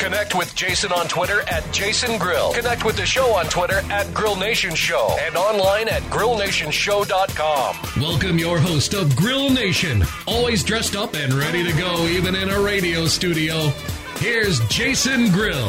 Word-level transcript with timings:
Connect 0.00 0.34
with 0.34 0.54
Jason 0.54 0.92
on 0.92 1.08
Twitter 1.08 1.42
at 1.42 1.70
Jason 1.74 2.16
Grill. 2.16 2.54
Connect 2.54 2.86
with 2.86 2.96
the 2.96 3.04
show 3.04 3.34
on 3.36 3.44
Twitter 3.44 3.80
at 3.90 4.12
Grill 4.14 4.34
Nation 4.34 4.74
Show 4.74 5.14
and 5.20 5.36
online 5.36 5.90
at 5.90 6.00
grillnationshow.com. 6.04 7.76
Welcome 8.02 8.38
your 8.38 8.58
host 8.58 8.94
of 8.94 9.14
Grill 9.14 9.50
Nation, 9.50 10.02
always 10.26 10.64
dressed 10.64 10.96
up 10.96 11.12
and 11.12 11.34
ready 11.34 11.62
to 11.62 11.78
go 11.78 12.06
even 12.06 12.34
in 12.34 12.48
a 12.48 12.58
radio 12.58 13.04
studio. 13.04 13.68
Here's 14.20 14.66
Jason 14.68 15.30
Grill. 15.32 15.68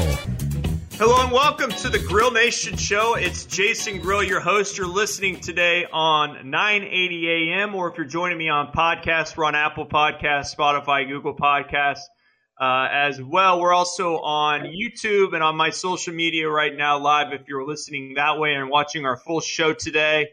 Hello 0.93 1.21
and 1.21 1.33
welcome 1.33 1.71
to 1.71 1.89
the 1.89 1.99
Grill 1.99 2.31
Nation 2.31 2.77
Show. 2.77 3.15
It's 3.15 3.43
Jason 3.43 3.99
Grill, 3.99 4.23
your 4.23 4.39
host. 4.39 4.77
You're 4.77 4.87
listening 4.87 5.41
today 5.41 5.85
on 5.91 6.49
980 6.49 7.51
AM, 7.51 7.75
or 7.75 7.91
if 7.91 7.97
you're 7.97 8.07
joining 8.07 8.37
me 8.37 8.47
on 8.47 8.71
podcast, 8.71 9.35
we're 9.35 9.43
on 9.43 9.55
Apple 9.55 9.85
Podcasts, 9.85 10.55
Spotify, 10.55 11.05
Google 11.05 11.35
Podcasts 11.35 12.05
uh, 12.61 12.87
as 12.91 13.21
well. 13.21 13.59
We're 13.59 13.73
also 13.73 14.19
on 14.19 14.61
YouTube 14.65 15.33
and 15.33 15.43
on 15.43 15.57
my 15.57 15.71
social 15.71 16.13
media 16.13 16.47
right 16.47 16.75
now, 16.75 16.99
live 16.99 17.33
if 17.33 17.47
you're 17.47 17.65
listening 17.65 18.13
that 18.17 18.37
way 18.37 18.53
and 18.53 18.69
watching 18.69 19.03
our 19.05 19.17
full 19.17 19.41
show 19.41 19.73
today. 19.73 20.27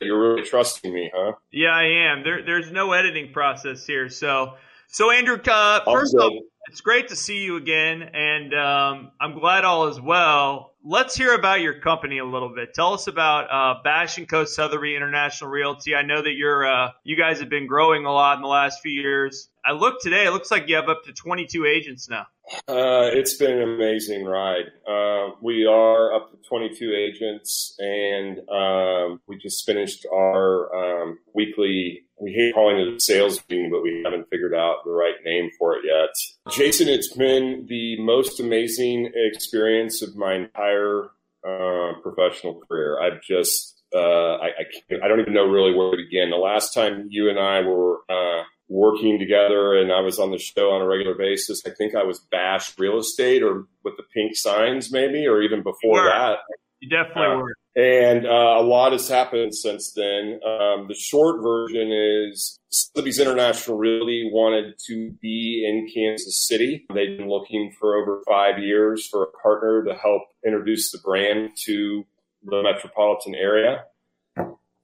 you're 0.00 0.34
really 0.34 0.48
trusting 0.48 0.92
me, 0.92 1.10
huh? 1.14 1.32
Yeah, 1.50 1.70
I 1.70 2.12
am. 2.12 2.22
There, 2.22 2.44
there's 2.44 2.70
no 2.70 2.92
editing 2.92 3.32
process 3.32 3.86
here, 3.86 4.08
so 4.08 4.54
so, 4.92 5.10
Andrew, 5.10 5.38
uh, 5.50 5.80
first 5.84 6.14
off, 6.14 6.32
it's 6.68 6.80
great 6.80 7.08
to 7.08 7.16
see 7.16 7.42
you 7.42 7.56
again, 7.56 8.02
and 8.02 8.54
um, 8.54 9.10
I'm 9.20 9.38
glad 9.38 9.64
all 9.64 9.88
is 9.88 10.00
well. 10.00 10.74
Let's 10.84 11.14
hear 11.14 11.34
about 11.34 11.60
your 11.60 11.80
company 11.80 12.18
a 12.18 12.24
little 12.24 12.48
bit. 12.54 12.72
Tell 12.74 12.94
us 12.94 13.06
about 13.08 13.50
uh, 13.50 13.82
Bash 13.82 14.18
and 14.18 14.28
Co. 14.28 14.44
Sotheby 14.44 14.96
International 14.96 15.50
Realty. 15.50 15.94
I 15.94 16.02
know 16.02 16.22
that 16.22 16.32
you're 16.32 16.66
uh, 16.66 16.92
you 17.04 17.16
guys 17.16 17.40
have 17.40 17.48
been 17.48 17.66
growing 17.66 18.04
a 18.04 18.12
lot 18.12 18.36
in 18.36 18.42
the 18.42 18.48
last 18.48 18.80
few 18.80 18.92
years. 18.92 19.48
I 19.64 19.72
looked 19.72 20.02
today; 20.02 20.26
it 20.26 20.30
looks 20.30 20.50
like 20.50 20.68
you 20.68 20.76
have 20.76 20.88
up 20.88 21.04
to 21.04 21.12
22 21.12 21.66
agents 21.66 22.08
now. 22.08 22.26
Uh, 22.68 23.10
it's 23.12 23.36
been 23.36 23.52
an 23.52 23.62
amazing 23.62 24.24
ride. 24.24 24.66
Uh, 24.88 25.34
we 25.40 25.66
are 25.66 26.14
up 26.14 26.30
to 26.30 26.36
22 26.48 26.92
agents, 26.94 27.76
and 27.78 28.38
um, 28.48 29.20
we 29.26 29.38
just 29.38 29.64
finished 29.66 30.06
our 30.12 30.74
um, 30.74 31.18
weekly 31.34 32.04
we 32.22 32.32
hate 32.32 32.54
calling 32.54 32.78
it 32.78 32.94
a 32.94 33.00
sales 33.00 33.42
meeting, 33.50 33.70
but 33.70 33.82
we 33.82 34.02
haven't 34.04 34.28
figured 34.30 34.54
out 34.54 34.84
the 34.84 34.92
right 34.92 35.16
name 35.24 35.50
for 35.58 35.74
it 35.74 35.82
yet. 35.84 36.10
Jason, 36.54 36.88
it's 36.88 37.12
been 37.12 37.66
the 37.68 38.00
most 38.00 38.38
amazing 38.38 39.10
experience 39.14 40.02
of 40.02 40.14
my 40.16 40.34
entire 40.34 41.06
uh, 41.44 41.92
professional 42.02 42.60
career. 42.68 43.00
I've 43.00 43.20
just, 43.22 43.82
uh, 43.94 44.36
I, 44.36 44.46
I, 44.46 44.94
I, 45.04 45.08
don't 45.08 45.20
even 45.20 45.34
know 45.34 45.46
really 45.46 45.74
where 45.74 45.90
to 45.90 45.96
begin. 45.96 46.30
The 46.30 46.36
last 46.36 46.72
time 46.72 47.08
you 47.10 47.28
and 47.28 47.38
I 47.40 47.62
were 47.62 47.98
uh, 48.08 48.44
working 48.68 49.18
together 49.18 49.76
and 49.76 49.92
I 49.92 50.00
was 50.00 50.20
on 50.20 50.30
the 50.30 50.38
show 50.38 50.70
on 50.70 50.80
a 50.80 50.86
regular 50.86 51.14
basis, 51.14 51.62
I 51.66 51.70
think 51.70 51.96
I 51.96 52.04
was 52.04 52.20
Bash 52.30 52.78
Real 52.78 52.98
Estate 52.98 53.42
or 53.42 53.66
with 53.82 53.96
the 53.96 54.04
pink 54.14 54.36
signs, 54.36 54.92
maybe, 54.92 55.26
or 55.26 55.42
even 55.42 55.64
before 55.64 56.04
that. 56.04 56.38
You 56.78 56.88
definitely 56.88 57.34
uh, 57.34 57.36
were. 57.38 57.56
And 57.74 58.26
uh, 58.26 58.56
a 58.58 58.62
lot 58.62 58.92
has 58.92 59.08
happened 59.08 59.54
since 59.54 59.92
then. 59.92 60.40
Um, 60.44 60.88
the 60.88 60.94
short 60.94 61.42
version 61.42 61.90
is 61.90 62.58
Sotheby's 62.68 63.18
International 63.18 63.78
really 63.78 64.28
wanted 64.30 64.74
to 64.88 65.12
be 65.22 65.66
in 65.66 65.88
Kansas 65.92 66.46
City. 66.46 66.84
They've 66.92 67.16
been 67.16 67.30
looking 67.30 67.72
for 67.80 67.96
over 67.96 68.20
five 68.28 68.58
years 68.58 69.06
for 69.06 69.22
a 69.22 69.32
partner 69.42 69.84
to 69.84 69.94
help 69.94 70.22
introduce 70.44 70.92
the 70.92 70.98
brand 70.98 71.50
to 71.64 72.04
the 72.44 72.62
metropolitan 72.62 73.34
area. 73.34 73.84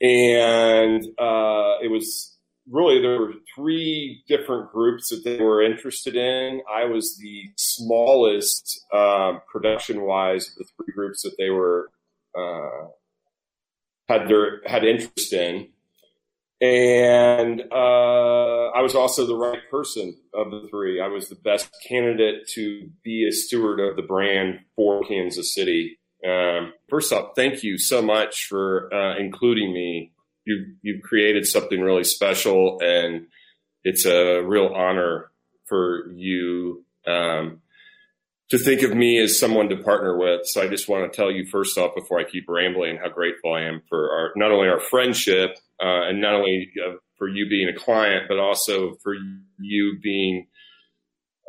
And 0.00 1.04
uh, 1.18 1.76
it 1.82 1.90
was 1.90 2.36
really 2.70 3.02
there 3.02 3.20
were 3.20 3.34
three 3.54 4.22
different 4.28 4.70
groups 4.72 5.10
that 5.10 5.24
they 5.24 5.42
were 5.42 5.62
interested 5.62 6.16
in. 6.16 6.62
I 6.72 6.84
was 6.84 7.18
the 7.18 7.50
smallest 7.56 8.86
uh, 8.92 9.38
production 9.50 10.02
wise 10.02 10.48
of 10.48 10.54
the 10.56 10.64
three 10.76 10.94
groups 10.94 11.22
that 11.22 11.34
they 11.36 11.50
were 11.50 11.90
uh, 12.38 12.88
had 14.08 14.28
their 14.28 14.60
had 14.66 14.84
interest 14.84 15.32
in, 15.32 15.68
and 16.60 17.62
uh, 17.70 18.70
I 18.70 18.82
was 18.82 18.94
also 18.94 19.26
the 19.26 19.36
right 19.36 19.60
person 19.70 20.16
of 20.34 20.50
the 20.50 20.66
three. 20.68 21.00
I 21.00 21.08
was 21.08 21.28
the 21.28 21.36
best 21.36 21.70
candidate 21.86 22.48
to 22.54 22.90
be 23.04 23.26
a 23.28 23.32
steward 23.32 23.80
of 23.80 23.96
the 23.96 24.02
brand 24.02 24.60
for 24.74 25.04
Kansas 25.04 25.54
City. 25.54 25.98
Um, 26.26 26.72
first 26.88 27.12
off, 27.12 27.32
thank 27.36 27.62
you 27.62 27.78
so 27.78 28.02
much 28.02 28.46
for 28.46 28.92
uh, 28.92 29.16
including 29.18 29.72
me. 29.72 30.12
You've 30.44 30.68
you've 30.82 31.02
created 31.02 31.46
something 31.46 31.80
really 31.80 32.04
special, 32.04 32.78
and 32.82 33.26
it's 33.84 34.04
a 34.04 34.40
real 34.40 34.68
honor 34.74 35.30
for 35.66 36.10
you 36.12 36.84
um, 37.06 37.60
to 38.50 38.58
think 38.58 38.82
of 38.82 38.94
me 38.94 39.18
as 39.18 39.38
someone 39.38 39.68
to 39.68 39.76
partner 39.76 40.16
with. 40.16 40.42
So 40.44 40.62
I 40.62 40.68
just 40.68 40.88
want 40.88 41.10
to 41.10 41.16
tell 41.16 41.30
you 41.30 41.46
first 41.46 41.76
off, 41.76 41.94
before 41.94 42.18
I 42.18 42.24
keep 42.24 42.44
rambling, 42.48 42.96
how 42.96 43.08
grateful 43.08 43.52
I 43.52 43.62
am 43.62 43.82
for 43.88 44.10
our 44.10 44.32
not 44.36 44.50
only 44.50 44.68
our 44.68 44.80
friendship 44.80 45.58
uh, 45.82 46.08
and 46.08 46.20
not 46.20 46.34
only 46.34 46.70
uh, 46.84 46.94
for 47.18 47.28
you 47.28 47.48
being 47.48 47.68
a 47.68 47.78
client, 47.78 48.24
but 48.28 48.38
also 48.38 48.96
for 49.02 49.14
you 49.58 49.98
being, 50.02 50.46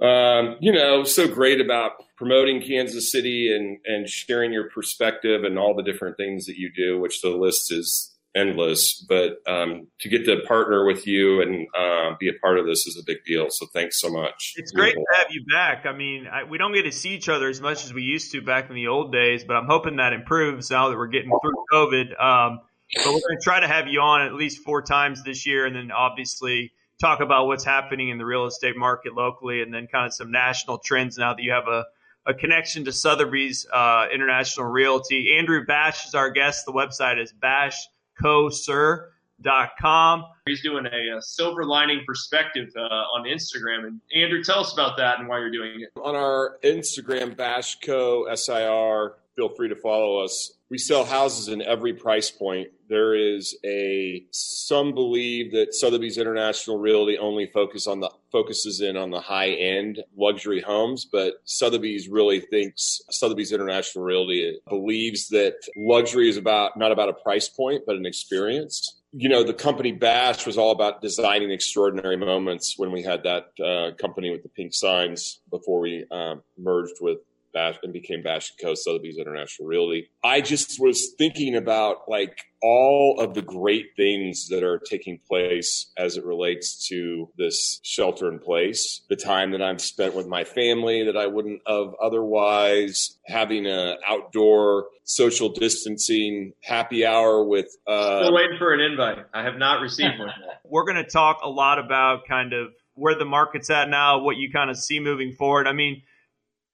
um, 0.01 0.57
you 0.59 0.73
know, 0.73 1.03
so 1.03 1.27
great 1.27 1.61
about 1.61 1.91
promoting 2.17 2.61
Kansas 2.61 3.11
City 3.11 3.55
and 3.55 3.77
and 3.85 4.09
sharing 4.09 4.51
your 4.51 4.69
perspective 4.69 5.43
and 5.43 5.57
all 5.57 5.75
the 5.75 5.83
different 5.83 6.17
things 6.17 6.45
that 6.47 6.57
you 6.57 6.71
do, 6.75 6.99
which 6.99 7.21
the 7.21 7.29
list 7.29 7.71
is 7.71 8.17
endless. 8.35 9.05
But 9.07 9.37
um, 9.47 9.87
to 10.01 10.09
get 10.09 10.25
to 10.25 10.41
partner 10.47 10.85
with 10.85 11.07
you 11.07 11.41
and 11.41 11.67
uh, 11.77 12.15
be 12.19 12.29
a 12.29 12.33
part 12.41 12.59
of 12.59 12.65
this 12.65 12.85
is 12.85 12.97
a 13.01 13.05
big 13.05 13.23
deal. 13.25 13.47
So 13.49 13.65
thanks 13.73 13.99
so 13.99 14.09
much. 14.09 14.53
It's 14.55 14.71
great 14.71 14.93
to 14.93 15.05
have 15.15 15.27
you 15.31 15.43
back. 15.45 15.85
I 15.85 15.93
mean, 15.93 16.27
I, 16.27 16.43
we 16.43 16.57
don't 16.57 16.73
get 16.73 16.83
to 16.83 16.91
see 16.91 17.09
each 17.09 17.29
other 17.29 17.49
as 17.49 17.61
much 17.61 17.85
as 17.85 17.93
we 17.93 18.03
used 18.03 18.31
to 18.33 18.41
back 18.41 18.69
in 18.69 18.75
the 18.75 18.87
old 18.87 19.11
days, 19.11 19.43
but 19.43 19.55
I'm 19.55 19.67
hoping 19.67 19.97
that 19.97 20.13
improves 20.13 20.69
now 20.69 20.89
that 20.89 20.97
we're 20.97 21.07
getting 21.07 21.31
through 21.41 21.65
COVID. 21.71 22.21
Um, 22.21 22.59
but 22.95 23.05
we're 23.05 23.11
going 23.11 23.37
to 23.37 23.43
try 23.43 23.59
to 23.59 23.67
have 23.67 23.87
you 23.87 24.01
on 24.01 24.25
at 24.25 24.33
least 24.33 24.63
four 24.63 24.81
times 24.81 25.23
this 25.23 25.45
year, 25.45 25.65
and 25.65 25.75
then 25.75 25.91
obviously 25.91 26.71
talk 26.99 27.19
about 27.19 27.45
what's 27.45 27.63
happening 27.63 28.09
in 28.09 28.17
the 28.17 28.25
real 28.25 28.45
estate 28.45 28.75
market 28.75 29.13
locally, 29.13 29.61
and 29.61 29.73
then 29.73 29.87
kind 29.87 30.07
of 30.07 30.13
some 30.13 30.31
national 30.31 30.79
trends 30.79 31.17
now 31.17 31.33
that 31.33 31.43
you 31.43 31.51
have 31.51 31.67
a 31.67 31.85
a 32.25 32.33
connection 32.33 32.85
to 32.85 32.91
Sotheby's 32.91 33.65
uh, 33.71 34.05
International 34.13 34.67
Realty. 34.67 35.37
Andrew 35.37 35.65
Bash 35.65 36.05
is 36.05 36.13
our 36.13 36.29
guest. 36.29 36.65
The 36.65 36.73
website 36.73 37.19
is 37.19 37.31
bash 37.31 37.87
cosir.com. 38.21 40.25
He's 40.45 40.61
doing 40.61 40.85
a, 40.85 41.17
a 41.17 41.21
silver 41.21 41.65
lining 41.65 42.03
perspective 42.05 42.69
uh, 42.75 42.81
on 42.81 43.25
Instagram. 43.25 43.87
And 43.87 43.99
Andrew, 44.15 44.43
tell 44.43 44.59
us 44.59 44.73
about 44.73 44.97
that 44.97 45.19
and 45.19 45.27
why 45.27 45.39
you're 45.39 45.51
doing 45.51 45.81
it. 45.81 45.89
On 45.99 46.15
our 46.15 46.57
Instagram, 46.63 47.35
Bashco 47.35 48.25
SIR, 48.35 49.15
feel 49.35 49.49
free 49.49 49.69
to 49.69 49.75
follow 49.75 50.23
us. 50.23 50.53
We 50.69 50.77
sell 50.77 51.03
houses 51.03 51.47
in 51.47 51.61
every 51.61 51.93
price 51.93 52.29
point. 52.29 52.69
There 52.89 53.15
is 53.15 53.57
a 53.65 54.25
some 54.31 54.93
believe 54.93 55.51
that 55.53 55.73
Sotheby's 55.73 56.17
International 56.17 56.77
Realty 56.77 57.17
only 57.17 57.47
focus 57.47 57.87
on 57.87 57.99
the 57.99 58.11
focuses 58.31 58.81
in 58.81 58.95
on 58.95 59.09
the 59.09 59.19
high 59.19 59.49
end 59.49 60.03
luxury 60.15 60.61
homes, 60.61 61.05
but 61.11 61.35
Sotheby's 61.45 62.07
really 62.07 62.39
thinks 62.39 63.01
Sotheby's 63.09 63.51
International 63.51 64.03
Realty 64.03 64.59
believes 64.67 65.29
that 65.29 65.55
luxury 65.75 66.29
is 66.29 66.37
about 66.37 66.77
not 66.77 66.91
about 66.91 67.09
a 67.09 67.13
price 67.13 67.49
point, 67.49 67.83
but 67.87 67.95
an 67.95 68.05
experience 68.05 68.99
you 69.11 69.27
know, 69.27 69.43
the 69.43 69.53
company 69.53 69.91
Bash 69.91 70.45
was 70.45 70.57
all 70.57 70.71
about 70.71 71.01
designing 71.01 71.51
extraordinary 71.51 72.15
moments 72.15 72.75
when 72.77 72.91
we 72.91 73.01
had 73.01 73.23
that 73.23 73.47
uh, 73.63 73.95
company 73.95 74.29
with 74.29 74.43
the 74.43 74.49
pink 74.49 74.73
signs 74.73 75.41
before 75.49 75.79
we 75.79 76.05
um, 76.11 76.43
merged 76.57 76.97
with 77.01 77.17
Bash 77.53 77.75
and 77.83 77.93
became 77.93 78.21
Bash 78.21 78.51
and 78.51 78.65
Co. 78.65 78.75
Sotheby's 78.75 79.17
International 79.17 79.67
Realty. 79.67 80.09
I 80.23 80.41
just 80.41 80.79
was 80.79 81.13
thinking 81.17 81.55
about 81.55 82.07
like 82.07 82.37
all 82.61 83.19
of 83.19 83.33
the 83.33 83.41
great 83.41 83.87
things 83.95 84.47
that 84.49 84.63
are 84.63 84.79
taking 84.79 85.19
place 85.27 85.91
as 85.97 86.17
it 86.17 86.25
relates 86.25 86.87
to 86.89 87.29
this 87.37 87.79
shelter 87.83 88.29
in 88.29 88.39
place. 88.39 89.01
The 89.09 89.15
time 89.15 89.51
that 89.51 89.61
I've 89.61 89.81
spent 89.81 90.15
with 90.15 90.27
my 90.27 90.43
family 90.43 91.05
that 91.05 91.17
I 91.17 91.27
wouldn't 91.27 91.61
have 91.67 91.93
otherwise, 92.01 93.17
having 93.25 93.65
an 93.65 93.97
outdoor 94.07 94.87
social 95.03 95.49
distancing 95.49 96.53
happy 96.63 97.05
hour 97.05 97.43
with. 97.43 97.67
Uh, 97.87 98.23
Still 98.23 98.33
waiting 98.33 98.57
for 98.57 98.73
an 98.73 98.81
invite. 98.81 99.25
I 99.33 99.43
have 99.43 99.57
not 99.57 99.81
received 99.81 100.19
one. 100.19 100.29
We're 100.65 100.85
going 100.85 101.03
to 101.03 101.09
talk 101.09 101.39
a 101.43 101.49
lot 101.49 101.79
about 101.79 102.27
kind 102.27 102.53
of 102.53 102.69
where 102.93 103.15
the 103.15 103.25
market's 103.25 103.69
at 103.69 103.89
now, 103.89 104.19
what 104.19 104.37
you 104.37 104.51
kind 104.51 104.69
of 104.69 104.77
see 104.77 104.99
moving 104.99 105.31
forward. 105.31 105.67
I 105.67 105.73
mean, 105.73 106.03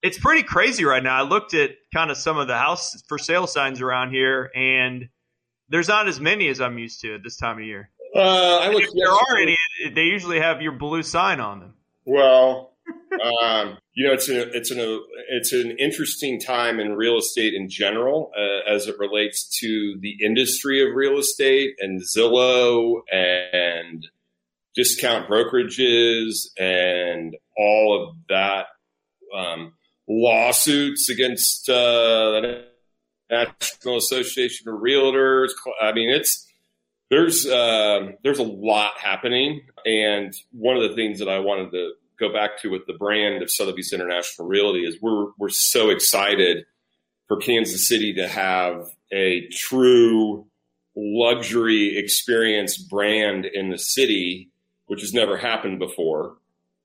it's 0.05 0.19
pretty 0.19 0.43
crazy 0.43 0.85
right 0.85 1.01
now. 1.01 1.17
I 1.17 1.23
looked 1.23 1.55
at 1.55 1.71
kind 1.91 2.11
of 2.11 2.17
some 2.17 2.37
of 2.37 2.47
the 2.47 2.57
house 2.57 3.01
for 3.07 3.17
sale 3.17 3.47
signs 3.47 3.81
around 3.81 4.11
here, 4.11 4.51
and 4.55 5.09
there's 5.69 5.87
not 5.87 6.07
as 6.07 6.19
many 6.19 6.47
as 6.47 6.61
I'm 6.61 6.77
used 6.77 7.01
to 7.01 7.15
at 7.15 7.23
this 7.23 7.37
time 7.37 7.57
of 7.57 7.65
year. 7.65 7.89
Uh, 8.15 8.59
I 8.59 8.69
if 8.71 8.89
there 8.93 9.11
are 9.11 9.37
any, 9.41 9.57
they 9.93 10.03
usually 10.03 10.39
have 10.39 10.61
your 10.61 10.73
blue 10.73 11.01
sign 11.01 11.39
on 11.39 11.59
them. 11.59 11.73
Well, 12.05 12.73
um, 13.41 13.79
you 13.95 14.05
know, 14.05 14.13
it's 14.13 14.29
an 14.29 14.51
it's 14.53 14.69
an 14.69 15.03
it's 15.29 15.53
an 15.53 15.75
interesting 15.79 16.39
time 16.39 16.79
in 16.79 16.93
real 16.93 17.17
estate 17.17 17.55
in 17.55 17.67
general 17.67 18.31
uh, 18.37 18.71
as 18.71 18.85
it 18.85 18.99
relates 18.99 19.57
to 19.61 19.97
the 19.99 20.17
industry 20.23 20.87
of 20.87 20.95
real 20.95 21.17
estate 21.17 21.75
and 21.79 21.99
Zillow 21.99 23.01
and 23.11 24.07
discount 24.75 25.27
brokerages 25.27 26.47
and 26.59 27.35
all 27.57 28.07
of 28.07 28.15
that. 28.29 28.67
Um, 29.35 29.73
lawsuits 30.07 31.09
against 31.09 31.69
uh, 31.69 32.41
the 32.41 32.65
National 33.29 33.97
Association 33.97 34.69
of 34.69 34.79
Realtors. 34.79 35.49
I 35.81 35.93
mean, 35.93 36.09
it's 36.09 36.47
there's 37.09 37.45
uh, 37.45 38.11
there's 38.23 38.39
a 38.39 38.43
lot 38.43 38.93
happening, 38.99 39.61
and 39.85 40.33
one 40.51 40.77
of 40.77 40.89
the 40.89 40.95
things 40.95 41.19
that 41.19 41.29
I 41.29 41.39
wanted 41.39 41.71
to 41.71 41.91
go 42.19 42.31
back 42.31 42.61
to 42.61 42.69
with 42.69 42.85
the 42.87 42.93
brand 42.93 43.43
of 43.43 43.51
Sotheby's 43.51 43.93
International 43.93 44.47
Realty 44.47 44.85
is 44.85 44.97
we're 45.01 45.27
we're 45.37 45.49
so 45.49 45.89
excited 45.89 46.65
for 47.27 47.37
Kansas 47.37 47.87
City 47.87 48.13
to 48.13 48.27
have 48.27 48.85
a 49.11 49.47
true 49.49 50.45
luxury 50.95 51.97
experience 51.97 52.77
brand 52.77 53.45
in 53.45 53.69
the 53.69 53.77
city, 53.77 54.49
which 54.85 55.01
has 55.01 55.13
never 55.13 55.37
happened 55.37 55.79
before. 55.79 56.37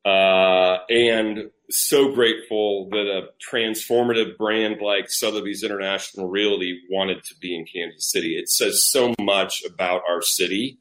Uh, 0.04 0.78
and 0.88 1.50
so 1.70 2.12
grateful 2.12 2.88
that 2.90 3.06
a 3.06 3.28
transformative 3.54 4.36
brand 4.36 4.80
like 4.80 5.10
Sotheby's 5.10 5.62
International 5.62 6.28
Realty 6.28 6.80
wanted 6.90 7.22
to 7.24 7.34
be 7.40 7.56
in 7.56 7.64
Kansas 7.64 8.10
City. 8.10 8.36
It 8.36 8.48
says 8.48 8.88
so 8.90 9.14
much 9.20 9.62
about 9.64 10.02
our 10.08 10.22
city 10.22 10.78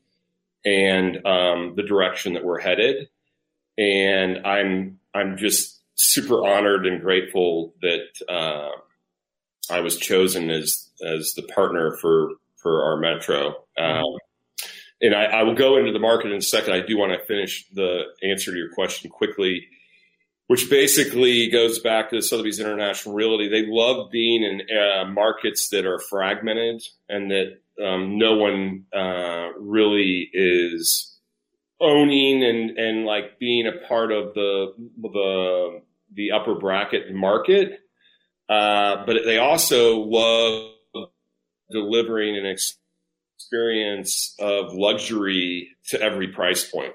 and 0.66 1.26
um, 1.26 1.74
the 1.76 1.84
direction 1.84 2.34
that 2.34 2.44
we're 2.44 2.60
headed. 2.60 3.08
And 3.78 4.46
I'm 4.46 5.00
I'm 5.14 5.38
just 5.38 5.82
super 5.96 6.46
honored 6.46 6.86
and 6.86 7.02
grateful 7.02 7.74
that 7.82 8.08
uh, 8.28 8.70
I 9.70 9.80
was 9.82 9.98
chosen 9.98 10.50
as 10.50 10.90
as 11.06 11.34
the 11.36 11.44
partner 11.44 11.98
for 12.02 12.32
for 12.58 12.84
our 12.84 12.98
metro. 12.98 13.56
Um, 13.78 14.18
and 15.02 15.16
I, 15.16 15.26
I 15.26 15.44
will 15.44 15.56
go 15.56 15.78
into 15.78 15.94
the 15.94 16.00
market 16.00 16.32
in 16.32 16.38
a 16.38 16.42
second. 16.42 16.74
I 16.74 16.82
do 16.86 16.98
want 16.98 17.14
to 17.14 17.26
finish 17.26 17.66
the 17.74 18.04
answer 18.22 18.52
to 18.52 18.58
your 18.58 18.74
question 18.74 19.10
quickly 19.10 19.68
which 20.50 20.68
basically 20.68 21.48
goes 21.48 21.78
back 21.78 22.10
to 22.10 22.24
Sotheby's 22.24 22.60
International 22.60 23.14
Realty. 23.14 23.50
They 23.50 23.68
love 23.68 24.10
being 24.10 24.42
in 24.42 24.62
uh, 24.76 25.06
markets 25.06 25.70
that 25.70 25.86
are 25.86 26.00
fragmented 26.00 26.82
and 27.08 27.30
that 27.30 27.60
um, 27.86 28.18
no 28.18 28.36
one 28.36 28.86
uh, 28.92 29.50
really 29.60 30.28
is 30.34 31.16
owning 31.80 32.44
and, 32.44 32.80
and 32.80 33.06
like 33.06 33.38
being 33.38 33.68
a 33.68 33.88
part 33.88 34.12
of 34.12 34.34
the 34.34 34.74
the 35.00 35.82
the 36.16 36.32
upper 36.32 36.56
bracket 36.56 37.14
market. 37.14 37.82
Uh, 38.50 39.06
but 39.06 39.18
they 39.26 39.38
also 39.38 40.00
love 40.00 40.72
delivering 41.70 42.36
an 42.36 42.58
experience 43.38 44.34
of 44.40 44.74
luxury 44.74 45.78
to 45.90 46.02
every 46.02 46.30
price 46.30 46.64
point. 46.68 46.94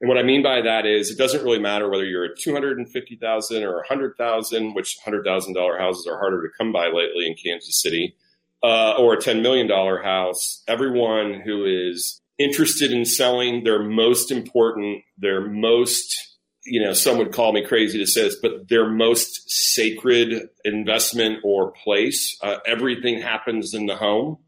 And 0.00 0.08
what 0.08 0.18
I 0.18 0.22
mean 0.22 0.42
by 0.42 0.62
that 0.62 0.86
is 0.86 1.10
it 1.10 1.18
doesn't 1.18 1.44
really 1.44 1.58
matter 1.58 1.88
whether 1.88 2.04
you're 2.04 2.24
at 2.24 2.38
250,000 2.38 3.62
or 3.62 3.74
100,000, 3.76 4.74
which 4.74 4.96
$100,000 5.06 5.78
houses 5.78 6.06
are 6.06 6.18
harder 6.18 6.42
to 6.42 6.48
come 6.56 6.72
by 6.72 6.86
lately 6.86 7.26
in 7.26 7.34
Kansas 7.34 7.82
City, 7.82 8.16
uh, 8.62 8.94
or 8.98 9.14
a 9.14 9.18
$10 9.18 9.42
million 9.42 9.68
house. 9.68 10.62
Everyone 10.66 11.42
who 11.44 11.66
is 11.66 12.20
interested 12.38 12.92
in 12.92 13.04
selling 13.04 13.64
their 13.64 13.82
most 13.82 14.30
important, 14.30 15.02
their 15.18 15.46
most, 15.46 16.38
you 16.64 16.82
know, 16.82 16.94
some 16.94 17.18
would 17.18 17.32
call 17.32 17.52
me 17.52 17.62
crazy 17.62 17.98
to 17.98 18.06
say 18.06 18.22
this, 18.22 18.36
but 18.40 18.70
their 18.70 18.88
most 18.88 19.50
sacred 19.50 20.48
investment 20.64 21.40
or 21.44 21.72
place. 21.72 22.38
Uh, 22.42 22.56
everything 22.66 23.20
happens 23.20 23.74
in 23.74 23.84
the 23.84 23.96
home. 23.96 24.38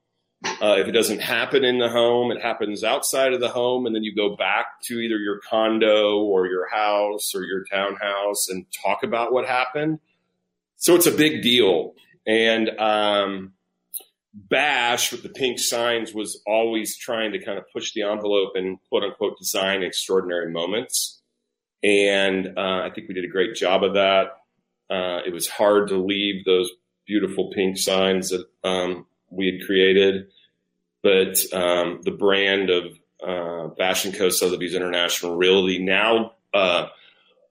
Uh, 0.45 0.77
if 0.79 0.89
it 0.89 0.93
doesn't 0.93 1.21
happen 1.21 1.65
in 1.65 1.79
the 1.79 1.89
home, 1.89 2.31
it 2.33 2.41
happens 2.43 2.83
outside 2.83 3.33
of 3.33 3.41
the 3.41 3.49
home, 3.49 3.87
and 3.87 3.95
then 3.95 4.03
you 4.03 4.15
go 4.15 4.37
back 4.37 4.81
to 4.85 4.95
either 5.01 5.17
your 5.17 5.41
condo 5.49 6.21
or 6.21 6.47
your 6.47 6.69
house 6.69 7.33
or 7.35 7.43
your 7.43 7.65
townhouse 7.65 8.49
and 8.49 8.67
talk 8.73 9.03
about 9.03 9.33
what 9.33 9.47
happened. 9.47 10.01
So 10.77 10.95
it's 10.95 11.07
a 11.07 11.13
big 11.13 11.43
deal. 11.43 11.95
And 12.27 12.69
um, 12.81 13.53
Bash 14.35 15.13
with 15.13 15.23
the 15.23 15.29
pink 15.29 15.59
signs 15.59 16.15
was 16.15 16.41
always 16.47 16.97
trying 16.97 17.33
to 17.33 17.45
kind 17.45 17.59
of 17.59 17.65
push 17.71 17.93
the 17.93 18.03
envelope 18.03 18.53
and 18.55 18.79
quote 18.89 19.05
unquote 19.05 19.39
design 19.39 19.83
extraordinary 19.83 20.51
moments. 20.51 21.21
And 21.83 22.57
uh, 22.57 22.83
I 22.83 22.91
think 22.95 23.09
we 23.09 23.15
did 23.15 23.25
a 23.25 23.29
great 23.29 23.55
job 23.55 23.85
of 23.85 23.95
that. 23.95 24.39
Uh, 24.89 25.21
it 25.27 25.33
was 25.33 25.49
hard 25.49 25.89
to 25.89 25.97
leave 25.97 26.45
those 26.45 26.71
beautiful 27.07 27.51
pink 27.51 27.77
signs 27.77 28.31
that 28.31 28.47
um, 28.65 29.07
we 29.33 29.47
had 29.47 29.67
created, 29.67 30.27
but 31.03 31.39
um, 31.53 32.01
the 32.03 32.11
brand 32.11 32.71
of 32.71 32.85
uh, 33.27 33.69
Bash 33.79 34.05
and 34.05 34.15
Co. 34.15 34.29
Sotheby's 34.29 34.75
International 34.75 35.37
Realty 35.37 35.79
now 35.79 36.33
uh, 36.53 36.89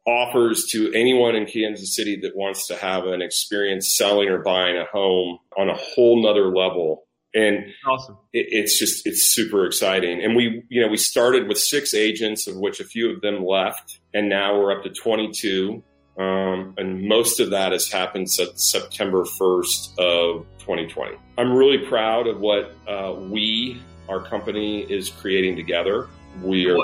offers 0.06 0.66
to 0.72 0.92
anyone 0.94 1.36
in 1.36 1.46
Kansas 1.46 1.96
City 1.96 2.20
that 2.22 2.36
wants 2.36 2.68
to 2.68 2.76
have 2.76 3.06
an 3.06 3.22
experience 3.22 3.96
selling 3.96 4.30
or 4.30 4.40
buying 4.40 4.78
a 4.78 4.86
home 4.86 5.40
on 5.58 5.70
a 5.70 5.76
whole 5.76 6.22
nother 6.22 6.48
level. 6.48 7.06
And 7.34 7.68
awesome. 7.88 8.18
It, 8.34 8.48
it's 8.50 8.78
just 8.78 9.08
it's 9.08 9.34
super 9.34 9.66
exciting. 9.66 10.22
And 10.22 10.36
we 10.36 10.64
you 10.70 10.82
know 10.82 10.90
we 10.90 10.98
started 10.98 11.48
with 11.48 11.58
six 11.58 11.94
agents, 11.94 12.48
of 12.48 12.58
which 12.58 12.80
a 12.80 12.84
few 12.84 13.14
of 13.14 13.22
them 13.22 13.46
left, 13.46 14.00
and 14.14 14.28
now 14.28 14.60
we're 14.60 14.78
up 14.78 14.84
to 14.84 14.90
22. 14.90 15.82
Um, 16.22 16.76
and 16.78 17.08
most 17.08 17.40
of 17.40 17.50
that 17.50 17.72
has 17.72 17.92
happened 17.92 18.30
since 18.30 18.70
September 18.72 19.24
1st 19.24 19.98
of 19.98 20.46
2020. 20.60 21.18
I'm 21.38 21.52
really 21.52 21.80
proud 21.80 22.28
of 22.28 22.40
what 22.40 22.76
uh, 22.88 23.16
we, 23.18 23.82
our 24.08 24.22
company, 24.22 24.82
is 24.82 25.10
creating 25.10 25.56
together. 25.56 26.10
We 26.44 26.70
are. 26.70 26.78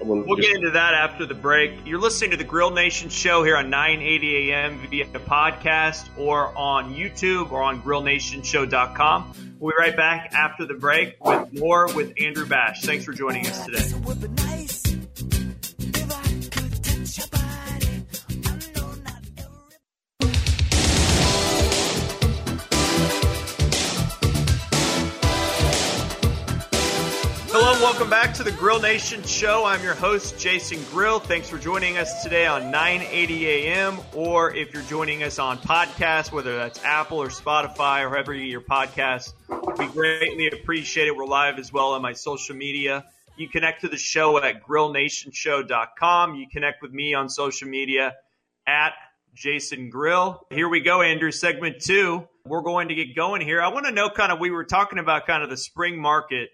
We'll, 0.00 0.22
we'll 0.22 0.36
get 0.36 0.54
into 0.54 0.70
that 0.70 0.94
after 0.94 1.24
the 1.26 1.34
break. 1.34 1.72
You're 1.84 1.98
listening 1.98 2.32
to 2.32 2.36
the 2.36 2.44
Grill 2.44 2.70
Nation 2.70 3.08
show 3.08 3.42
here 3.42 3.56
on 3.56 3.70
980 3.70 4.52
AM 4.52 4.78
via 4.88 5.06
the 5.08 5.18
podcast 5.18 6.06
or 6.18 6.56
on 6.56 6.94
YouTube 6.94 7.50
or 7.50 7.62
on 7.62 7.82
grillnationshow.com. 7.82 9.56
We'll 9.58 9.72
be 9.72 9.76
right 9.78 9.96
back 9.96 10.32
after 10.32 10.66
the 10.66 10.74
break 10.74 11.16
with 11.24 11.58
more 11.58 11.92
with 11.94 12.12
Andrew 12.20 12.46
Bash. 12.46 12.82
Thanks 12.82 13.04
for 13.04 13.12
joining 13.12 13.46
us 13.46 13.64
today. 13.64 14.83
Welcome 27.84 28.08
back 28.08 28.32
to 28.32 28.42
the 28.42 28.50
Grill 28.50 28.80
Nation 28.80 29.22
show. 29.24 29.66
I'm 29.66 29.82
your 29.82 29.92
host, 29.92 30.38
Jason 30.38 30.82
Grill. 30.90 31.18
Thanks 31.18 31.50
for 31.50 31.58
joining 31.58 31.98
us 31.98 32.22
today 32.22 32.46
on 32.46 32.70
980 32.70 33.46
AM, 33.46 33.98
or 34.14 34.54
if 34.54 34.72
you're 34.72 34.82
joining 34.84 35.22
us 35.22 35.38
on 35.38 35.58
podcast, 35.58 36.32
whether 36.32 36.56
that's 36.56 36.82
Apple 36.82 37.20
or 37.20 37.28
Spotify 37.28 38.00
or 38.00 38.08
wherever 38.08 38.32
you 38.32 38.44
get 38.44 38.50
your 38.52 38.62
podcast, 38.62 39.34
we 39.76 39.86
greatly 39.88 40.46
appreciate 40.46 41.08
it. 41.08 41.14
We're 41.14 41.26
live 41.26 41.58
as 41.58 41.74
well 41.74 41.92
on 41.92 42.00
my 42.00 42.14
social 42.14 42.56
media. 42.56 43.04
You 43.36 43.50
connect 43.50 43.82
to 43.82 43.88
the 43.88 43.98
show 43.98 44.42
at 44.42 44.62
grillnationshow.com. 44.66 46.36
You 46.36 46.46
connect 46.50 46.80
with 46.80 46.92
me 46.92 47.12
on 47.12 47.28
social 47.28 47.68
media 47.68 48.14
at 48.66 48.94
Jason 49.34 49.90
Grill. 49.90 50.46
Here 50.50 50.70
we 50.70 50.80
go, 50.80 51.02
Andrew. 51.02 51.30
Segment 51.30 51.82
two. 51.82 52.26
We're 52.46 52.62
going 52.62 52.88
to 52.88 52.94
get 52.94 53.14
going 53.14 53.42
here. 53.42 53.60
I 53.60 53.68
want 53.68 53.84
to 53.84 53.92
know 53.92 54.08
kind 54.08 54.32
of, 54.32 54.38
we 54.38 54.50
were 54.50 54.64
talking 54.64 54.98
about 54.98 55.26
kind 55.26 55.42
of 55.42 55.50
the 55.50 55.58
spring 55.58 56.00
market 56.00 56.48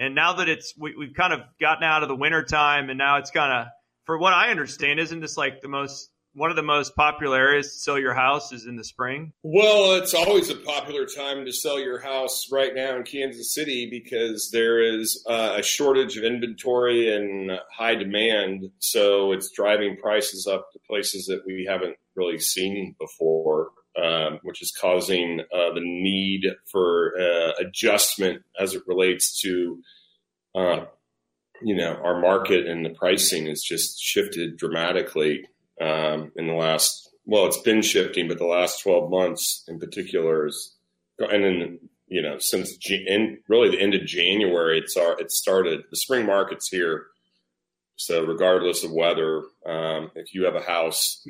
and 0.00 0.14
now 0.14 0.32
that 0.32 0.48
it's 0.48 0.74
we, 0.76 0.94
have 0.98 1.14
kind 1.14 1.32
of 1.32 1.40
gotten 1.60 1.84
out 1.84 2.02
of 2.02 2.08
the 2.08 2.16
winter 2.16 2.42
time, 2.42 2.88
and 2.88 2.98
now 2.98 3.18
it's 3.18 3.30
kind 3.30 3.52
of, 3.52 3.66
for 4.06 4.18
what 4.18 4.32
I 4.32 4.50
understand, 4.50 4.98
isn't 4.98 5.20
this 5.20 5.36
like 5.36 5.60
the 5.60 5.68
most 5.68 6.10
one 6.32 6.50
of 6.50 6.56
the 6.56 6.62
most 6.62 6.94
popular 6.94 7.36
areas 7.36 7.72
to 7.72 7.78
sell 7.80 7.98
your 7.98 8.14
house 8.14 8.52
is 8.52 8.64
in 8.64 8.76
the 8.76 8.84
spring? 8.84 9.32
Well, 9.42 10.00
it's 10.00 10.14
always 10.14 10.48
a 10.48 10.54
popular 10.54 11.04
time 11.04 11.44
to 11.44 11.52
sell 11.52 11.80
your 11.80 11.98
house 11.98 12.46
right 12.52 12.72
now 12.74 12.96
in 12.96 13.02
Kansas 13.02 13.52
City 13.52 13.88
because 13.90 14.50
there 14.52 14.80
is 14.80 15.24
a 15.28 15.62
shortage 15.62 16.16
of 16.16 16.24
inventory 16.24 17.14
and 17.14 17.50
high 17.76 17.96
demand. 17.96 18.70
So 18.78 19.32
it's 19.32 19.50
driving 19.50 19.96
prices 19.96 20.46
up 20.46 20.70
to 20.72 20.78
places 20.88 21.26
that 21.26 21.42
we 21.46 21.66
haven't 21.68 21.96
really 22.14 22.38
seen 22.38 22.94
before. 22.98 23.70
Um, 24.00 24.38
which 24.44 24.62
is 24.62 24.70
causing 24.70 25.40
uh, 25.40 25.74
the 25.74 25.80
need 25.80 26.46
for 26.70 27.12
uh, 27.20 27.52
adjustment 27.58 28.44
as 28.56 28.72
it 28.72 28.84
relates 28.86 29.40
to, 29.40 29.82
uh, 30.54 30.84
you 31.60 31.74
know, 31.74 31.94
our 31.94 32.20
market 32.20 32.68
and 32.68 32.86
the 32.86 32.90
pricing 32.90 33.46
has 33.46 33.60
just 33.62 34.00
shifted 34.00 34.56
dramatically 34.56 35.44
um, 35.80 36.30
in 36.36 36.46
the 36.46 36.54
last. 36.54 37.10
Well, 37.26 37.46
it's 37.46 37.60
been 37.60 37.82
shifting, 37.82 38.28
but 38.28 38.38
the 38.38 38.46
last 38.46 38.80
twelve 38.80 39.10
months 39.10 39.64
in 39.66 39.80
particular 39.80 40.46
is, 40.46 40.72
and 41.18 41.42
then 41.42 41.78
you 42.06 42.22
know, 42.22 42.38
since 42.38 42.78
in 42.88 43.38
really 43.48 43.70
the 43.70 43.82
end 43.82 43.94
of 43.94 44.06
January, 44.06 44.78
it's 44.78 44.96
our, 44.96 45.20
it 45.20 45.32
started. 45.32 45.82
The 45.90 45.96
spring 45.96 46.26
market's 46.26 46.68
here, 46.68 47.06
so 47.96 48.24
regardless 48.24 48.84
of 48.84 48.92
weather, 48.92 49.42
um, 49.66 50.12
if 50.14 50.32
you 50.32 50.44
have 50.44 50.54
a 50.54 50.62
house 50.62 51.26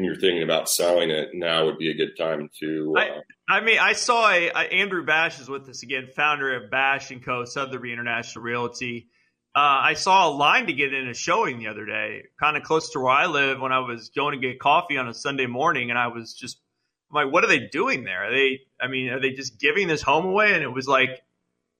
and 0.00 0.06
you're 0.06 0.16
thinking 0.16 0.42
about 0.42 0.70
selling 0.70 1.10
it, 1.10 1.28
now 1.34 1.66
would 1.66 1.76
be 1.76 1.90
a 1.90 1.94
good 1.94 2.16
time 2.16 2.48
to. 2.58 2.94
Uh, 2.96 3.00
I, 3.50 3.58
I, 3.58 3.60
mean, 3.60 3.78
I 3.78 3.92
saw 3.92 4.30
a, 4.30 4.48
a, 4.48 4.58
Andrew 4.58 5.04
Bash 5.04 5.38
is 5.40 5.48
with 5.48 5.68
us 5.68 5.82
again, 5.82 6.08
founder 6.16 6.56
of 6.56 6.70
Bash 6.70 7.10
and 7.10 7.22
Co. 7.22 7.44
Sotheby 7.44 7.92
International 7.92 8.42
Realty. 8.42 9.08
Uh, 9.54 9.60
I 9.60 9.94
saw 9.94 10.26
a 10.26 10.30
line 10.30 10.68
to 10.68 10.72
get 10.72 10.94
in 10.94 11.06
a 11.06 11.12
showing 11.12 11.58
the 11.58 11.66
other 11.66 11.84
day, 11.84 12.22
kind 12.40 12.56
of 12.56 12.62
close 12.62 12.92
to 12.92 13.00
where 13.00 13.10
I 13.10 13.26
live, 13.26 13.60
when 13.60 13.72
I 13.72 13.80
was 13.80 14.08
going 14.08 14.40
to 14.40 14.46
get 14.46 14.58
coffee 14.58 14.96
on 14.96 15.06
a 15.06 15.12
Sunday 15.12 15.46
morning, 15.46 15.90
and 15.90 15.98
I 15.98 16.06
was 16.06 16.32
just 16.32 16.58
I'm 17.10 17.26
like, 17.26 17.32
what 17.32 17.44
are 17.44 17.48
they 17.48 17.68
doing 17.68 18.04
there? 18.04 18.28
Are 18.28 18.30
they, 18.30 18.60
I 18.80 18.88
mean, 18.88 19.10
are 19.10 19.20
they 19.20 19.32
just 19.32 19.60
giving 19.60 19.86
this 19.86 20.00
home 20.00 20.24
away? 20.24 20.54
And 20.54 20.62
it 20.62 20.72
was 20.72 20.88
like, 20.88 21.10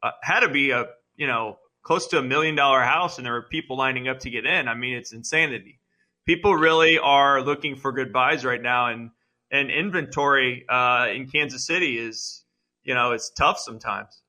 uh, 0.02 0.10
had 0.22 0.40
to 0.40 0.50
be 0.50 0.72
a, 0.72 0.88
you 1.16 1.26
know, 1.26 1.56
close 1.82 2.08
to 2.08 2.18
a 2.18 2.22
million 2.22 2.54
dollar 2.54 2.82
house, 2.82 3.16
and 3.16 3.24
there 3.24 3.32
were 3.32 3.48
people 3.50 3.78
lining 3.78 4.08
up 4.08 4.20
to 4.20 4.30
get 4.30 4.44
in. 4.44 4.68
I 4.68 4.74
mean, 4.74 4.94
it's 4.94 5.14
insanity 5.14 5.79
people 6.26 6.54
really 6.54 6.98
are 6.98 7.42
looking 7.42 7.76
for 7.76 7.92
good 7.92 8.12
buys 8.12 8.44
right 8.44 8.62
now, 8.62 8.86
and 8.86 9.10
and 9.50 9.70
inventory 9.70 10.64
uh, 10.68 11.08
in 11.14 11.28
Kansas 11.28 11.66
City 11.66 11.98
is 11.98 12.44
you 12.82 12.94
know 12.94 13.12
it's 13.12 13.30
tough 13.30 13.58
sometimes. 13.58 14.22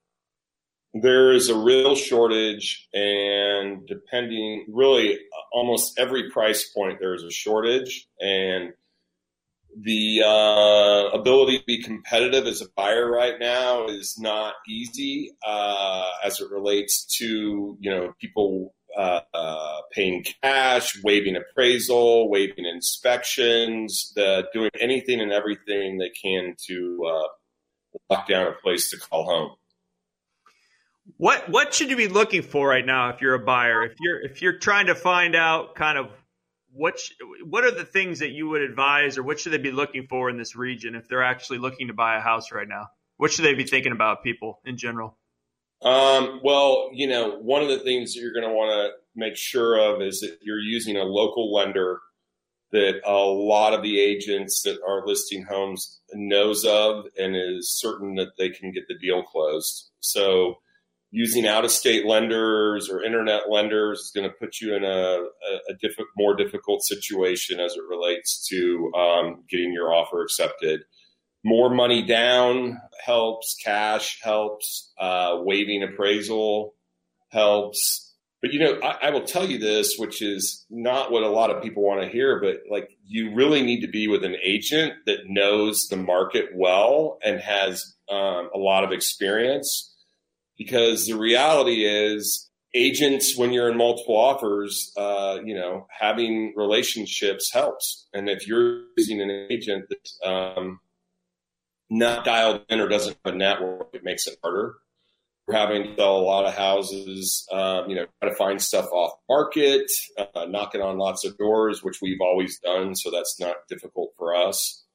There 0.93 1.31
is 1.31 1.47
a 1.47 1.55
real 1.55 1.95
shortage, 1.95 2.89
and 2.93 3.87
depending, 3.87 4.65
really, 4.69 5.17
almost 5.53 5.97
every 5.97 6.29
price 6.31 6.67
point, 6.67 6.99
there 6.99 7.13
is 7.13 7.23
a 7.23 7.31
shortage, 7.31 8.09
and 8.19 8.73
the 9.79 10.21
uh, 10.25 11.17
ability 11.17 11.59
to 11.59 11.65
be 11.65 11.81
competitive 11.81 12.45
as 12.45 12.61
a 12.61 12.67
buyer 12.75 13.09
right 13.09 13.35
now 13.39 13.85
is 13.85 14.17
not 14.19 14.55
easy 14.67 15.31
uh, 15.47 16.09
as 16.23 16.41
it 16.41 16.51
relates 16.51 17.05
to 17.17 17.77
you 17.79 17.89
know 17.89 18.13
people 18.19 18.73
uh, 18.97 19.21
uh, 19.33 19.81
paying 19.91 20.23
cash, 20.43 21.01
waiving 21.03 21.35
appraisal, 21.35 22.29
waiving 22.29 22.65
inspections, 22.65 24.11
the, 24.15 24.47
doing 24.53 24.71
anything 24.79 25.21
and 25.21 25.31
everything 25.31 25.97
they 25.97 26.09
can 26.09 26.55
to 26.67 27.03
uh, 27.05 27.27
lock 28.09 28.27
down 28.27 28.47
a 28.47 28.53
place 28.61 28.89
to 28.91 28.97
call 28.97 29.25
home. 29.25 29.51
What 31.17 31.49
what 31.49 31.73
should 31.73 31.89
you 31.89 31.97
be 31.97 32.07
looking 32.07 32.41
for 32.41 32.67
right 32.67 32.85
now 32.85 33.09
if 33.09 33.21
you're 33.21 33.33
a 33.33 33.39
buyer? 33.39 33.83
If 33.83 33.95
you're 33.99 34.21
if 34.21 34.41
you're 34.41 34.57
trying 34.59 34.87
to 34.87 34.95
find 34.95 35.35
out 35.35 35.75
kind 35.75 35.97
of 35.97 36.07
what 36.71 36.99
sh- 36.99 37.11
what 37.43 37.63
are 37.63 37.71
the 37.71 37.83
things 37.83 38.19
that 38.19 38.31
you 38.31 38.47
would 38.49 38.61
advise, 38.61 39.17
or 39.17 39.23
what 39.23 39.39
should 39.39 39.51
they 39.51 39.57
be 39.57 39.71
looking 39.71 40.07
for 40.07 40.29
in 40.29 40.37
this 40.37 40.55
region 40.55 40.95
if 40.95 41.07
they're 41.07 41.23
actually 41.23 41.57
looking 41.57 41.87
to 41.87 41.93
buy 41.93 42.17
a 42.17 42.21
house 42.21 42.51
right 42.51 42.67
now? 42.67 42.87
What 43.17 43.31
should 43.31 43.45
they 43.45 43.53
be 43.53 43.65
thinking 43.65 43.91
about, 43.91 44.23
people 44.23 44.61
in 44.65 44.77
general? 44.77 45.17
Um, 45.81 46.41
well, 46.43 46.89
you 46.93 47.07
know, 47.07 47.37
one 47.39 47.61
of 47.61 47.69
the 47.69 47.79
things 47.79 48.13
that 48.13 48.21
you're 48.21 48.33
going 48.33 48.47
to 48.47 48.53
want 48.53 48.71
to 48.71 48.91
make 49.15 49.35
sure 49.35 49.79
of 49.79 50.01
is 50.01 50.21
that 50.21 50.37
you're 50.41 50.59
using 50.59 50.97
a 50.97 51.03
local 51.03 51.53
lender 51.53 51.99
that 52.71 53.01
a 53.05 53.13
lot 53.13 53.73
of 53.73 53.81
the 53.81 53.99
agents 53.99 54.61
that 54.63 54.79
are 54.87 55.05
listing 55.05 55.43
homes 55.43 55.99
knows 56.13 56.63
of 56.63 57.05
and 57.19 57.35
is 57.35 57.77
certain 57.77 58.15
that 58.15 58.37
they 58.37 58.49
can 58.49 58.71
get 58.71 58.87
the 58.87 58.97
deal 58.97 59.23
closed. 59.23 59.89
So 59.99 60.59
using 61.11 61.45
out 61.45 61.65
of 61.65 61.71
state 61.71 62.05
lenders 62.05 62.89
or 62.89 63.03
internet 63.03 63.49
lenders 63.49 63.99
is 63.99 64.11
going 64.15 64.29
to 64.29 64.35
put 64.35 64.61
you 64.61 64.73
in 64.73 64.85
a, 64.85 64.87
a, 64.87 65.59
a 65.69 65.73
diff- 65.81 65.97
more 66.15 66.35
difficult 66.35 66.83
situation 66.83 67.59
as 67.59 67.73
it 67.73 67.83
relates 67.89 68.47
to 68.47 68.91
um, 68.95 69.43
getting 69.49 69.73
your 69.73 69.93
offer 69.93 70.23
accepted 70.23 70.81
more 71.43 71.69
money 71.69 72.05
down 72.05 72.79
helps, 73.03 73.55
cash 73.63 74.19
helps, 74.21 74.91
uh, 74.99 75.37
waiving 75.39 75.83
appraisal 75.83 76.75
helps. 77.29 78.13
But 78.41 78.53
you 78.53 78.59
know, 78.59 78.79
I, 78.81 79.07
I, 79.07 79.09
will 79.11 79.23
tell 79.23 79.47
you 79.47 79.59
this, 79.59 79.97
which 79.97 80.21
is 80.21 80.65
not 80.69 81.11
what 81.11 81.23
a 81.23 81.29
lot 81.29 81.51
of 81.51 81.61
people 81.61 81.83
want 81.83 82.01
to 82.01 82.09
hear, 82.09 82.39
but 82.39 82.61
like 82.69 82.89
you 83.05 83.33
really 83.35 83.61
need 83.61 83.81
to 83.81 83.87
be 83.87 84.07
with 84.07 84.23
an 84.23 84.35
agent 84.43 84.93
that 85.05 85.27
knows 85.27 85.87
the 85.87 85.97
market 85.97 86.49
well 86.55 87.19
and 87.23 87.39
has 87.39 87.95
um, 88.09 88.49
a 88.53 88.57
lot 88.57 88.83
of 88.83 88.91
experience. 88.91 89.87
Because 90.57 91.05
the 91.05 91.17
reality 91.17 91.85
is, 91.85 92.49
agents, 92.73 93.37
when 93.37 93.51
you're 93.51 93.69
in 93.69 93.77
multiple 93.77 94.15
offers, 94.15 94.91
uh, 94.97 95.39
you 95.43 95.55
know, 95.55 95.87
having 95.89 96.53
relationships 96.55 97.51
helps. 97.51 98.07
And 98.13 98.29
if 98.29 98.47
you're 98.47 98.83
using 98.97 99.21
an 99.21 99.47
agent 99.49 99.85
that 99.89 100.27
um, 100.29 100.79
not 101.91 102.23
dialed 102.23 102.61
in 102.69 102.79
or 102.79 102.87
doesn't 102.87 103.17
have 103.23 103.35
a 103.35 103.37
network, 103.37 103.89
it 103.93 104.03
makes 104.03 104.25
it 104.25 104.37
harder. 104.41 104.75
We're 105.45 105.57
having 105.57 105.83
to 105.83 105.95
sell 105.97 106.17
a 106.17 106.21
lot 106.21 106.45
of 106.45 106.53
houses, 106.53 107.45
um, 107.51 107.89
you 107.89 107.95
know, 107.95 108.05
try 108.21 108.29
to 108.29 108.35
find 108.35 108.61
stuff 108.61 108.87
off 108.93 109.11
market, 109.27 109.91
uh, 110.17 110.45
knocking 110.45 110.81
on 110.81 110.97
lots 110.97 111.25
of 111.25 111.37
doors, 111.37 111.83
which 111.83 111.99
we've 112.01 112.21
always 112.21 112.59
done. 112.59 112.95
So 112.95 113.11
that's 113.11 113.37
not 113.39 113.55
difficult 113.67 114.11
for 114.17 114.33
us. 114.33 114.85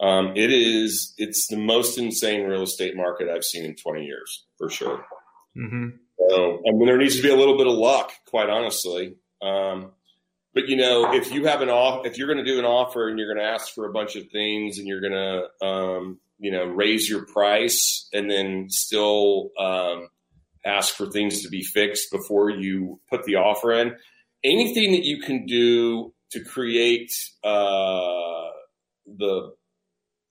Um, 0.00 0.32
it 0.36 0.52
is, 0.52 1.14
it's 1.16 1.46
the 1.46 1.56
most 1.56 1.96
insane 1.96 2.44
real 2.44 2.62
estate 2.62 2.94
market 2.94 3.28
I've 3.28 3.44
seen 3.44 3.64
in 3.64 3.76
20 3.76 4.04
years, 4.04 4.44
for 4.58 4.68
sure. 4.68 5.06
Mm-hmm. 5.56 5.96
So, 6.28 6.62
I 6.68 6.72
mean, 6.72 6.86
there 6.86 6.98
needs 6.98 7.16
to 7.16 7.22
be 7.22 7.30
a 7.30 7.36
little 7.36 7.56
bit 7.56 7.66
of 7.66 7.74
luck, 7.74 8.12
quite 8.26 8.50
honestly. 8.50 9.16
Um, 9.40 9.92
but 10.52 10.68
you 10.68 10.76
know, 10.76 11.14
if 11.14 11.32
you 11.32 11.46
have 11.46 11.62
an 11.62 11.70
off, 11.70 12.04
if 12.04 12.18
you're 12.18 12.28
going 12.28 12.44
to 12.44 12.50
do 12.50 12.58
an 12.58 12.64
offer 12.64 13.08
and 13.08 13.18
you're 13.18 13.32
going 13.32 13.44
to 13.44 13.50
ask 13.50 13.74
for 13.74 13.88
a 13.88 13.92
bunch 13.92 14.16
of 14.16 14.28
things 14.30 14.78
and 14.78 14.86
you're 14.86 15.00
going 15.00 15.12
to, 15.12 15.66
um, 15.66 16.20
you 16.44 16.50
know, 16.50 16.64
raise 16.64 17.08
your 17.08 17.24
price 17.24 18.06
and 18.12 18.30
then 18.30 18.66
still 18.68 19.48
um, 19.58 20.08
ask 20.62 20.94
for 20.94 21.10
things 21.10 21.40
to 21.40 21.48
be 21.48 21.62
fixed 21.62 22.12
before 22.12 22.50
you 22.50 23.00
put 23.08 23.24
the 23.24 23.36
offer 23.36 23.72
in. 23.72 23.96
Anything 24.44 24.92
that 24.92 25.04
you 25.04 25.22
can 25.22 25.46
do 25.46 26.12
to 26.32 26.44
create 26.44 27.10
uh, 27.42 28.50
the 29.06 29.54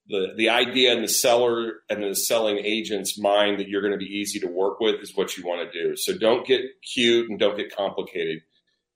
the 0.07 0.33
the 0.37 0.49
idea 0.49 0.93
in 0.93 1.01
the 1.01 1.07
seller 1.07 1.77
and 1.89 2.03
the 2.03 2.13
selling 2.13 2.59
agent's 2.59 3.19
mind 3.19 3.59
that 3.59 3.67
you're 3.67 3.81
going 3.81 3.93
to 3.93 3.97
be 3.97 4.19
easy 4.19 4.39
to 4.41 4.47
work 4.47 4.79
with 4.79 5.01
is 5.01 5.15
what 5.15 5.35
you 5.35 5.43
want 5.43 5.67
to 5.67 5.83
do. 5.83 5.95
So 5.95 6.15
don't 6.15 6.45
get 6.45 6.61
cute 6.93 7.27
and 7.27 7.39
don't 7.39 7.57
get 7.57 7.75
complicated. 7.75 8.43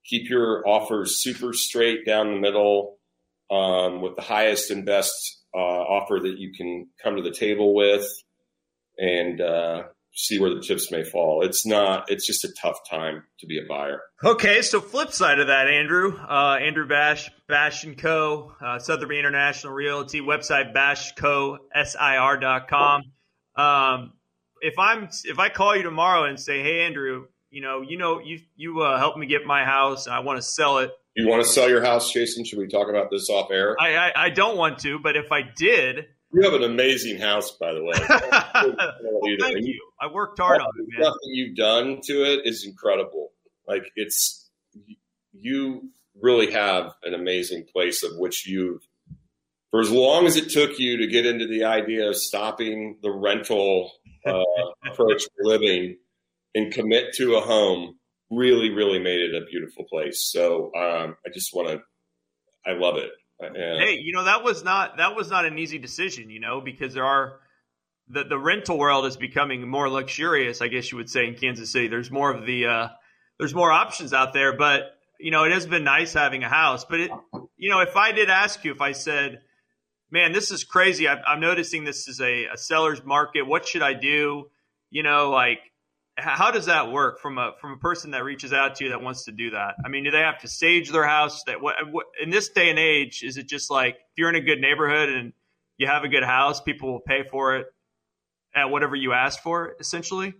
Keep 0.04 0.30
your 0.30 0.62
offers 0.68 1.20
super 1.20 1.52
straight 1.52 2.06
down 2.06 2.30
the 2.30 2.38
middle 2.38 2.98
um, 3.50 4.02
with 4.02 4.14
the 4.14 4.22
highest 4.22 4.70
and 4.70 4.86
best 4.86 5.37
uh, 5.54 5.58
offer 5.58 6.18
that 6.20 6.38
you 6.38 6.52
can 6.52 6.88
come 7.02 7.16
to 7.16 7.22
the 7.22 7.32
table 7.32 7.74
with 7.74 8.06
and 8.98 9.40
uh, 9.40 9.84
see 10.12 10.38
where 10.38 10.54
the 10.54 10.60
chips 10.60 10.90
may 10.90 11.04
fall. 11.04 11.42
It's 11.42 11.64
not. 11.64 12.10
It's 12.10 12.26
just 12.26 12.44
a 12.44 12.52
tough 12.60 12.78
time 12.90 13.22
to 13.40 13.46
be 13.46 13.58
a 13.58 13.62
buyer. 13.68 14.02
Okay, 14.24 14.62
so 14.62 14.80
flip 14.80 15.12
side 15.12 15.38
of 15.38 15.46
that, 15.46 15.68
Andrew, 15.68 16.18
uh, 16.18 16.58
Andrew 16.60 16.86
Bash, 16.86 17.30
Bash 17.46 17.84
and 17.84 17.96
Co, 17.96 18.52
uh, 18.60 18.78
Sotheby 18.78 19.18
International 19.18 19.72
Realty 19.72 20.20
website, 20.20 20.74
bashcosir.com. 20.74 23.02
Um, 23.56 24.12
if 24.60 24.78
I'm 24.78 25.08
if 25.24 25.38
I 25.38 25.48
call 25.48 25.76
you 25.76 25.84
tomorrow 25.84 26.24
and 26.24 26.38
say, 26.38 26.62
hey 26.62 26.84
Andrew, 26.86 27.26
You 27.50 27.62
know, 27.62 27.80
you 27.80 27.96
know, 27.96 28.20
you 28.20 28.40
you 28.56 28.82
uh, 28.82 28.98
helped 28.98 29.18
me 29.18 29.26
get 29.26 29.46
my 29.46 29.64
house. 29.64 30.06
And 30.06 30.14
I 30.14 30.20
want 30.20 30.38
to 30.38 30.42
sell 30.42 30.78
it. 30.78 30.90
You 31.18 31.26
want 31.26 31.42
to 31.42 31.48
sell 31.48 31.68
your 31.68 31.82
house, 31.82 32.12
Jason? 32.12 32.44
Should 32.44 32.60
we 32.60 32.68
talk 32.68 32.88
about 32.88 33.10
this 33.10 33.28
off 33.28 33.50
air? 33.50 33.74
I, 33.80 33.96
I, 33.96 34.12
I 34.26 34.30
don't 34.30 34.56
want 34.56 34.78
to, 34.80 35.00
but 35.00 35.16
if 35.16 35.32
I 35.32 35.42
did, 35.42 36.06
you 36.32 36.42
have 36.42 36.54
an 36.54 36.62
amazing 36.62 37.18
house, 37.18 37.50
by 37.50 37.72
the 37.72 37.82
way. 37.82 37.94
well, 38.08 39.36
thank 39.40 39.66
you. 39.66 39.80
I 40.00 40.12
worked 40.12 40.38
hard 40.38 40.60
on 40.60 40.68
it, 40.78 40.86
man. 40.90 41.00
Nothing 41.00 41.30
you've 41.32 41.56
done 41.56 42.00
to 42.04 42.12
it 42.22 42.42
is 42.44 42.64
incredible. 42.64 43.30
Like 43.66 43.90
it's 43.96 44.48
you 45.32 45.90
really 46.22 46.52
have 46.52 46.92
an 47.02 47.14
amazing 47.14 47.64
place 47.72 48.04
of 48.04 48.12
which 48.16 48.46
you've 48.46 48.86
for 49.72 49.80
as 49.80 49.90
long 49.90 50.24
as 50.24 50.36
it 50.36 50.50
took 50.50 50.78
you 50.78 50.98
to 50.98 51.08
get 51.08 51.26
into 51.26 51.48
the 51.48 51.64
idea 51.64 52.08
of 52.08 52.16
stopping 52.16 52.98
the 53.02 53.10
rental 53.10 53.90
uh, 54.24 54.44
approach 54.86 55.24
to 55.24 55.30
living 55.40 55.96
and 56.54 56.72
commit 56.72 57.12
to 57.14 57.34
a 57.34 57.40
home 57.40 57.97
really 58.30 58.70
really 58.70 58.98
made 58.98 59.20
it 59.20 59.34
a 59.34 59.44
beautiful 59.46 59.84
place 59.84 60.22
so 60.30 60.66
um, 60.74 61.16
i 61.26 61.30
just 61.32 61.54
want 61.54 61.68
to 61.68 61.80
i 62.66 62.74
love 62.74 62.96
it 62.96 63.10
uh, 63.42 63.48
hey 63.54 63.98
you 64.00 64.12
know 64.12 64.24
that 64.24 64.42
was 64.42 64.64
not 64.64 64.96
that 64.98 65.14
was 65.14 65.30
not 65.30 65.44
an 65.44 65.58
easy 65.58 65.78
decision 65.78 66.30
you 66.30 66.40
know 66.40 66.60
because 66.60 66.94
there 66.94 67.04
are 67.04 67.40
the, 68.08 68.24
the 68.24 68.38
rental 68.38 68.78
world 68.78 69.06
is 69.06 69.16
becoming 69.16 69.68
more 69.68 69.88
luxurious 69.88 70.60
i 70.60 70.68
guess 70.68 70.90
you 70.90 70.98
would 70.98 71.10
say 71.10 71.26
in 71.26 71.34
kansas 71.34 71.72
city 71.72 71.88
there's 71.88 72.10
more 72.10 72.32
of 72.34 72.44
the 72.46 72.66
uh, 72.66 72.88
there's 73.38 73.54
more 73.54 73.70
options 73.70 74.12
out 74.12 74.32
there 74.32 74.56
but 74.56 74.98
you 75.18 75.30
know, 75.30 75.44
it 75.44 75.52
has 75.52 75.66
been 75.66 75.84
nice 75.84 76.12
having 76.12 76.44
a 76.44 76.48
house. 76.48 76.84
But 76.84 77.00
it, 77.00 77.10
you 77.56 77.70
know, 77.70 77.80
if 77.80 77.96
I 77.96 78.12
did 78.12 78.30
ask 78.30 78.64
you, 78.64 78.72
if 78.72 78.80
I 78.80 78.92
said, 78.92 79.40
"Man, 80.10 80.32
this 80.32 80.50
is 80.50 80.64
crazy. 80.64 81.08
I'm, 81.08 81.18
I'm 81.26 81.40
noticing 81.40 81.84
this 81.84 82.08
is 82.08 82.20
a, 82.20 82.46
a 82.46 82.56
seller's 82.56 83.04
market. 83.04 83.42
What 83.42 83.66
should 83.66 83.82
I 83.82 83.94
do?" 83.94 84.48
You 84.90 85.02
know, 85.02 85.30
like 85.30 85.58
how 86.18 86.50
does 86.50 86.66
that 86.66 86.90
work 86.90 87.20
from 87.20 87.38
a 87.38 87.52
from 87.60 87.72
a 87.72 87.76
person 87.76 88.10
that 88.10 88.24
reaches 88.24 88.52
out 88.52 88.76
to 88.76 88.84
you 88.84 88.90
that 88.90 89.02
wants 89.02 89.24
to 89.24 89.32
do 89.32 89.50
that? 89.50 89.74
I 89.84 89.88
mean, 89.88 90.04
do 90.04 90.10
they 90.10 90.20
have 90.20 90.40
to 90.40 90.48
stage 90.48 90.90
their 90.90 91.06
house? 91.06 91.44
That 91.44 91.60
what, 91.60 91.76
what 91.90 92.06
in 92.20 92.30
this 92.30 92.48
day 92.48 92.70
and 92.70 92.78
age 92.78 93.22
is 93.22 93.36
it 93.36 93.48
just 93.48 93.70
like 93.70 93.94
if 93.94 94.18
you're 94.18 94.28
in 94.28 94.34
a 94.34 94.40
good 94.40 94.60
neighborhood 94.60 95.08
and 95.08 95.32
you 95.76 95.86
have 95.86 96.04
a 96.04 96.08
good 96.08 96.24
house, 96.24 96.60
people 96.60 96.92
will 96.92 97.00
pay 97.00 97.22
for 97.22 97.56
it 97.56 97.66
at 98.54 98.70
whatever 98.70 98.96
you 98.96 99.12
ask 99.12 99.42
for, 99.42 99.76
essentially? 99.78 100.34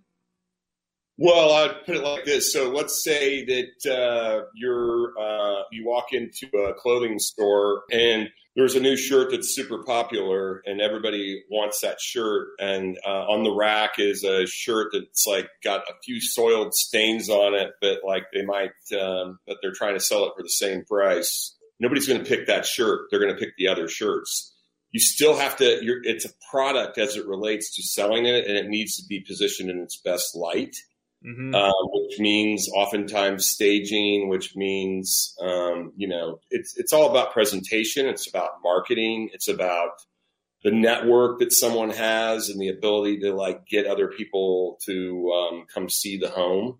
Well, 1.17 1.53
I'd 1.53 1.85
put 1.85 1.97
it 1.97 2.05
like 2.05 2.25
this. 2.25 2.53
So 2.53 2.71
let's 2.71 3.03
say 3.03 3.45
that 3.45 3.93
uh, 3.93 4.47
you're 4.55 5.13
uh, 5.19 5.63
you 5.73 5.85
walk 5.85 6.13
into 6.13 6.47
a 6.57 6.75
clothing 6.75 7.19
store 7.19 7.83
and 7.91 8.29
there's 8.59 8.75
a 8.75 8.81
new 8.81 8.97
shirt 8.97 9.31
that's 9.31 9.55
super 9.55 9.85
popular 9.85 10.61
and 10.67 10.81
everybody 10.81 11.45
wants 11.49 11.83
that 11.83 12.01
shirt. 12.01 12.49
And 12.59 12.99
uh, 13.07 13.27
on 13.29 13.45
the 13.45 13.53
rack 13.53 13.93
is 13.99 14.25
a 14.25 14.49
shirt 14.49 14.89
that's 14.93 15.27
like 15.29 15.49
got 15.63 15.83
a 15.83 15.95
few 16.05 16.21
soiled 16.21 16.75
stains 16.75 17.31
on 17.31 17.55
it, 17.55 17.71
but 17.81 17.99
like 18.05 18.25
they 18.35 18.45
might, 18.45 18.73
um, 19.01 19.39
but 19.47 19.59
they're 19.63 19.71
trying 19.73 19.95
to 19.95 20.01
sell 20.01 20.25
it 20.25 20.33
for 20.37 20.43
the 20.43 20.49
same 20.49 20.85
price. 20.85 21.57
Nobody's 21.79 22.09
going 22.09 22.19
to 22.19 22.29
pick 22.29 22.49
that 22.49 22.67
shirt. 22.67 23.03
They're 23.13 23.21
going 23.21 23.33
to 23.33 23.39
pick 23.39 23.57
the 23.57 23.69
other 23.69 23.87
shirts. 23.87 24.53
You 24.91 24.99
still 24.99 25.37
have 25.37 25.57
to. 25.59 25.79
it's 26.03 26.25
a 26.25 26.33
product 26.51 26.99
as 26.99 27.15
it 27.15 27.29
relates 27.29 27.77
to 27.77 27.83
selling 27.85 28.27
it, 28.27 28.45
and 28.49 28.57
it 28.57 28.67
needs 28.67 28.97
to 28.97 29.07
be 29.07 29.21
positioned 29.21 29.71
in 29.71 29.79
its 29.79 30.01
best 30.01 30.35
light 30.35 30.75
mm-hmm. 31.27 31.55
uh, 31.55 31.73
which 31.93 32.19
means 32.19 32.69
oftentimes 32.75 33.47
staging, 33.47 34.29
which 34.29 34.55
means 34.57 35.35
um, 35.41 35.93
you 35.97 36.09
know 36.09 36.41
it's 36.51 36.77
it's 36.77 36.93
all 36.93 37.11
about 37.11 37.33
presentation. 37.33 38.07
It's 38.07 38.29
about 38.29 38.51
marketing. 38.63 39.31
It's 39.33 39.49
about 39.49 39.91
the 40.65 40.71
network 40.73 41.39
that 41.39 41.53
someone 41.53 41.91
has 41.91 42.49
and 42.49 42.61
the 42.61 42.69
ability 42.69 43.21
to 43.21 43.33
like 43.33 43.67
get 43.67 43.87
other 43.87 44.09
people 44.09 44.79
to 44.85 45.31
um, 45.33 45.67
come 45.73 45.89
see 45.89 46.19
the 46.19 46.29
home. 46.29 46.79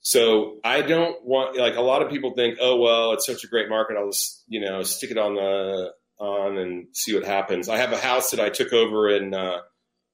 So 0.00 0.58
I 0.62 0.82
don't 0.82 1.24
want 1.24 1.56
like 1.56 1.76
a 1.76 1.80
lot 1.80 2.02
of 2.02 2.10
people 2.10 2.34
think, 2.34 2.58
oh 2.60 2.76
well, 2.76 3.12
it's 3.12 3.26
such 3.26 3.44
a 3.44 3.48
great 3.48 3.68
market. 3.68 3.96
I'll 3.96 4.10
just 4.10 4.44
you 4.46 4.60
know 4.60 4.82
stick 4.82 5.10
it 5.10 5.18
on 5.18 5.34
the 5.34 5.92
on 6.18 6.56
and 6.58 6.86
see 6.92 7.14
what 7.14 7.24
happens. 7.24 7.68
I 7.68 7.78
have 7.78 7.92
a 7.92 7.98
house 7.98 8.30
that 8.30 8.40
I 8.40 8.48
took 8.48 8.72
over 8.72 9.08
in 9.08 9.34
uh, 9.34 9.58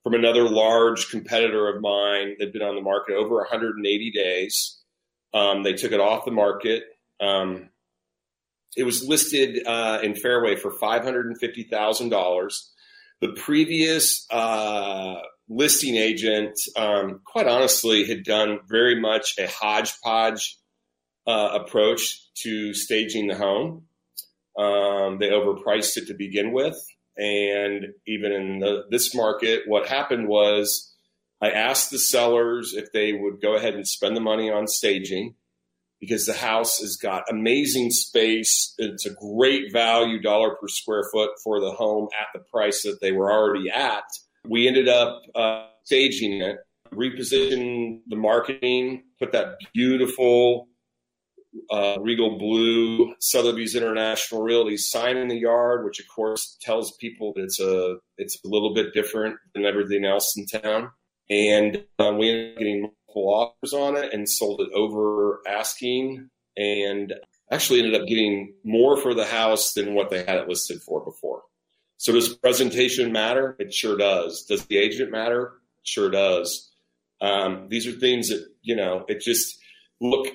from 0.02 0.14
another 0.14 0.48
large 0.48 1.10
competitor 1.10 1.68
of 1.68 1.80
mine 1.80 2.34
that 2.38 2.46
had 2.46 2.52
been 2.52 2.62
on 2.62 2.74
the 2.74 2.82
market 2.82 3.14
over 3.14 3.36
180 3.36 4.10
days. 4.10 4.78
Um, 5.32 5.62
they 5.62 5.72
took 5.74 5.92
it 5.92 6.00
off 6.00 6.24
the 6.24 6.30
market. 6.30 6.84
Um, 7.20 7.70
it 8.76 8.84
was 8.84 9.06
listed 9.06 9.66
uh, 9.66 10.00
in 10.02 10.14
Fairway 10.14 10.56
for 10.56 10.72
$550,000. 10.72 12.68
The 13.20 13.32
previous 13.34 14.26
uh, 14.30 15.16
listing 15.48 15.96
agent, 15.96 16.54
um, 16.76 17.20
quite 17.24 17.46
honestly, 17.46 18.04
had 18.04 18.24
done 18.24 18.60
very 18.68 19.00
much 19.00 19.34
a 19.38 19.46
hodgepodge 19.46 20.58
uh, 21.26 21.58
approach 21.62 22.28
to 22.42 22.74
staging 22.74 23.28
the 23.28 23.36
home. 23.36 23.84
Um, 24.58 25.18
they 25.18 25.28
overpriced 25.28 25.96
it 25.96 26.08
to 26.08 26.14
begin 26.14 26.52
with. 26.52 26.76
And 27.16 27.86
even 28.06 28.32
in 28.32 28.58
the, 28.60 28.84
this 28.90 29.14
market, 29.14 29.62
what 29.66 29.86
happened 29.86 30.28
was 30.28 30.92
I 31.40 31.50
asked 31.50 31.90
the 31.90 31.98
sellers 31.98 32.74
if 32.74 32.92
they 32.92 33.12
would 33.12 33.40
go 33.40 33.54
ahead 33.54 33.74
and 33.74 33.86
spend 33.86 34.16
the 34.16 34.20
money 34.20 34.50
on 34.50 34.66
staging 34.66 35.34
because 36.00 36.26
the 36.26 36.32
house 36.32 36.78
has 36.80 36.96
got 36.96 37.30
amazing 37.30 37.90
space. 37.90 38.74
It's 38.78 39.06
a 39.06 39.14
great 39.14 39.72
value 39.72 40.20
dollar 40.20 40.56
per 40.56 40.68
square 40.68 41.04
foot 41.12 41.30
for 41.44 41.60
the 41.60 41.70
home 41.70 42.08
at 42.20 42.26
the 42.34 42.44
price 42.50 42.82
that 42.82 43.00
they 43.00 43.12
were 43.12 43.30
already 43.30 43.70
at. 43.70 44.04
We 44.44 44.66
ended 44.66 44.88
up 44.88 45.22
uh, 45.34 45.66
staging 45.84 46.40
it, 46.40 46.56
repositioned 46.92 48.00
the 48.08 48.16
marketing, 48.16 49.04
put 49.18 49.30
that 49.32 49.58
beautiful 49.72 50.68
uh, 51.70 51.96
Regal 52.00 52.38
Blue, 52.38 53.14
Sotheby's 53.20 53.74
International 53.74 54.42
Realty 54.42 54.76
sign 54.76 55.16
in 55.16 55.28
the 55.28 55.38
yard, 55.38 55.84
which 55.84 56.00
of 56.00 56.06
course 56.08 56.56
tells 56.62 56.96
people 56.96 57.32
that 57.34 57.42
it's 57.44 57.60
a 57.60 57.96
it's 58.16 58.38
a 58.44 58.48
little 58.48 58.74
bit 58.74 58.94
different 58.94 59.36
than 59.54 59.64
everything 59.64 60.04
else 60.04 60.34
in 60.36 60.46
town. 60.46 60.90
And 61.30 61.84
uh, 61.98 62.12
we 62.18 62.30
ended 62.30 62.52
up 62.52 62.58
getting 62.58 62.80
multiple 62.82 63.34
offers 63.34 63.72
on 63.72 63.96
it 63.96 64.12
and 64.12 64.28
sold 64.28 64.60
it 64.60 64.70
over 64.74 65.40
asking, 65.46 66.28
and 66.56 67.14
actually 67.50 67.80
ended 67.80 68.00
up 68.00 68.06
getting 68.06 68.54
more 68.64 68.96
for 68.96 69.14
the 69.14 69.26
house 69.26 69.74
than 69.74 69.94
what 69.94 70.10
they 70.10 70.18
had 70.24 70.36
it 70.36 70.48
listed 70.48 70.80
for 70.82 71.04
before. 71.04 71.42
So 71.98 72.12
does 72.12 72.34
presentation 72.34 73.12
matter? 73.12 73.56
It 73.58 73.72
sure 73.72 73.96
does. 73.96 74.44
Does 74.48 74.66
the 74.66 74.78
agent 74.78 75.12
matter? 75.12 75.52
It 75.82 75.88
sure 75.88 76.10
does. 76.10 76.70
Um, 77.20 77.68
these 77.68 77.86
are 77.86 77.92
things 77.92 78.28
that 78.30 78.44
you 78.62 78.74
know. 78.74 79.04
It 79.06 79.20
just 79.20 79.58
look 80.00 80.26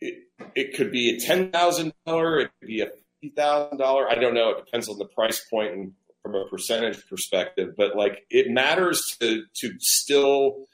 it 0.00 0.74
could 0.74 0.90
be 0.90 1.16
a 1.16 1.20
ten 1.20 1.50
thousand 1.50 1.92
dollar, 2.06 2.40
it 2.40 2.50
could 2.60 2.68
be 2.68 2.80
a 2.80 2.86
fifty 2.86 3.34
thousand 3.34 3.78
dollar. 3.78 4.08
I 4.08 4.14
don't 4.16 4.34
know. 4.34 4.50
It 4.50 4.64
depends 4.64 4.88
on 4.88 4.98
the 4.98 5.06
price 5.06 5.44
point 5.50 5.72
and 5.72 5.92
from 6.22 6.34
a 6.34 6.46
percentage 6.46 7.06
perspective. 7.08 7.74
But 7.76 7.96
like 7.96 8.24
it 8.30 8.50
matters 8.50 9.16
to 9.20 9.44
to 9.60 9.72
still 9.78 10.66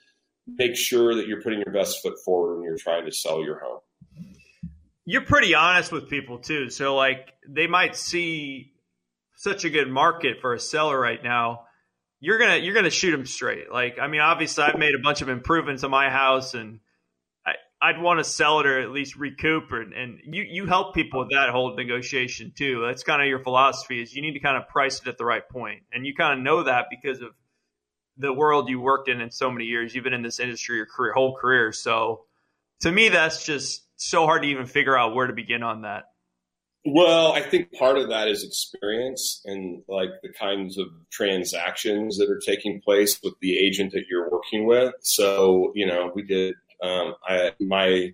make 0.46 0.76
sure 0.76 1.14
that 1.16 1.26
you're 1.26 1.42
putting 1.42 1.60
your 1.60 1.72
best 1.72 2.02
foot 2.02 2.14
forward 2.24 2.56
when 2.56 2.64
you're 2.64 2.78
trying 2.78 3.04
to 3.04 3.12
sell 3.12 3.42
your 3.44 3.60
home. 3.60 3.80
You're 5.04 5.24
pretty 5.24 5.54
honest 5.54 5.92
with 5.92 6.08
people 6.08 6.38
too. 6.38 6.70
So 6.70 6.96
like 6.96 7.34
they 7.48 7.66
might 7.66 7.96
see 7.96 8.72
such 9.36 9.64
a 9.64 9.70
good 9.70 9.88
market 9.88 10.40
for 10.40 10.54
a 10.54 10.60
seller 10.60 10.98
right 10.98 11.22
now. 11.22 11.64
You're 12.20 12.38
gonna 12.38 12.56
you're 12.56 12.74
gonna 12.74 12.90
shoot 12.90 13.12
them 13.12 13.26
straight. 13.26 13.70
Like 13.70 13.98
I 14.00 14.08
mean, 14.08 14.20
obviously 14.20 14.64
I've 14.64 14.78
made 14.78 14.94
a 14.94 15.02
bunch 15.02 15.22
of 15.22 15.28
improvements 15.28 15.84
on 15.84 15.90
my 15.90 16.10
house 16.10 16.54
and 16.54 16.80
I'd 17.86 18.02
want 18.02 18.18
to 18.18 18.24
sell 18.24 18.58
it 18.58 18.66
or 18.66 18.80
at 18.80 18.90
least 18.90 19.14
recoup 19.14 19.70
it. 19.70 19.96
And 19.96 20.18
you, 20.24 20.42
you 20.42 20.66
help 20.66 20.92
people 20.92 21.20
with 21.20 21.30
that 21.30 21.50
whole 21.50 21.76
negotiation 21.76 22.52
too. 22.56 22.82
That's 22.84 23.04
kind 23.04 23.22
of 23.22 23.28
your 23.28 23.38
philosophy 23.38 24.02
is 24.02 24.12
you 24.12 24.22
need 24.22 24.32
to 24.32 24.40
kind 24.40 24.56
of 24.56 24.68
price 24.68 25.00
it 25.00 25.06
at 25.06 25.18
the 25.18 25.24
right 25.24 25.48
point. 25.48 25.82
And 25.92 26.04
you 26.04 26.12
kind 26.12 26.36
of 26.36 26.44
know 26.44 26.64
that 26.64 26.86
because 26.90 27.22
of 27.22 27.30
the 28.16 28.32
world 28.32 28.68
you 28.68 28.80
worked 28.80 29.08
in 29.08 29.20
in 29.20 29.30
so 29.30 29.52
many 29.52 29.66
years. 29.66 29.94
You've 29.94 30.02
been 30.02 30.14
in 30.14 30.22
this 30.22 30.40
industry 30.40 30.78
your 30.78 30.86
career, 30.86 31.12
whole 31.12 31.36
career. 31.36 31.70
So 31.70 32.24
to 32.80 32.90
me, 32.90 33.08
that's 33.08 33.44
just 33.44 33.84
so 33.96 34.26
hard 34.26 34.42
to 34.42 34.48
even 34.48 34.66
figure 34.66 34.98
out 34.98 35.14
where 35.14 35.28
to 35.28 35.32
begin 35.32 35.62
on 35.62 35.82
that. 35.82 36.04
Well, 36.84 37.32
I 37.32 37.40
think 37.40 37.72
part 37.72 37.98
of 37.98 38.08
that 38.08 38.26
is 38.26 38.42
experience 38.42 39.42
and 39.44 39.82
like 39.88 40.10
the 40.24 40.32
kinds 40.32 40.76
of 40.76 40.88
transactions 41.10 42.18
that 42.18 42.30
are 42.30 42.40
taking 42.44 42.80
place 42.80 43.20
with 43.22 43.34
the 43.40 43.56
agent 43.56 43.92
that 43.92 44.04
you're 44.10 44.28
working 44.28 44.66
with. 44.66 44.94
So, 45.02 45.72
you 45.76 45.86
know, 45.86 46.10
we 46.12 46.22
did 46.22 46.54
um, 46.82 47.14
I, 47.26 47.52
my 47.60 48.12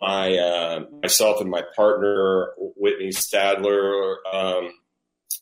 my 0.00 0.36
uh, 0.36 0.84
myself 1.02 1.40
and 1.40 1.50
my 1.50 1.62
partner 1.76 2.52
Whitney 2.76 3.08
Stadler 3.08 4.16
um, 4.32 4.72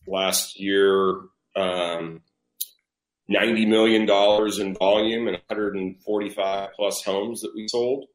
last 0.06 0.58
year 0.58 1.20
um, 1.56 2.22
ninety 3.28 3.66
million 3.66 4.06
dollars 4.06 4.58
in 4.58 4.74
volume 4.74 5.28
and 5.28 5.38
145 5.48 6.70
plus 6.74 7.04
homes 7.04 7.42
that 7.42 7.54
we 7.54 7.68
sold. 7.68 8.06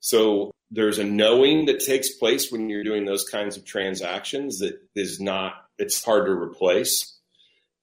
So 0.00 0.52
there's 0.70 0.98
a 0.98 1.04
knowing 1.04 1.66
that 1.66 1.80
takes 1.80 2.10
place 2.16 2.50
when 2.50 2.68
you're 2.68 2.84
doing 2.84 3.04
those 3.04 3.24
kinds 3.24 3.56
of 3.56 3.64
transactions 3.64 4.58
that 4.58 4.78
is 4.94 5.20
not 5.20 5.54
it's 5.78 6.04
hard 6.04 6.26
to 6.26 6.32
replace. 6.32 7.18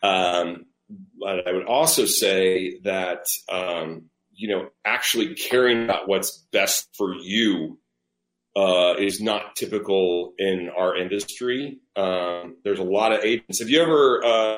Um, 0.03 0.65
but 1.19 1.47
I 1.47 1.51
would 1.51 1.65
also 1.65 2.05
say 2.05 2.79
that 2.83 3.25
um, 3.49 4.09
you 4.37 4.47
know, 4.47 4.69
actually 4.85 5.33
caring 5.33 5.83
about 5.85 6.07
what's 6.07 6.45
best 6.51 6.87
for 6.95 7.13
you 7.15 7.79
uh, 8.55 8.93
is 8.99 9.19
not 9.19 9.55
typical 9.55 10.33
in 10.37 10.69
our 10.69 10.95
industry. 10.95 11.79
Um, 11.95 12.57
there's 12.63 12.79
a 12.79 12.83
lot 12.83 13.11
of 13.11 13.23
agents. 13.23 13.59
Have 13.59 13.69
you 13.69 13.81
ever, 13.81 14.23
uh, 14.23 14.57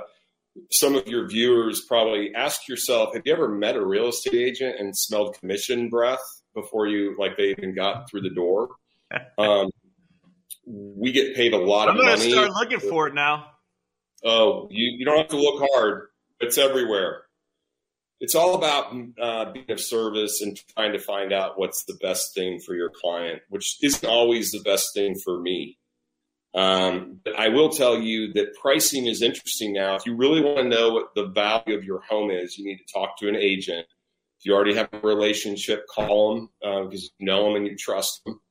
some 0.70 0.96
of 0.96 1.08
your 1.08 1.28
viewers 1.28 1.82
probably 1.88 2.36
ask 2.36 2.68
yourself, 2.68 3.14
have 3.14 3.24
you 3.26 3.32
ever 3.32 3.48
met 3.48 3.78
a 3.78 3.86
real 3.86 4.10
estate 4.10 4.36
agent 4.36 4.76
and 4.80 4.96
smelled 4.96 5.40
commission 5.40 5.90
breath 5.90 6.24
before 6.54 6.88
you, 6.88 7.16
like 7.18 7.38
they 7.38 7.52
even 7.58 7.74
got 7.74 8.10
through 8.10 8.22
the 8.22 8.30
door? 8.30 8.70
Um, 9.40 9.72
we 10.68 11.12
get 11.12 11.36
paid 11.36 11.54
a 11.54 11.58
lot 11.58 11.90
of 11.90 11.96
money. 11.96 12.12
I'm 12.12 12.20
gonna 12.20 12.32
start 12.32 12.52
looking 12.52 12.80
for 12.80 13.08
it 13.08 13.16
now. 13.16 13.48
Oh, 14.24 14.68
you, 14.70 14.98
you 15.00 15.04
don't 15.04 15.18
have 15.18 15.30
to 15.30 15.38
look 15.38 15.68
hard. 15.74 16.10
It's 16.40 16.60
everywhere. 16.60 17.24
It's 18.20 18.36
all 18.36 18.56
about 18.56 18.94
uh, 19.22 19.52
being 19.52 19.72
of 19.72 19.80
service 19.80 20.42
and 20.42 20.60
trying 20.76 20.94
to 20.94 21.00
find 21.00 21.32
out 21.32 21.58
what's 21.58 21.86
the 21.86 21.98
best 22.02 22.34
thing 22.36 22.60
for 22.60 22.76
your 22.76 22.90
client, 22.90 23.42
which 23.50 23.78
isn't 23.82 24.08
always 24.08 24.52
the 24.52 24.62
best 24.64 24.90
thing 24.94 25.16
for 25.24 25.40
me. 25.40 25.78
Um, 26.54 27.20
but 27.24 27.38
I 27.40 27.50
will 27.50 27.70
tell 27.70 27.98
you 28.00 28.34
that 28.34 28.56
pricing 28.60 29.06
is 29.06 29.22
interesting 29.22 29.72
now. 29.72 29.96
If 29.96 30.06
you 30.06 30.16
really 30.16 30.42
want 30.42 30.58
to 30.58 30.64
know 30.64 30.92
what 30.92 31.16
the 31.16 31.28
value 31.28 31.78
of 31.78 31.84
your 31.84 32.02
home 32.02 32.32
is, 32.32 32.58
you 32.58 32.66
need 32.66 32.78
to 32.78 32.94
talk 32.94 33.18
to 33.20 33.30
an 33.30 33.36
agent. 33.36 33.86
If 34.40 34.46
you 34.46 34.54
already 34.54 34.76
have 34.76 34.90
a 34.92 35.00
relationship, 35.00 35.86
call 35.88 36.36
them 36.36 36.50
uh, 36.64 36.84
because 36.84 37.12
you 37.20 37.26
know 37.26 37.46
them 37.46 37.56
and 37.56 37.68
you 37.68 37.78
trust 37.78 38.22
them 38.26 38.42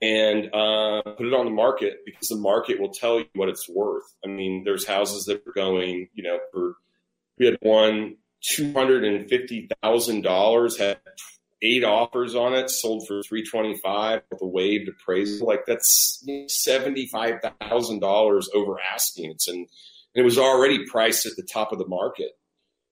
and 0.00 0.54
uh, 0.54 1.02
put 1.02 1.26
it 1.26 1.34
on 1.34 1.44
the 1.44 1.50
market 1.50 1.98
because 2.04 2.28
the 2.28 2.36
market 2.36 2.80
will 2.80 2.92
tell 2.92 3.18
you 3.18 3.26
what 3.34 3.48
it's 3.48 3.68
worth. 3.68 4.04
I 4.24 4.28
mean, 4.28 4.62
there's 4.64 4.86
houses 4.86 5.24
that 5.24 5.42
are 5.46 5.52
going, 5.52 6.08
you 6.14 6.22
know, 6.22 6.38
for 6.52 6.76
we 7.38 7.46
had 7.46 7.58
one 7.60 8.16
two 8.42 8.72
hundred 8.72 9.04
and 9.04 9.28
fifty 9.28 9.68
thousand 9.82 10.22
dollars 10.22 10.78
had 10.78 10.98
eight 11.62 11.84
offers 11.84 12.34
on 12.34 12.54
it, 12.54 12.70
sold 12.70 13.06
for 13.06 13.22
three 13.22 13.44
twenty 13.44 13.76
five 13.76 14.22
with 14.30 14.40
a 14.42 14.46
waived 14.46 14.88
appraisal. 14.88 15.46
Like 15.46 15.66
that's 15.66 16.24
seventy 16.48 17.06
five 17.06 17.40
thousand 17.60 18.00
dollars 18.00 18.48
over 18.54 18.76
asking. 18.80 19.32
It's 19.32 19.48
and 19.48 19.68
it 20.14 20.22
was 20.22 20.38
already 20.38 20.86
priced 20.86 21.26
at 21.26 21.36
the 21.36 21.46
top 21.50 21.72
of 21.72 21.78
the 21.78 21.86
market. 21.86 22.30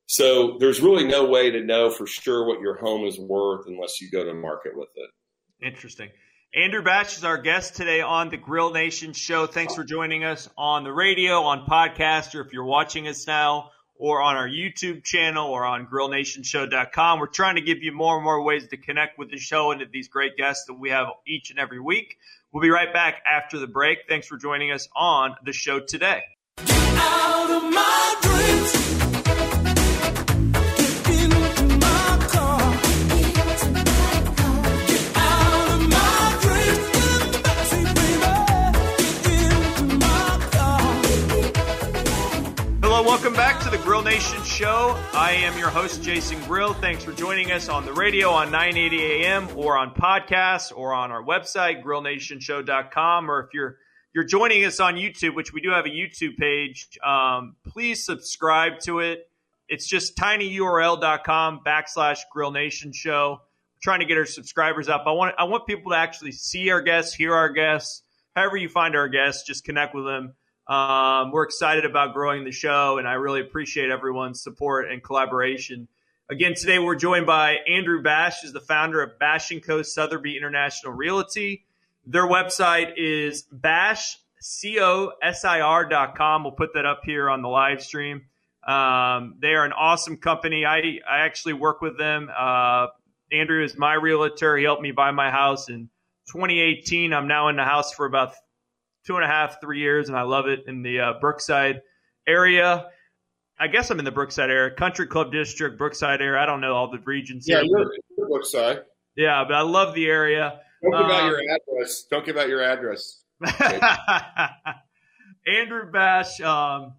So 0.06 0.56
there's 0.58 0.80
really 0.80 1.06
no 1.06 1.26
way 1.26 1.50
to 1.50 1.62
know 1.62 1.90
for 1.90 2.06
sure 2.06 2.46
what 2.46 2.61
your 2.61 2.76
home 2.78 3.06
is 3.06 3.18
worth 3.18 3.66
unless 3.66 4.00
you 4.00 4.11
go 4.11 4.24
to 4.24 4.32
market 4.32 4.72
with 4.74 4.88
it. 4.94 5.66
Interesting. 5.66 6.11
Andrew 6.54 6.82
Bash 6.82 7.18
is 7.18 7.24
our 7.24 7.37
guest 7.37 7.76
today 7.76 8.00
on 8.00 8.30
the 8.30 8.38
Grill 8.38 8.72
Nation 8.72 9.12
show. 9.12 9.46
Thanks 9.46 9.74
for 9.74 9.84
joining 9.84 10.24
us 10.24 10.48
on 10.56 10.82
the 10.82 10.92
radio, 10.92 11.42
on 11.42 11.66
podcast, 11.66 12.34
or 12.34 12.40
if 12.40 12.54
you're 12.54 12.64
watching 12.64 13.06
us 13.06 13.26
now, 13.26 13.70
or 13.98 14.22
on 14.22 14.37
our 14.37 14.48
YouTube 14.48 15.04
channel, 15.04 15.48
or 15.48 15.64
on 15.64 15.87
grillnationshow.com. 15.87 17.18
We're 17.18 17.26
trying 17.26 17.56
to 17.56 17.62
give 17.62 17.82
you 17.82 17.92
more 17.92 18.16
and 18.16 18.24
more 18.24 18.42
ways 18.42 18.68
to 18.68 18.76
connect 18.76 19.18
with 19.18 19.30
the 19.30 19.38
show 19.38 19.72
and 19.72 19.80
to 19.80 19.87
these 19.87 20.08
great 20.08 20.37
guests 20.37 20.66
that 20.66 20.74
we 20.74 20.90
have 20.90 21.08
each 21.26 21.50
and 21.50 21.58
every 21.58 21.80
week. 21.80 22.16
We'll 22.52 22.62
be 22.62 22.70
right 22.70 22.92
back 22.92 23.22
after 23.26 23.58
the 23.58 23.66
break. 23.66 23.98
Thanks 24.08 24.26
for 24.26 24.37
joining 24.38 24.70
us 24.70 24.88
on 24.96 25.37
the 25.44 25.52
show 25.52 25.80
today. 25.80 26.22
Welcome 43.09 43.33
back 43.33 43.59
to 43.59 43.71
the 43.71 43.79
Grill 43.79 44.03
Nation 44.03 44.42
show. 44.44 44.94
I 45.14 45.33
am 45.33 45.57
your 45.57 45.71
host, 45.71 46.03
Jason 46.03 46.38
Grill. 46.44 46.75
Thanks 46.75 47.03
for 47.03 47.12
joining 47.12 47.51
us 47.53 47.71
on 47.71 47.87
the 47.87 47.92
radio 47.94 48.29
on 48.29 48.51
980 48.51 49.03
AM 49.03 49.49
or 49.57 49.79
on 49.79 49.94
podcasts 49.94 50.71
or 50.77 50.92
on 50.92 51.11
our 51.11 51.23
website, 51.23 51.83
grillnationshow.com. 51.83 53.31
Or 53.31 53.40
if 53.40 53.55
you're 53.55 53.79
you're 54.14 54.25
joining 54.25 54.62
us 54.66 54.79
on 54.79 54.97
YouTube, 54.97 55.35
which 55.35 55.55
we 55.55 55.62
do 55.62 55.71
have 55.71 55.87
a 55.87 55.88
YouTube 55.88 56.37
page, 56.37 56.99
um, 57.03 57.57
please 57.66 58.05
subscribe 58.05 58.79
to 58.81 58.99
it. 58.99 59.31
It's 59.71 59.87
just 59.87 60.14
tinyurl.com 60.14 61.61
backslash 61.66 62.18
Grill 62.31 62.51
Nation 62.51 62.92
Show. 62.92 63.40
We're 63.40 63.81
trying 63.83 64.01
to 64.01 64.07
get 64.07 64.18
our 64.18 64.27
subscribers 64.27 64.90
up. 64.90 65.05
I 65.07 65.12
want 65.12 65.35
I 65.38 65.44
want 65.44 65.66
people 65.66 65.92
to 65.92 65.97
actually 65.97 66.33
see 66.33 66.68
our 66.68 66.83
guests, 66.83 67.14
hear 67.14 67.35
our 67.35 67.49
guests. 67.49 68.03
However 68.37 68.59
you 68.59 68.68
find 68.68 68.94
our 68.94 69.09
guests, 69.09 69.47
just 69.47 69.64
connect 69.64 69.94
with 69.94 70.05
them. 70.05 70.35
Um, 70.68 71.33
we're 71.33 71.44
excited 71.44 71.87
about 71.87 72.12
growing 72.12 72.44
the 72.44 72.52
show, 72.52 72.98
and 72.98 73.09
I 73.09 73.14
really 73.14 73.40
appreciate 73.40 73.90
everyone's 73.90 74.42
support 74.42 74.90
and 74.90 75.02
collaboration. 75.02 75.88
Again, 76.31 76.52
today 76.54 76.78
we're 76.78 76.94
joined 76.94 77.24
by 77.24 77.57
Andrew 77.66 78.02
Bash, 78.02 78.42
who's 78.42 78.52
the 78.52 78.61
founder 78.61 79.02
of 79.02 79.18
Bash 79.18 79.50
& 79.61 79.66
Co. 79.66 79.81
Sotheby 79.81 80.37
International 80.37 80.92
Realty. 80.92 81.64
Their 82.04 82.26
website 82.26 82.92
is 82.98 83.44
bashcosir.com. 83.44 86.42
We'll 86.42 86.52
put 86.52 86.74
that 86.74 86.85
up 86.85 87.00
here 87.02 87.31
on 87.31 87.40
the 87.40 87.48
live 87.48 87.83
stream. 87.83 88.26
Um, 88.66 89.37
they 89.40 89.54
are 89.54 89.64
an 89.64 89.72
awesome 89.72 90.18
company. 90.18 90.66
I, 90.66 90.98
I 91.09 91.20
actually 91.20 91.54
work 91.54 91.81
with 91.81 91.96
them. 91.96 92.31
Uh, 92.37 92.88
Andrew 93.33 93.64
is 93.64 93.78
my 93.78 93.94
realtor. 93.94 94.59
He 94.59 94.64
helped 94.64 94.83
me 94.83 94.90
buy 94.90 95.12
my 95.12 95.31
house 95.31 95.70
in 95.70 95.88
2018. 96.26 97.14
I'm 97.14 97.26
now 97.26 97.48
in 97.48 97.57
the 97.57 97.64
house 97.64 97.94
for 97.94 98.04
about 98.04 98.35
two 99.06 99.16
and 99.16 99.24
a 99.24 99.28
half, 99.28 99.61
three 99.61 99.80
years, 99.80 100.08
and 100.08 100.16
I 100.18 100.22
love 100.22 100.46
it 100.46 100.64
in 100.66 100.82
the 100.82 101.00
uh, 101.00 101.12
Brookside 101.20 101.80
area. 102.26 102.87
I 103.61 103.66
guess 103.68 103.90
I'm 103.90 103.98
in 103.98 104.04
the 104.04 104.12
Brookside 104.12 104.50
area, 104.50 104.74
Country 104.74 105.06
Club 105.06 105.32
District, 105.32 105.76
Brookside 105.78 106.20
area. 106.22 106.40
I 106.40 106.46
don't 106.46 106.61
know 106.61 106.74
all 106.74 106.90
the 106.90 106.98
regions. 107.04 107.46
Yeah, 107.48 107.62
here, 107.62 107.90
you're, 108.16 108.28
Brookside. 108.28 108.82
yeah, 109.16 109.44
but 109.46 109.54
I 109.54 109.62
love 109.62 109.94
the 109.94 110.06
area. 110.06 110.61
Don't 110.82 110.92
give 110.92 111.11
out 111.11 111.22
Um, 111.22 111.30
your 111.30 111.40
address. 111.40 112.04
Don't 112.11 112.24
give 112.24 112.37
out 112.37 112.48
your 112.48 112.62
address. 112.62 113.22
Andrew 115.46 115.90
Bash, 115.90 116.40
um, 116.40 116.94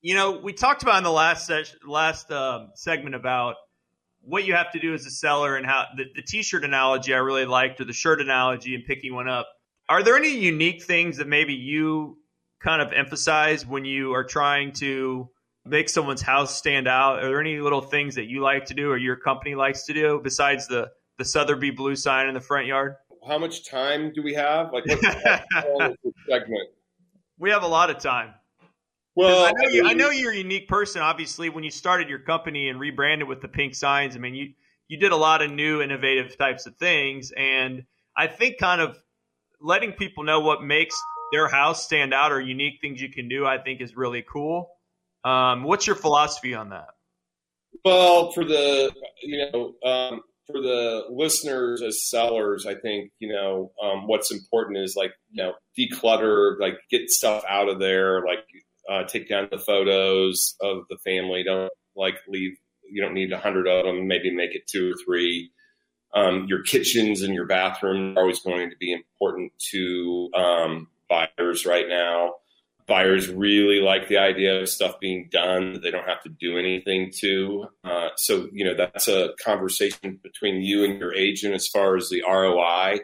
you 0.00 0.14
know, 0.14 0.32
we 0.42 0.52
talked 0.52 0.82
about 0.82 0.98
in 0.98 1.04
the 1.04 1.10
last 1.12 1.46
ses- 1.46 1.76
last 1.86 2.30
um, 2.32 2.70
segment 2.74 3.14
about 3.14 3.56
what 4.22 4.44
you 4.44 4.54
have 4.54 4.72
to 4.72 4.80
do 4.80 4.94
as 4.94 5.04
a 5.06 5.10
seller 5.10 5.56
and 5.56 5.66
how 5.66 5.84
the, 5.96 6.04
the 6.14 6.22
t-shirt 6.22 6.64
analogy 6.64 7.14
I 7.14 7.18
really 7.18 7.44
liked 7.46 7.80
or 7.80 7.84
the 7.84 7.92
shirt 7.92 8.20
analogy 8.20 8.74
and 8.74 8.84
picking 8.84 9.14
one 9.14 9.28
up. 9.28 9.46
Are 9.90 10.04
there 10.04 10.16
any 10.16 10.38
unique 10.38 10.84
things 10.84 11.16
that 11.16 11.26
maybe 11.26 11.52
you 11.52 12.16
kind 12.60 12.80
of 12.80 12.92
emphasize 12.92 13.66
when 13.66 13.84
you 13.84 14.14
are 14.14 14.22
trying 14.22 14.70
to 14.74 15.28
make 15.64 15.88
someone's 15.88 16.22
house 16.22 16.56
stand 16.56 16.86
out? 16.86 17.18
Are 17.18 17.26
there 17.26 17.40
any 17.40 17.58
little 17.58 17.80
things 17.80 18.14
that 18.14 18.26
you 18.26 18.40
like 18.40 18.66
to 18.66 18.74
do 18.74 18.88
or 18.92 18.96
your 18.96 19.16
company 19.16 19.56
likes 19.56 19.86
to 19.86 19.92
do 19.92 20.20
besides 20.22 20.68
the 20.68 20.92
the 21.18 21.24
Sotheby 21.24 21.72
blue 21.72 21.96
sign 21.96 22.28
in 22.28 22.34
the 22.34 22.40
front 22.40 22.68
yard? 22.68 22.94
How 23.26 23.36
much 23.36 23.68
time 23.68 24.12
do 24.14 24.22
we 24.22 24.32
have? 24.34 24.72
Like, 24.72 24.86
what's 24.86 25.02
the 25.02 25.42
long 25.76 25.90
is 25.90 25.96
this 26.04 26.14
segment? 26.28 26.70
We 27.38 27.50
have 27.50 27.64
a 27.64 27.68
lot 27.68 27.90
of 27.90 27.98
time. 27.98 28.34
Well, 29.16 29.44
I 29.44 29.50
know 29.50 29.68
you. 29.68 29.88
I 29.88 29.92
know 29.92 30.10
you're 30.10 30.32
a 30.32 30.36
unique 30.36 30.68
person. 30.68 31.02
Obviously, 31.02 31.48
when 31.48 31.64
you 31.64 31.70
started 31.72 32.08
your 32.08 32.20
company 32.20 32.68
and 32.68 32.78
rebranded 32.78 33.26
with 33.26 33.40
the 33.40 33.48
pink 33.48 33.74
signs, 33.74 34.14
I 34.14 34.20
mean, 34.20 34.36
you 34.36 34.52
you 34.86 34.98
did 34.98 35.10
a 35.10 35.16
lot 35.16 35.42
of 35.42 35.50
new, 35.50 35.82
innovative 35.82 36.38
types 36.38 36.66
of 36.66 36.76
things, 36.76 37.32
and 37.36 37.82
I 38.16 38.28
think 38.28 38.58
kind 38.58 38.80
of 38.80 38.96
letting 39.60 39.92
people 39.92 40.24
know 40.24 40.40
what 40.40 40.62
makes 40.62 40.96
their 41.32 41.48
house 41.48 41.84
stand 41.84 42.12
out 42.12 42.32
or 42.32 42.40
unique 42.40 42.78
things 42.80 43.00
you 43.00 43.10
can 43.10 43.28
do, 43.28 43.46
I 43.46 43.58
think, 43.58 43.80
is 43.80 43.96
really 43.96 44.24
cool. 44.30 44.70
Um, 45.24 45.64
what's 45.64 45.86
your 45.86 45.96
philosophy 45.96 46.54
on 46.54 46.70
that? 46.70 46.88
Well, 47.84 48.32
for 48.32 48.44
the 48.44 48.92
you 49.22 49.38
know 49.38 49.74
um, 49.88 50.22
for 50.46 50.60
the 50.60 51.04
listeners 51.10 51.82
as 51.82 52.08
sellers, 52.08 52.66
I 52.66 52.74
think 52.74 53.12
you 53.18 53.32
know 53.32 53.72
um, 53.82 54.06
what's 54.06 54.32
important 54.32 54.78
is 54.78 54.94
like 54.96 55.12
you 55.30 55.42
know 55.42 55.52
declutter, 55.78 56.58
like 56.58 56.78
get 56.90 57.10
stuff 57.10 57.44
out 57.48 57.68
of 57.68 57.78
there, 57.78 58.22
like 58.24 58.44
uh, 58.90 59.04
take 59.04 59.28
down 59.28 59.48
the 59.50 59.58
photos 59.58 60.56
of 60.60 60.84
the 60.88 60.98
family. 61.04 61.42
Don't 61.44 61.70
like 61.96 62.16
leave. 62.28 62.56
You 62.90 63.02
don't 63.02 63.14
need 63.14 63.32
a 63.32 63.38
hundred 63.38 63.68
of 63.68 63.84
them. 63.84 64.08
Maybe 64.08 64.34
make 64.34 64.54
it 64.54 64.66
two 64.66 64.92
or 64.92 64.96
three. 65.04 65.50
Um, 66.14 66.46
your 66.48 66.62
kitchens 66.62 67.22
and 67.22 67.34
your 67.34 67.46
bathrooms 67.46 68.16
are 68.16 68.20
always 68.20 68.40
going 68.40 68.70
to 68.70 68.76
be 68.76 68.92
important 68.92 69.52
to 69.70 70.30
um, 70.34 70.88
buyers 71.08 71.64
right 71.64 71.88
now 71.88 72.32
buyers 72.90 73.28
really 73.28 73.78
like 73.78 74.08
the 74.08 74.18
idea 74.18 74.60
of 74.60 74.68
stuff 74.68 74.98
being 74.98 75.28
done 75.30 75.74
that 75.74 75.82
they 75.82 75.92
don't 75.92 76.08
have 76.08 76.20
to 76.24 76.28
do 76.28 76.58
anything 76.58 77.12
to. 77.20 77.66
Uh, 77.84 78.08
so, 78.16 78.48
you 78.52 78.64
know, 78.64 78.74
that's 78.74 79.06
a 79.06 79.30
conversation 79.42 80.18
between 80.24 80.60
you 80.60 80.84
and 80.84 80.98
your 80.98 81.14
agent 81.14 81.54
as 81.54 81.68
far 81.68 81.96
as 81.96 82.08
the 82.10 82.24
ROI. 82.28 82.98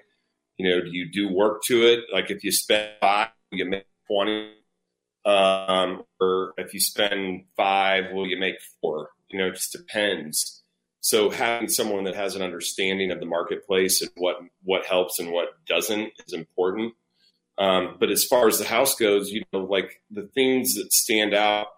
You 0.58 0.68
know, 0.68 0.80
do 0.80 0.90
you 0.90 1.08
do 1.10 1.32
work 1.32 1.62
to 1.68 1.86
it? 1.86 2.00
Like 2.12 2.32
if 2.32 2.42
you 2.42 2.50
spend 2.50 2.90
five, 3.00 3.28
you 3.52 3.64
make 3.64 3.84
20. 4.08 4.50
Um, 5.24 6.02
or 6.20 6.54
if 6.58 6.74
you 6.74 6.80
spend 6.80 7.44
five, 7.56 8.12
will 8.12 8.26
you 8.26 8.38
make 8.38 8.56
four? 8.80 9.10
You 9.28 9.38
know, 9.38 9.46
it 9.46 9.54
just 9.54 9.72
depends. 9.72 10.64
So 11.06 11.30
having 11.30 11.68
someone 11.68 12.02
that 12.02 12.16
has 12.16 12.34
an 12.34 12.42
understanding 12.42 13.12
of 13.12 13.20
the 13.20 13.26
marketplace 13.26 14.02
and 14.02 14.10
what, 14.16 14.38
what 14.64 14.86
helps 14.86 15.20
and 15.20 15.30
what 15.30 15.50
doesn't 15.64 16.10
is 16.26 16.32
important. 16.32 16.94
Um, 17.58 17.96
but 18.00 18.10
as 18.10 18.24
far 18.24 18.48
as 18.48 18.58
the 18.58 18.64
house 18.64 18.96
goes, 18.96 19.30
you 19.30 19.44
know, 19.52 19.60
like 19.60 20.02
the 20.10 20.28
things 20.34 20.74
that 20.74 20.92
stand 20.92 21.32
out 21.32 21.68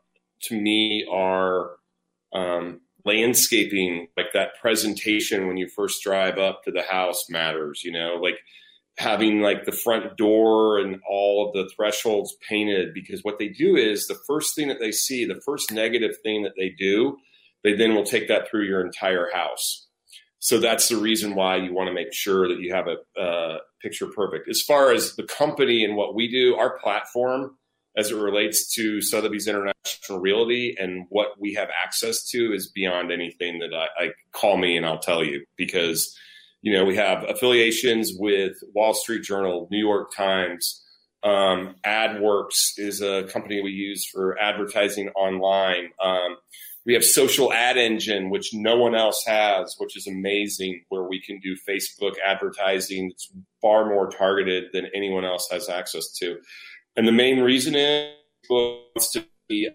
to 0.44 0.58
me 0.58 1.06
are, 1.12 1.72
um, 2.32 2.80
landscaping, 3.04 4.08
like 4.16 4.32
that 4.32 4.58
presentation 4.62 5.46
when 5.46 5.58
you 5.58 5.68
first 5.68 6.02
drive 6.02 6.38
up 6.38 6.64
to 6.64 6.70
the 6.70 6.80
house 6.80 7.28
matters, 7.28 7.82
you 7.84 7.92
know, 7.92 8.18
like 8.22 8.38
having 8.96 9.42
like 9.42 9.66
the 9.66 9.72
front 9.72 10.16
door 10.16 10.78
and 10.78 11.02
all 11.06 11.46
of 11.46 11.52
the 11.52 11.70
thresholds 11.76 12.34
painted 12.48 12.94
because 12.94 13.20
what 13.24 13.38
they 13.38 13.48
do 13.48 13.76
is 13.76 14.06
the 14.06 14.18
first 14.26 14.56
thing 14.56 14.68
that 14.68 14.80
they 14.80 14.90
see, 14.90 15.26
the 15.26 15.42
first 15.44 15.70
negative 15.70 16.16
thing 16.24 16.44
that 16.44 16.54
they 16.56 16.70
do, 16.70 17.18
they 17.64 17.74
then 17.74 17.94
will 17.94 18.04
take 18.04 18.28
that 18.28 18.48
through 18.48 18.64
your 18.64 18.84
entire 18.84 19.28
house. 19.32 19.86
So 20.40 20.60
that's 20.60 20.88
the 20.88 20.96
reason 20.96 21.34
why 21.34 21.56
you 21.56 21.74
want 21.74 21.88
to 21.88 21.94
make 21.94 22.12
sure 22.12 22.48
that 22.48 22.60
you 22.60 22.72
have 22.72 22.86
a 22.86 23.20
uh, 23.20 23.58
picture 23.82 24.06
perfect. 24.06 24.48
As 24.48 24.62
far 24.62 24.92
as 24.92 25.16
the 25.16 25.24
company 25.24 25.84
and 25.84 25.96
what 25.96 26.14
we 26.14 26.30
do, 26.30 26.54
our 26.54 26.78
platform 26.78 27.56
as 27.96 28.12
it 28.12 28.16
relates 28.16 28.72
to 28.74 29.00
Sotheby's 29.00 29.48
International 29.48 30.20
Realty 30.20 30.76
and 30.78 31.06
what 31.08 31.40
we 31.40 31.54
have 31.54 31.68
access 31.84 32.24
to 32.30 32.52
is 32.52 32.70
beyond 32.70 33.10
anything 33.10 33.58
that 33.58 33.74
I, 33.74 34.04
I 34.04 34.10
call 34.32 34.56
me 34.56 34.76
and 34.76 34.86
I'll 34.86 35.00
tell 35.00 35.24
you 35.24 35.44
because 35.56 36.16
you 36.62 36.72
know 36.72 36.84
we 36.84 36.96
have 36.96 37.24
affiliations 37.28 38.12
with 38.16 38.52
Wall 38.74 38.94
Street 38.94 39.24
Journal, 39.24 39.68
New 39.70 39.84
York 39.84 40.14
Times. 40.14 40.84
Um, 41.24 41.74
AdWorks 41.84 42.74
is 42.76 43.02
a 43.02 43.24
company 43.24 43.60
we 43.60 43.72
use 43.72 44.06
for 44.06 44.38
advertising 44.38 45.08
online. 45.16 45.90
Um, 46.00 46.36
we 46.88 46.94
have 46.94 47.05
social 47.05 47.53
ad 47.53 47.77
engine, 47.77 48.31
which 48.31 48.55
no 48.55 48.79
one 48.79 48.94
else 48.94 49.22
has, 49.27 49.74
which 49.77 49.94
is 49.94 50.07
amazing, 50.07 50.83
where 50.88 51.03
we 51.03 51.20
can 51.20 51.38
do 51.38 51.55
Facebook 51.68 52.14
advertising 52.27 53.11
that's 53.11 53.31
far 53.61 53.85
more 53.90 54.09
targeted 54.09 54.72
than 54.72 54.87
anyone 54.94 55.22
else 55.22 55.48
has 55.53 55.68
access 55.68 56.11
to. 56.14 56.38
And 56.96 57.07
the 57.07 57.12
main 57.12 57.40
reason 57.40 57.74
is 57.74 58.14
wants 58.48 59.12
to 59.12 59.27
be 59.51 59.68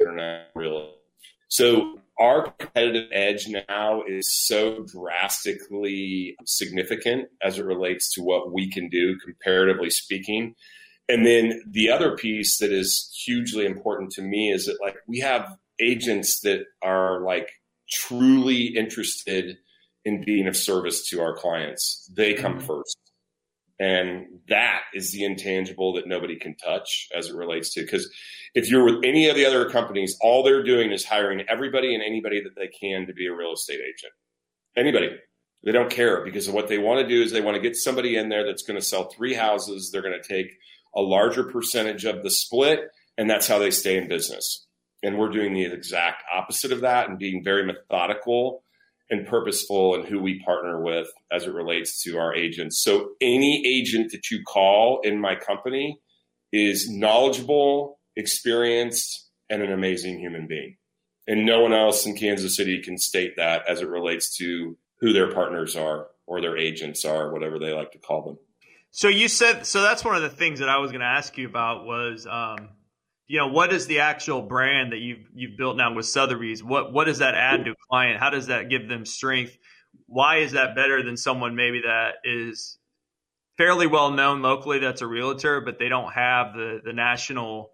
internet 0.00 0.48
really. 0.56 0.90
So 1.46 2.00
our 2.18 2.50
competitive 2.58 3.08
edge 3.12 3.46
now 3.68 4.02
is 4.04 4.32
so 4.32 4.84
drastically 4.84 6.34
significant 6.44 7.28
as 7.40 7.56
it 7.56 7.64
relates 7.64 8.12
to 8.14 8.22
what 8.22 8.52
we 8.52 8.68
can 8.68 8.88
do 8.88 9.16
comparatively 9.24 9.90
speaking. 9.90 10.56
And 11.08 11.24
then 11.24 11.62
the 11.70 11.88
other 11.90 12.16
piece 12.16 12.58
that 12.58 12.72
is 12.72 13.16
hugely 13.24 13.64
important 13.64 14.10
to 14.12 14.22
me 14.22 14.50
is 14.50 14.66
that 14.66 14.78
like 14.82 14.96
we 15.06 15.20
have 15.20 15.56
agents 15.80 16.40
that 16.40 16.64
are 16.82 17.20
like 17.22 17.50
truly 17.90 18.66
interested 18.66 19.56
in 20.04 20.24
being 20.24 20.46
of 20.46 20.56
service 20.56 21.08
to 21.08 21.20
our 21.20 21.36
clients. 21.36 22.10
They 22.14 22.34
come 22.34 22.58
mm-hmm. 22.58 22.66
first. 22.66 22.98
And 23.80 24.40
that 24.48 24.82
is 24.92 25.12
the 25.12 25.24
intangible 25.24 25.92
that 25.94 26.08
nobody 26.08 26.36
can 26.36 26.56
touch 26.56 27.08
as 27.16 27.28
it 27.28 27.36
relates 27.36 27.72
to. 27.74 27.82
Because 27.82 28.10
if 28.54 28.68
you're 28.68 28.84
with 28.84 29.04
any 29.04 29.28
of 29.28 29.36
the 29.36 29.46
other 29.46 29.70
companies, 29.70 30.16
all 30.20 30.42
they're 30.42 30.64
doing 30.64 30.90
is 30.90 31.04
hiring 31.04 31.44
everybody 31.48 31.94
and 31.94 32.02
anybody 32.02 32.42
that 32.42 32.56
they 32.56 32.66
can 32.66 33.06
to 33.06 33.12
be 33.12 33.26
a 33.26 33.34
real 33.34 33.52
estate 33.52 33.78
agent. 33.80 34.12
Anybody. 34.76 35.10
They 35.64 35.72
don't 35.72 35.90
care 35.90 36.24
because 36.24 36.48
what 36.48 36.68
they 36.68 36.78
want 36.78 37.00
to 37.00 37.08
do 37.08 37.22
is 37.22 37.32
they 37.32 37.40
want 37.40 37.56
to 37.56 37.62
get 37.62 37.76
somebody 37.76 38.16
in 38.16 38.28
there 38.28 38.44
that's 38.44 38.62
going 38.62 38.78
to 38.78 38.84
sell 38.84 39.10
three 39.10 39.34
houses. 39.34 39.90
They're 39.90 40.02
going 40.02 40.20
to 40.20 40.28
take 40.28 40.52
a 40.94 41.00
larger 41.00 41.44
percentage 41.44 42.04
of 42.04 42.22
the 42.22 42.30
split, 42.30 42.80
and 43.16 43.28
that's 43.28 43.48
how 43.48 43.58
they 43.58 43.70
stay 43.70 43.96
in 43.96 44.08
business. 44.08 44.67
And 45.02 45.18
we're 45.18 45.30
doing 45.30 45.54
the 45.54 45.64
exact 45.64 46.24
opposite 46.32 46.72
of 46.72 46.80
that 46.80 47.08
and 47.08 47.18
being 47.18 47.44
very 47.44 47.64
methodical 47.64 48.62
and 49.10 49.26
purposeful 49.26 49.94
in 49.94 50.04
who 50.04 50.20
we 50.20 50.42
partner 50.44 50.82
with 50.82 51.08
as 51.32 51.44
it 51.44 51.54
relates 51.54 52.02
to 52.02 52.18
our 52.18 52.34
agents. 52.34 52.82
So 52.82 53.10
any 53.20 53.62
agent 53.66 54.12
that 54.12 54.30
you 54.30 54.42
call 54.46 55.00
in 55.02 55.20
my 55.20 55.34
company 55.34 55.98
is 56.52 56.90
knowledgeable, 56.90 58.00
experienced, 58.16 59.30
and 59.48 59.62
an 59.62 59.72
amazing 59.72 60.18
human 60.18 60.46
being. 60.46 60.76
And 61.26 61.44
no 61.44 61.60
one 61.60 61.72
else 61.72 62.06
in 62.06 62.16
Kansas 62.16 62.56
City 62.56 62.82
can 62.82 62.98
state 62.98 63.36
that 63.36 63.68
as 63.68 63.80
it 63.80 63.88
relates 63.88 64.36
to 64.38 64.76
who 65.00 65.12
their 65.12 65.32
partners 65.32 65.76
are 65.76 66.08
or 66.26 66.40
their 66.40 66.56
agents 66.56 67.04
are, 67.04 67.32
whatever 67.32 67.58
they 67.58 67.72
like 67.72 67.92
to 67.92 67.98
call 67.98 68.24
them. 68.24 68.38
So 68.90 69.08
you 69.08 69.28
said 69.28 69.66
so 69.66 69.82
that's 69.82 70.04
one 70.04 70.16
of 70.16 70.22
the 70.22 70.30
things 70.30 70.60
that 70.60 70.68
I 70.68 70.78
was 70.78 70.90
going 70.90 71.02
to 71.02 71.06
ask 71.06 71.36
you 71.36 71.46
about 71.46 71.84
was 71.84 72.26
um, 72.26 72.70
you 73.28 73.38
know, 73.38 73.48
what 73.48 73.72
is 73.74 73.86
the 73.86 74.00
actual 74.00 74.40
brand 74.40 74.92
that 74.92 74.98
you've 74.98 75.28
you've 75.34 75.56
built 75.56 75.76
now 75.76 75.94
with 75.94 76.06
Sotheby's? 76.06 76.64
What 76.64 76.92
what 76.94 77.04
does 77.04 77.18
that 77.18 77.34
add 77.34 77.66
to 77.66 77.72
a 77.72 77.76
client? 77.90 78.18
How 78.18 78.30
does 78.30 78.46
that 78.46 78.70
give 78.70 78.88
them 78.88 79.04
strength? 79.04 79.56
Why 80.06 80.38
is 80.38 80.52
that 80.52 80.74
better 80.74 81.02
than 81.02 81.18
someone 81.18 81.54
maybe 81.54 81.82
that 81.82 82.14
is 82.24 82.78
fairly 83.58 83.86
well 83.86 84.10
known 84.10 84.40
locally 84.40 84.78
that's 84.78 85.02
a 85.02 85.06
realtor, 85.06 85.60
but 85.60 85.78
they 85.78 85.90
don't 85.90 86.10
have 86.10 86.54
the 86.54 86.80
the 86.82 86.94
national 86.94 87.70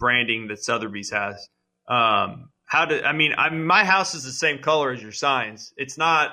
branding 0.00 0.48
that 0.48 0.64
Sotheby's 0.64 1.10
has? 1.10 1.48
Um, 1.86 2.48
how 2.64 2.86
do 2.86 3.02
I 3.02 3.12
mean? 3.12 3.34
I 3.36 3.50
my 3.50 3.84
house 3.84 4.14
is 4.14 4.24
the 4.24 4.32
same 4.32 4.60
color 4.62 4.90
as 4.90 5.02
your 5.02 5.12
signs. 5.12 5.74
It's 5.76 5.98
not 5.98 6.30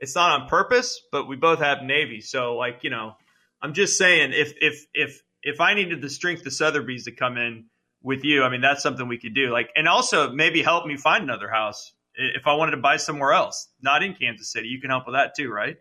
it's 0.00 0.14
not 0.14 0.40
on 0.40 0.48
purpose, 0.48 0.98
but 1.12 1.28
we 1.28 1.36
both 1.36 1.58
have 1.58 1.82
navy. 1.82 2.22
So 2.22 2.54
like 2.56 2.84
you 2.84 2.90
know, 2.90 3.16
I'm 3.60 3.74
just 3.74 3.98
saying 3.98 4.32
if 4.32 4.54
if 4.62 4.86
if 4.94 5.20
if 5.42 5.60
I 5.60 5.74
needed 5.74 6.00
the 6.00 6.08
strength 6.08 6.46
of 6.46 6.54
Sotheby's 6.54 7.04
to 7.04 7.12
come 7.12 7.36
in 7.36 7.66
with 8.04 8.22
you, 8.22 8.44
I 8.44 8.50
mean, 8.50 8.60
that's 8.60 8.82
something 8.82 9.08
we 9.08 9.18
could 9.18 9.34
do. 9.34 9.50
Like, 9.50 9.70
and 9.74 9.88
also 9.88 10.30
maybe 10.30 10.62
help 10.62 10.86
me 10.86 10.96
find 10.96 11.24
another 11.24 11.48
house 11.48 11.92
if 12.14 12.46
I 12.46 12.54
wanted 12.54 12.72
to 12.72 12.76
buy 12.76 12.98
somewhere 12.98 13.32
else, 13.32 13.68
not 13.82 14.04
in 14.04 14.14
Kansas 14.14 14.52
City. 14.52 14.68
You 14.68 14.80
can 14.80 14.90
help 14.90 15.06
with 15.06 15.16
that 15.16 15.34
too, 15.36 15.50
right? 15.50 15.76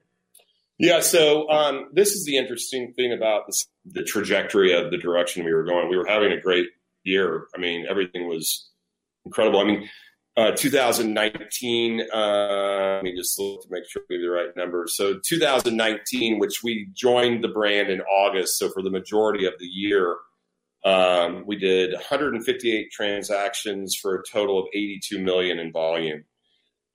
Yeah. 0.80 1.02
So 1.02 1.48
um, 1.50 1.90
this 1.94 2.14
is 2.14 2.26
the 2.26 2.38
interesting 2.38 2.94
thing 2.94 3.14
about 3.14 3.46
this, 3.46 3.68
the 3.86 4.04
trajectory 4.04 4.74
of 4.74 4.90
the 4.90 4.98
direction 4.98 5.44
we 5.44 5.54
were 5.54 5.64
going. 5.64 5.90
We 5.90 5.98
were 5.98 6.08
having 6.08 6.32
a 6.32 6.40
great 6.40 6.68
year. 7.04 7.48
I 7.56 7.60
mean, 7.60 7.86
everything 7.88 8.28
was 8.28 8.70
incredible. 9.26 9.60
I 9.60 9.66
mean, 9.66 9.90
uh, 10.36 10.52
2019. 10.52 12.02
Uh, 12.12 12.96
let 12.96 13.04
me 13.04 13.16
just 13.16 13.38
look 13.40 13.62
to 13.62 13.68
make 13.70 13.84
sure 13.88 14.02
we 14.10 14.16
have 14.16 14.24
the 14.24 14.30
right 14.30 14.56
number. 14.56 14.86
So 14.88 15.20
2019, 15.24 16.40
which 16.40 16.64
we 16.64 16.90
joined 16.94 17.44
the 17.44 17.50
brand 17.50 17.90
in 17.90 18.02
August. 18.02 18.58
So 18.58 18.70
for 18.70 18.82
the 18.82 18.90
majority 18.90 19.46
of 19.46 19.54
the 19.60 19.68
year, 19.68 20.16
um, 20.86 21.44
we 21.46 21.56
did 21.56 21.94
158 21.94 22.92
transactions 22.92 23.96
for 23.96 24.16
a 24.16 24.24
total 24.30 24.60
of 24.60 24.68
82 24.74 25.20
million 25.20 25.60
in 25.60 25.72
volume. 25.72 26.26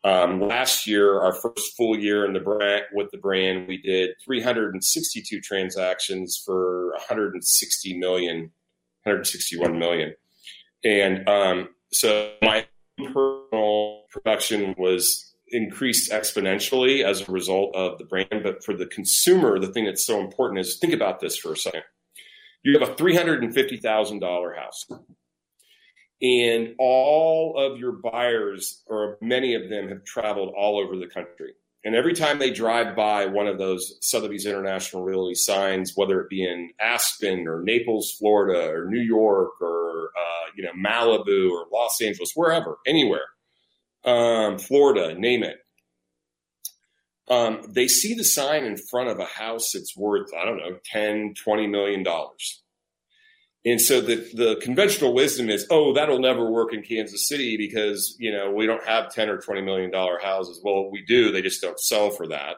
Um, 0.05 0.40
last 0.40 0.87
year, 0.87 1.18
our 1.20 1.33
first 1.33 1.77
full 1.77 1.98
year 1.98 2.24
in 2.24 2.33
the 2.33 2.40
brand 2.40 2.85
with 2.92 3.11
the 3.11 3.18
brand, 3.18 3.66
we 3.66 3.79
did 3.79 4.11
362 4.24 5.40
transactions 5.40 6.40
for 6.44 6.90
160 6.92 7.98
million, 7.98 8.40
161 9.03 9.79
million, 9.79 10.14
and 10.85 11.29
um, 11.29 11.68
so 11.92 12.33
my 12.42 12.66
personal 12.96 14.03
production 14.11 14.74
was 14.79 15.35
increased 15.48 16.12
exponentially 16.12 17.03
as 17.03 17.27
a 17.27 17.33
result 17.33 17.74
of 17.74 17.98
the 17.98 18.05
brand. 18.05 18.42
But 18.42 18.62
for 18.62 18.74
the 18.74 18.87
consumer, 18.87 19.59
the 19.59 19.72
thing 19.72 19.87
that's 19.87 20.07
so 20.07 20.20
important 20.20 20.61
is 20.61 20.79
think 20.79 20.92
about 20.92 21.20
this 21.20 21.37
for 21.37 21.53
a 21.53 21.57
second 21.57 21.83
you 22.62 22.79
have 22.79 22.88
a 22.88 22.94
$350,000 22.94 24.57
house. 24.57 24.87
And 26.21 26.75
all 26.79 27.55
of 27.57 27.79
your 27.79 27.92
buyers, 27.92 28.83
or 28.87 29.18
many 29.21 29.55
of 29.55 29.71
them, 29.71 29.88
have 29.88 30.05
traveled 30.05 30.53
all 30.57 30.79
over 30.79 30.97
the 30.97 31.07
country. 31.07 31.53
And 31.85 31.94
every 31.94 32.12
time 32.12 32.38
they 32.38 32.51
drive 32.51 32.97
by 32.97 33.27
one 33.27 33.47
of 33.47 33.59
those 33.59 33.99
Sotheby's 34.01 34.44
International 34.44 35.05
Realty 35.05 35.37
signs, 35.37 35.92
whether 35.94 36.21
it 36.21 36.29
be 36.29 36.42
in 36.42 36.71
Aspen 36.81 37.47
or 37.47 37.62
Naples, 37.62 38.14
Florida, 38.18 38.68
or 38.68 38.87
New 38.90 39.01
York, 39.01 39.61
or 39.61 40.11
uh, 40.18 40.51
you 40.57 40.64
know 40.64 40.73
Malibu 40.73 41.51
or 41.53 41.66
Los 41.73 42.01
Angeles, 42.03 42.33
wherever, 42.35 42.79
anywhere, 42.85 43.29
um, 44.05 44.59
Florida, 44.59 45.14
name 45.14 45.44
it, 45.44 45.59
um, 47.31 47.62
they 47.69 47.88
see 47.88 48.14
the 48.14 48.25
sign 48.25 48.64
in 48.64 48.77
front 48.77 49.11
of 49.11 49.19
a 49.19 49.25
house 49.25 49.73
that's 49.73 49.97
worth, 49.97 50.29
I 50.35 50.45
don't 50.45 50.59
know, 50.59 50.79
10, 50.93 51.35
20 51.43 51.67
million 51.67 52.03
dollars. 52.03 52.62
And 53.64 53.81
so 53.81 54.01
the, 54.01 54.17
the 54.35 54.59
conventional 54.62 55.12
wisdom 55.12 55.51
is, 55.51 55.67
oh, 55.69 55.93
that'll 55.93 56.21
never 56.21 56.51
work 56.51 56.73
in 56.73 56.83
Kansas 56.83 57.29
City 57.29 57.57
because, 57.57 58.17
you 58.19 58.33
know, 58.33 58.51
we 58.51 58.67
don't 58.67 58.87
have 58.87 59.12
10 59.12 59.29
or 59.29 59.38
20 59.38 59.62
million 59.62 59.91
dollar 59.91 60.19
houses. 60.23 60.61
Well, 60.62 60.91
we 60.91 61.05
do. 61.07 61.33
They 61.33 61.43
just 61.43 61.61
don't 61.61 61.79
sell 61.79 62.11
for 62.11 62.29
that. 62.29 62.57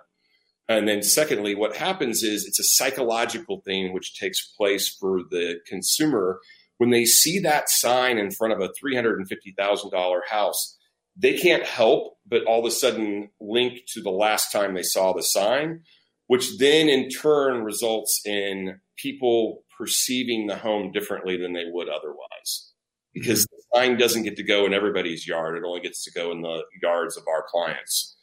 And 0.69 0.87
then 0.87 1.03
secondly, 1.03 1.57
what 1.57 1.75
happens 1.75 2.23
is 2.23 2.47
it's 2.47 2.61
a 2.61 2.65
psychological 2.65 3.61
thing 3.65 3.93
which 3.93 4.15
takes 4.15 4.53
place 4.57 4.89
for 4.89 5.23
the 5.31 5.57
consumer 5.67 6.39
when 6.79 6.91
they 6.91 7.07
see 7.07 7.41
that 7.41 7.71
sign 7.71 8.19
in 8.19 8.31
front 8.31 8.53
of 8.53 8.61
a 8.61 8.71
$350,000 8.83 10.21
house 10.29 10.79
they 11.21 11.37
can't 11.37 11.65
help 11.65 12.17
but 12.27 12.45
all 12.45 12.61
of 12.61 12.65
a 12.65 12.71
sudden 12.71 13.29
link 13.41 13.81
to 13.89 14.01
the 14.01 14.11
last 14.11 14.53
time 14.53 14.75
they 14.75 14.83
saw 14.83 15.13
the 15.13 15.23
sign, 15.23 15.83
which 16.29 16.59
then 16.59 16.89
in 16.89 17.09
turn 17.09 17.65
results 17.65 18.21
in 18.25 18.81
people 18.97 19.65
perceiving 19.77 20.47
the 20.47 20.57
home 20.57 20.93
differently 20.93 21.37
than 21.37 21.53
they 21.53 21.65
would 21.67 21.89
otherwise. 21.89 22.73
Because 23.13 23.45
the 23.45 23.63
sign 23.75 23.99
doesn't 23.99 24.23
get 24.23 24.37
to 24.37 24.45
go 24.45 24.65
in 24.67 24.73
everybody's 24.73 25.27
yard, 25.27 25.57
it 25.57 25.65
only 25.67 25.81
gets 25.81 26.05
to 26.05 26.13
go 26.13 26.31
in 26.31 26.43
the 26.43 26.63
yards 26.81 27.17
of 27.17 27.25
our 27.27 27.45
clients 27.51 28.17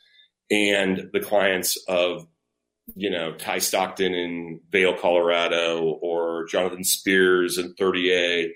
and 0.49 1.09
the 1.11 1.19
clients 1.19 1.77
of 1.89 2.25
you 2.95 3.09
know, 3.09 3.33
Ty 3.33 3.59
Stockton 3.59 4.13
in 4.13 4.61
Vail, 4.71 4.95
Colorado, 4.97 5.99
or 6.01 6.45
Jonathan 6.45 6.83
Spears 6.83 7.57
in 7.57 7.73
30A, 7.75 8.47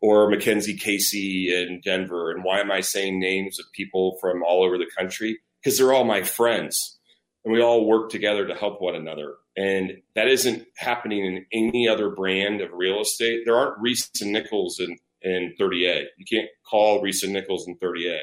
or 0.00 0.28
Mackenzie 0.28 0.76
Casey 0.76 1.52
in 1.52 1.80
Denver. 1.82 2.30
And 2.30 2.44
why 2.44 2.60
am 2.60 2.70
I 2.70 2.80
saying 2.80 3.18
names 3.18 3.58
of 3.58 3.66
people 3.72 4.18
from 4.20 4.42
all 4.42 4.62
over 4.62 4.78
the 4.78 4.90
country? 4.96 5.38
Because 5.62 5.78
they're 5.78 5.92
all 5.92 6.04
my 6.04 6.22
friends 6.22 6.98
and 7.44 7.52
we 7.52 7.62
all 7.62 7.86
work 7.86 8.10
together 8.10 8.46
to 8.46 8.54
help 8.54 8.80
one 8.80 8.94
another. 8.94 9.34
And 9.56 9.98
that 10.14 10.28
isn't 10.28 10.66
happening 10.76 11.24
in 11.24 11.46
any 11.52 11.88
other 11.88 12.10
brand 12.10 12.60
of 12.60 12.72
real 12.72 13.00
estate. 13.00 13.42
There 13.44 13.56
aren't 13.56 13.80
Reece 13.80 14.10
and 14.20 14.32
Nichols 14.32 14.80
in, 14.80 14.96
in 15.22 15.54
30A. 15.60 16.04
You 16.16 16.24
can't 16.28 16.48
call 16.68 17.02
Reece 17.02 17.22
and 17.22 17.32
Nichols 17.32 17.68
in 17.68 17.76
30A. 17.76 18.18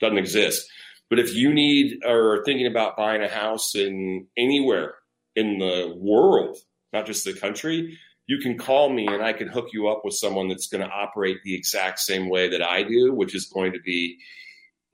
Doesn't 0.00 0.18
exist. 0.18 0.66
But 1.08 1.18
if 1.18 1.34
you 1.34 1.52
need 1.52 1.98
or 2.04 2.34
are 2.34 2.44
thinking 2.44 2.66
about 2.66 2.96
buying 2.96 3.22
a 3.22 3.28
house 3.28 3.74
in 3.74 4.26
anywhere 4.36 4.94
in 5.36 5.58
the 5.58 5.94
world, 5.96 6.56
not 6.92 7.06
just 7.06 7.24
the 7.24 7.34
country, 7.34 7.96
you 8.26 8.38
can 8.38 8.58
call 8.58 8.90
me 8.90 9.06
and 9.06 9.22
I 9.22 9.32
can 9.32 9.48
hook 9.48 9.68
you 9.72 9.88
up 9.88 10.02
with 10.04 10.14
someone 10.14 10.48
that's 10.48 10.66
going 10.66 10.82
to 10.82 10.90
operate 10.90 11.38
the 11.44 11.54
exact 11.54 12.00
same 12.00 12.28
way 12.28 12.48
that 12.48 12.62
I 12.62 12.82
do, 12.82 13.12
which 13.12 13.34
is 13.34 13.46
going 13.46 13.72
to 13.72 13.80
be 13.80 14.18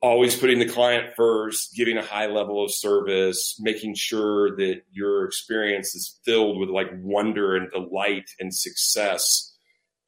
always 0.02 0.36
putting 0.36 0.58
the 0.58 0.68
client 0.68 1.14
first, 1.16 1.74
giving 1.74 1.96
a 1.96 2.02
high 2.02 2.26
level 2.26 2.62
of 2.62 2.74
service, 2.74 3.56
making 3.60 3.94
sure 3.94 4.54
that 4.56 4.82
your 4.90 5.24
experience 5.24 5.94
is 5.94 6.18
filled 6.24 6.58
with 6.58 6.68
like 6.68 6.88
wonder 7.00 7.56
and 7.56 7.70
delight 7.70 8.28
and 8.38 8.54
success. 8.54 9.54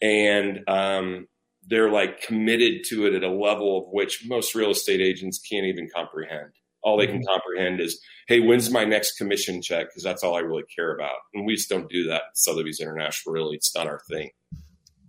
And 0.02 0.68
um, 0.68 1.28
they're 1.66 1.90
like 1.90 2.20
committed 2.20 2.84
to 2.88 3.06
it 3.06 3.14
at 3.14 3.22
a 3.22 3.30
level 3.30 3.78
of 3.78 3.84
which 3.90 4.24
most 4.26 4.54
real 4.54 4.70
estate 4.70 5.00
agents 5.00 5.38
can't 5.38 5.64
even 5.64 5.88
comprehend. 5.94 6.50
All 6.84 6.96
they 6.98 7.06
can 7.06 7.16
mm-hmm. 7.16 7.26
comprehend 7.26 7.80
is, 7.80 7.98
hey, 8.28 8.38
when's 8.40 8.70
my 8.70 8.84
next 8.84 9.16
commission 9.16 9.62
check? 9.62 9.86
Because 9.88 10.02
that's 10.02 10.22
all 10.22 10.36
I 10.36 10.40
really 10.40 10.64
care 10.74 10.94
about. 10.94 11.16
And 11.32 11.46
we 11.46 11.56
just 11.56 11.70
don't 11.70 11.88
do 11.88 12.04
that 12.08 12.14
at 12.14 12.36
Sotheby's 12.36 12.80
International, 12.80 13.32
really. 13.32 13.56
It's 13.56 13.74
not 13.74 13.86
our 13.86 14.02
thing. 14.10 14.28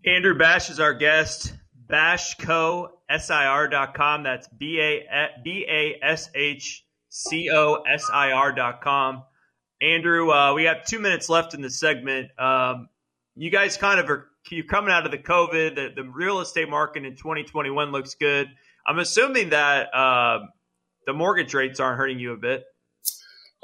Andrew 0.05 0.37
Bash 0.37 0.69
is 0.69 0.79
our 0.79 0.93
guest. 0.93 1.53
BashCo.SIR.com. 1.87 4.23
That's 4.23 4.47
B 4.47 4.79
A 4.79 5.99
S 6.01 6.29
H 6.33 6.85
C 7.09 7.49
O 7.51 7.83
S 7.91 8.09
I 8.11 8.31
R.com. 8.31 9.23
Andrew, 9.81 10.31
uh, 10.31 10.53
we 10.53 10.63
have 10.63 10.85
two 10.85 10.99
minutes 10.99 11.27
left 11.29 11.53
in 11.53 11.61
the 11.61 11.69
segment. 11.69 12.29
Um, 12.39 12.87
you 13.35 13.51
guys 13.51 13.77
kind 13.77 13.99
of 13.99 14.09
are 14.09 14.29
you're 14.49 14.65
coming 14.65 14.91
out 14.91 15.05
of 15.05 15.11
the 15.11 15.17
COVID. 15.17 15.75
The, 15.75 15.89
the 15.95 16.03
real 16.03 16.39
estate 16.39 16.69
market 16.69 17.03
in 17.03 17.15
2021 17.15 17.91
looks 17.91 18.15
good. 18.15 18.47
I'm 18.87 18.99
assuming 18.99 19.49
that 19.49 19.93
uh, 19.93 20.39
the 21.05 21.13
mortgage 21.13 21.53
rates 21.53 21.79
aren't 21.79 21.97
hurting 21.97 22.19
you 22.19 22.33
a 22.33 22.37
bit. 22.37 22.63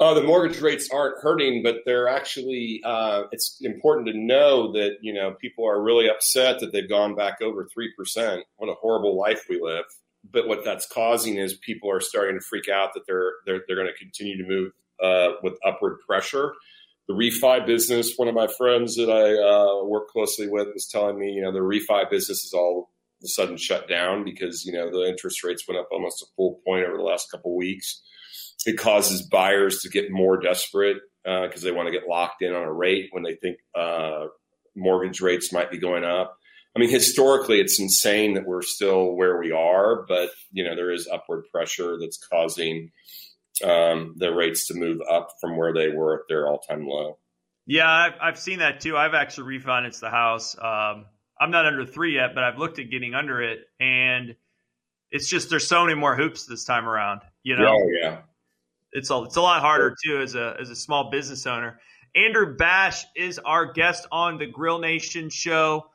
Uh, 0.00 0.14
the 0.14 0.22
mortgage 0.22 0.60
rates 0.60 0.88
aren't 0.92 1.22
hurting, 1.22 1.62
but 1.62 1.76
they're 1.86 2.08
actually. 2.08 2.80
Uh, 2.84 3.24
it's 3.30 3.58
important 3.62 4.08
to 4.08 4.18
know 4.18 4.72
that 4.72 4.96
you 5.00 5.14
know 5.14 5.34
people 5.40 5.64
are 5.68 5.80
really 5.80 6.08
upset 6.08 6.58
that 6.60 6.72
they've 6.72 6.88
gone 6.88 7.14
back 7.14 7.40
over 7.40 7.68
three 7.72 7.92
percent. 7.96 8.44
What 8.56 8.68
a 8.68 8.74
horrible 8.74 9.16
life 9.16 9.44
we 9.48 9.60
live. 9.60 9.84
But 10.28 10.48
what 10.48 10.64
that's 10.64 10.86
causing 10.86 11.36
is 11.36 11.54
people 11.54 11.90
are 11.90 12.00
starting 12.00 12.36
to 12.36 12.44
freak 12.44 12.68
out 12.68 12.94
that 12.94 13.02
they're 13.06 13.32
they're, 13.46 13.60
they're 13.66 13.76
going 13.76 13.92
to 13.92 13.98
continue 13.98 14.38
to 14.38 14.48
move 14.48 14.72
uh, 15.00 15.36
with 15.42 15.54
upward 15.64 15.98
pressure. 16.04 16.52
The 17.06 17.14
refi 17.14 17.64
business. 17.66 18.14
One 18.16 18.28
of 18.28 18.34
my 18.34 18.48
friends 18.58 18.96
that 18.96 19.10
I 19.10 19.34
uh, 19.34 19.84
work 19.84 20.08
closely 20.08 20.48
with 20.48 20.68
was 20.72 20.86
telling 20.86 21.18
me, 21.18 21.30
you 21.32 21.42
know, 21.42 21.52
the 21.52 21.58
refi 21.58 22.08
business 22.10 22.44
is 22.44 22.52
all 22.52 22.90
a 23.22 23.28
sudden 23.28 23.56
shut 23.56 23.88
down 23.88 24.24
because 24.24 24.64
you 24.64 24.72
know 24.72 24.90
the 24.90 25.08
interest 25.08 25.44
rates 25.44 25.66
went 25.68 25.80
up 25.80 25.88
almost 25.92 26.22
a 26.22 26.26
full 26.36 26.60
point 26.66 26.84
over 26.84 26.96
the 26.96 27.02
last 27.02 27.30
couple 27.30 27.56
weeks 27.56 28.02
it 28.66 28.78
causes 28.78 29.22
buyers 29.22 29.80
to 29.80 29.88
get 29.88 30.10
more 30.10 30.38
desperate 30.38 30.98
because 31.24 31.62
uh, 31.62 31.64
they 31.64 31.72
want 31.72 31.86
to 31.86 31.92
get 31.92 32.08
locked 32.08 32.42
in 32.42 32.54
on 32.54 32.62
a 32.62 32.72
rate 32.72 33.08
when 33.12 33.22
they 33.22 33.34
think 33.34 33.58
uh, 33.74 34.26
mortgage 34.76 35.20
rates 35.20 35.52
might 35.52 35.70
be 35.70 35.78
going 35.78 36.04
up. 36.04 36.36
I 36.74 36.80
mean, 36.80 36.90
historically, 36.90 37.60
it's 37.60 37.78
insane 37.78 38.34
that 38.34 38.46
we're 38.46 38.62
still 38.62 39.14
where 39.14 39.38
we 39.38 39.52
are, 39.52 40.04
but 40.08 40.30
you 40.52 40.64
know 40.64 40.74
there 40.74 40.90
is 40.90 41.08
upward 41.12 41.44
pressure 41.52 41.98
that's 42.00 42.18
causing 42.32 42.90
um, 43.62 44.14
the 44.16 44.32
rates 44.32 44.68
to 44.68 44.74
move 44.74 44.98
up 45.10 45.28
from 45.40 45.56
where 45.56 45.74
they 45.74 45.88
were 45.88 46.14
at 46.14 46.28
their 46.28 46.48
all-time 46.48 46.86
low. 46.86 47.18
Yeah, 47.66 47.88
I've, 47.88 48.14
I've 48.20 48.38
seen 48.38 48.60
that 48.60 48.80
too. 48.80 48.96
I've 48.96 49.14
actually 49.14 49.58
refinanced 49.58 50.00
the 50.00 50.10
house. 50.10 50.56
Um, 50.58 51.06
I'm 51.42 51.50
not 51.50 51.66
under 51.66 51.84
three 51.84 52.14
yet, 52.14 52.34
but 52.34 52.44
I've 52.44 52.58
looked 52.58 52.78
at 52.78 52.90
getting 52.90 53.14
under 53.14 53.42
it, 53.42 53.60
and 53.80 54.36
it's 55.10 55.28
just 55.28 55.50
there's 55.50 55.66
so 55.66 55.84
many 55.84 55.98
more 55.98 56.14
hoops 56.14 56.46
this 56.46 56.64
time 56.64 56.88
around. 56.88 57.22
You 57.42 57.56
know? 57.56 57.66
Oh 57.66 57.88
yeah 58.00 58.18
it's 58.92 59.10
a 59.10 59.22
it's 59.22 59.36
a 59.36 59.40
lot 59.40 59.60
harder 59.60 59.96
too 60.04 60.20
as 60.20 60.34
a 60.34 60.56
as 60.60 60.70
a 60.70 60.76
small 60.76 61.10
business 61.10 61.46
owner. 61.46 61.80
Andrew 62.14 62.56
Bash 62.56 63.04
is 63.16 63.38
our 63.38 63.72
guest 63.72 64.06
on 64.12 64.38
the 64.38 64.46
Grill 64.46 64.78
Nation 64.78 65.30
show. 65.30 65.86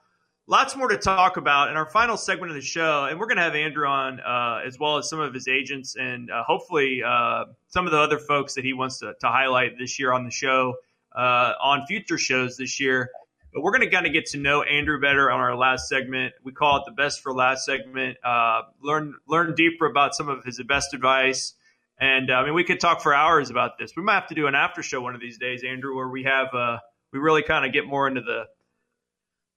Lots 0.47 0.75
more 0.75 0.88
to 0.88 0.97
talk 0.97 1.38
about 1.38 1.69
in 1.69 1.77
our 1.77 1.89
final 1.89 2.17
segment 2.17 2.51
of 2.51 2.55
the 2.55 2.62
show, 2.62 3.05
and 3.05 3.19
we're 3.19 3.27
going 3.27 3.38
to 3.38 3.43
have 3.43 3.55
Andrew 3.55 3.86
on 3.86 4.19
uh, 4.21 4.62
as 4.65 4.79
well 4.79 4.97
as 4.97 5.10
some 5.10 5.19
of 5.19 5.33
his 5.33 5.47
agents 5.47 5.95
and 5.95 6.31
uh, 6.31 6.43
hopefully 6.43 7.01
uh, 7.05 7.45
some 7.67 7.86
of 7.86 7.91
the 7.91 7.99
other 7.99 8.17
folks 8.17 8.55
that 8.55 8.63
he 8.63 8.73
wants 8.73 8.99
to, 8.99 9.13
to 9.19 9.27
highlight 9.27 9.77
this 9.77 9.99
year 9.99 10.13
on 10.13 10.23
the 10.23 10.31
show 10.31 10.75
uh, 11.15 11.53
on 11.62 11.86
future 11.86 12.17
shows 12.17 12.57
this 12.57 12.79
year. 12.79 13.10
But 13.58 13.63
we're 13.63 13.72
going 13.72 13.89
to 13.89 13.89
kind 13.89 14.06
of 14.06 14.13
get 14.13 14.28
to 14.28 14.38
know 14.38 14.62
Andrew 14.62 15.02
better 15.02 15.32
on 15.32 15.39
our 15.39 15.56
last 15.56 15.89
segment. 15.89 16.36
We 16.43 16.52
call 16.52 16.78
it 16.78 16.84
the 16.86 16.91
best 16.91 17.22
for 17.22 17.34
last 17.34 17.65
segment. 17.65 18.17
Uh, 18.24 18.62
learn 18.84 19.15
learn 19.28 19.56
deeper 19.56 19.88
about 19.88 20.13
some 20.13 20.30
of 20.30 20.43
his 20.43 20.62
best 20.67 20.93
advice 20.93 21.56
and 22.00 22.30
uh, 22.30 22.36
I 22.36 22.46
mean, 22.46 22.54
we 22.54 22.63
could 22.63 22.80
talk 22.80 23.02
for 23.02 23.13
hours 23.13 23.50
about 23.50 23.80
this. 23.80 23.93
We 23.96 24.04
might 24.04 24.15
have 24.15 24.28
to 24.28 24.36
do 24.36 24.48
an 24.48 24.56
after 24.56 24.84
show 24.84 25.02
one 25.02 25.15
of 25.15 25.22
these 25.22 25.39
days, 25.39 25.63
Andrew, 25.63 25.96
where 25.96 26.08
we 26.08 26.24
have 26.24 26.54
uh, 26.54 26.78
we 27.12 27.20
really 27.20 27.41
kind 27.41 27.65
of 27.65 27.74
get 27.74 27.88
more 27.88 28.08
into 28.08 28.22
the 28.22 28.43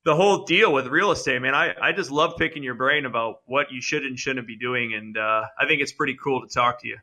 the 0.07 0.17
whole 0.17 0.47
deal 0.47 0.73
with 0.73 0.87
real 0.87 1.11
estate. 1.11 1.43
Man, 1.43 1.55
I 1.55 1.75
I 1.81 1.93
just 1.93 2.11
love 2.11 2.35
picking 2.39 2.63
your 2.63 2.75
brain 2.75 3.05
about 3.05 3.41
what 3.45 3.71
you 3.71 3.83
should 3.83 4.05
and 4.05 4.19
shouldn't 4.19 4.47
be 4.47 4.57
doing, 4.57 4.95
and 4.95 5.19
uh, 5.19 5.43
I 5.59 5.67
think 5.67 5.83
it's 5.83 5.93
pretty 5.93 6.17
cool 6.23 6.41
to 6.41 6.49
talk 6.49 6.81
to 6.81 6.89
you. 6.89 6.97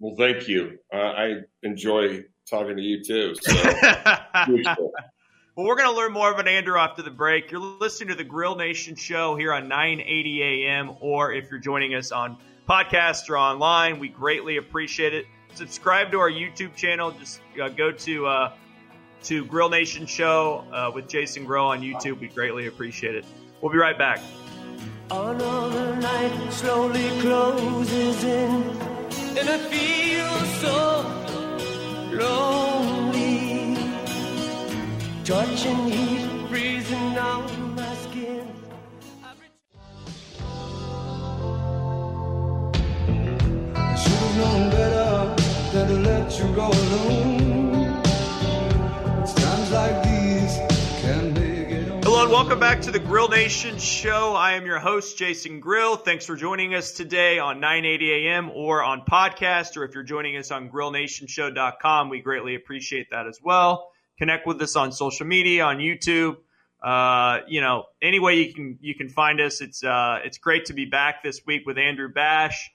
Well, 0.00 0.16
thank 0.16 0.48
you. 0.48 0.78
Uh, 0.92 0.96
I 0.96 1.34
enjoy 1.62 2.24
talking 2.48 2.76
to 2.76 2.82
you 2.82 3.04
too. 3.04 3.34
So. 3.40 3.52
well, 5.60 5.68
we're 5.68 5.76
going 5.76 5.90
to 5.90 5.96
learn 5.96 6.12
more 6.12 6.32
about 6.32 6.48
Andrew 6.48 6.78
after 6.78 7.02
the 7.02 7.10
break. 7.10 7.50
You're 7.50 7.60
listening 7.60 8.08
to 8.08 8.14
the 8.14 8.24
Grill 8.24 8.56
Nation 8.56 8.96
show 8.96 9.36
here 9.36 9.52
on 9.52 9.68
980 9.68 10.42
AM, 10.42 10.96
or 11.00 11.34
if 11.34 11.50
you're 11.50 11.60
joining 11.60 11.94
us 11.94 12.12
on 12.12 12.38
podcast 12.66 13.28
or 13.28 13.36
online. 13.36 13.98
We 13.98 14.08
greatly 14.08 14.56
appreciate 14.56 15.12
it. 15.12 15.26
Subscribe 15.52 16.12
to 16.12 16.18
our 16.18 16.30
YouTube 16.30 16.74
channel. 16.76 17.10
Just 17.10 17.42
uh, 17.62 17.68
go 17.68 17.92
to 17.92 18.26
uh, 18.26 18.52
to 19.24 19.44
Grill 19.44 19.68
Nation 19.68 20.06
Show 20.06 20.64
uh, 20.72 20.92
with 20.94 21.10
Jason 21.10 21.44
Grill 21.44 21.66
on 21.66 21.82
YouTube. 21.82 22.20
We 22.20 22.28
greatly 22.28 22.66
appreciate 22.66 23.14
it. 23.14 23.26
We'll 23.60 23.70
be 23.70 23.76
right 23.76 23.98
back. 23.98 24.22
Another 25.10 25.94
night 25.96 26.52
slowly 26.54 27.20
closes 27.20 28.24
in, 28.24 28.62
and 29.36 29.50
I 29.50 29.58
feel 29.68 30.36
so 30.62 32.16
lonely. 32.16 33.49
Heat, 35.30 36.48
freezing 36.48 37.16
on. 37.16 37.46
known 44.36 44.70
better 44.70 45.34
than 45.72 45.86
to 45.86 45.94
let 46.00 46.36
you 46.36 46.52
go 46.56 46.66
alone. 46.66 48.02
Times 49.24 49.70
like 49.70 50.02
these 50.02 50.56
can. 51.00 51.36
Hello 52.02 52.22
and 52.24 52.32
welcome 52.32 52.58
back 52.58 52.80
to 52.82 52.90
the 52.90 52.98
Grill 52.98 53.28
Nation 53.28 53.78
show. 53.78 54.34
I 54.34 54.54
am 54.54 54.66
your 54.66 54.80
host, 54.80 55.16
Jason 55.16 55.60
Grill. 55.60 55.94
Thanks 55.94 56.26
for 56.26 56.34
joining 56.34 56.74
us 56.74 56.90
today 56.90 57.38
on 57.38 57.60
980 57.60 58.26
AM 58.26 58.50
or 58.50 58.82
on 58.82 59.02
podcast, 59.08 59.76
or 59.76 59.84
if 59.84 59.94
you're 59.94 60.02
joining 60.02 60.36
us 60.38 60.50
on 60.50 60.70
grillnationshow.com, 60.70 62.08
we 62.08 62.20
greatly 62.20 62.56
appreciate 62.56 63.10
that 63.10 63.28
as 63.28 63.38
well. 63.40 63.92
Connect 64.20 64.46
with 64.46 64.60
us 64.60 64.76
on 64.76 64.92
social 64.92 65.26
media, 65.26 65.64
on 65.64 65.78
YouTube. 65.78 66.36
Uh, 66.82 67.38
you 67.48 67.62
know, 67.62 67.84
any 68.02 68.20
way 68.20 68.36
you 68.36 68.52
can 68.52 68.78
you 68.82 68.94
can 68.94 69.08
find 69.08 69.40
us. 69.40 69.62
It's 69.62 69.82
uh, 69.82 70.18
it's 70.22 70.36
great 70.36 70.66
to 70.66 70.74
be 70.74 70.84
back 70.84 71.22
this 71.22 71.46
week 71.46 71.62
with 71.66 71.78
Andrew 71.78 72.12
Bash. 72.12 72.70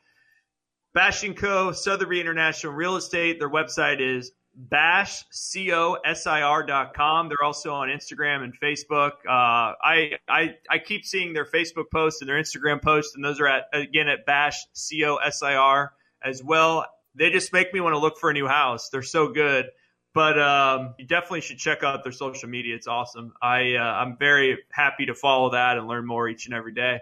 Bash 0.96 1.24
& 1.34 1.36
Co. 1.36 1.72
Sotheby 1.72 2.20
International 2.20 2.74
Real 2.74 2.96
Estate. 2.96 3.38
Their 3.38 3.50
website 3.50 4.02
is 4.02 4.32
bashcosir.com. 4.72 7.30
They're 7.30 7.44
also 7.44 7.74
on 7.74 7.90
Instagram 7.90 8.44
and 8.44 8.60
Facebook. 8.60 9.12
Uh, 9.28 9.76
I, 9.84 10.14
I 10.28 10.56
I 10.68 10.80
keep 10.80 11.06
seeing 11.06 11.34
their 11.34 11.46
Facebook 11.46 11.92
posts 11.92 12.22
and 12.22 12.30
their 12.30 12.42
Instagram 12.42 12.82
posts, 12.82 13.14
and 13.16 13.24
those 13.24 13.40
are 13.40 13.48
at 13.48 13.66
again 13.72 14.08
at 14.08 14.26
bashcosir 14.26 15.90
as 16.24 16.44
well. 16.44 16.88
They 17.14 17.30
just 17.30 17.54
make 17.54 17.72
me 17.72 17.82
want 17.82 17.94
to 17.94 18.00
look 18.00 18.18
for 18.18 18.32
a 18.32 18.34
new 18.34 18.48
house. 18.48 18.90
They're 18.90 19.04
so 19.04 19.28
good. 19.28 19.68
But 20.16 20.40
um, 20.40 20.96
you 20.98 21.06
definitely 21.06 21.42
should 21.42 21.60
check 21.60 21.84
out 21.84 22.02
their 22.04 22.12
social 22.12 22.50
media. 22.50 22.76
It's 22.76 22.88
awesome. 22.88 23.34
I 23.42 23.76
uh, 23.76 23.84
I'm 23.84 24.18
very 24.18 24.58
happy 24.72 25.06
to 25.08 25.14
follow 25.14 25.52
that 25.52 25.78
and 25.78 25.88
learn 25.88 26.08
more 26.08 26.28
each 26.28 26.48
and 26.48 26.56
every 26.56 26.74
day. 26.74 27.00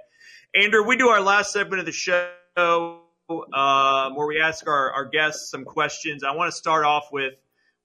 Andrew, 0.54 0.84
we 0.84 0.98
do 0.98 1.08
our 1.08 1.22
last 1.22 1.54
segment 1.54 1.80
of 1.80 1.86
the 1.86 1.94
show 1.94 2.30
um, 2.58 4.16
where 4.16 4.28
we 4.28 4.42
ask 4.42 4.68
our, 4.68 4.92
our 4.92 5.06
guests 5.06 5.50
some 5.50 5.64
questions. 5.64 6.26
I 6.26 6.36
want 6.36 6.52
to 6.52 6.58
start 6.58 6.84
off 6.84 7.06
with 7.12 7.36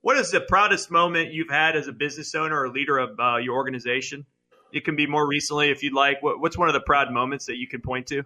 what 0.01 0.17
is 0.17 0.33
the 0.33 0.41
proudest 0.41 0.91
moment 0.91 1.33
you've 1.33 1.51
had 1.51 1.77
as 1.77 1.87
a 1.87 1.93
business 1.93 2.35
owner 2.35 2.61
or 2.61 2.71
leader 2.71 2.99
of 2.99 3.21
uh, 3.21 3.37
your 3.37 3.55
organization? 3.55 4.27
it 4.73 4.85
can 4.85 4.97
be 4.97 5.07
more 5.07 5.27
recently 5.27 5.71
if 5.71 5.83
you'd 5.83 5.95
like. 5.95 6.23
What, 6.23 6.41
what's 6.41 6.57
one 6.57 6.69
of 6.69 6.75
the 6.75 6.81
proud 6.81 7.13
moments 7.13 7.47
that 7.47 7.57
you 7.57 7.67
could 7.67 7.83
point 7.83 8.07
to? 8.09 8.25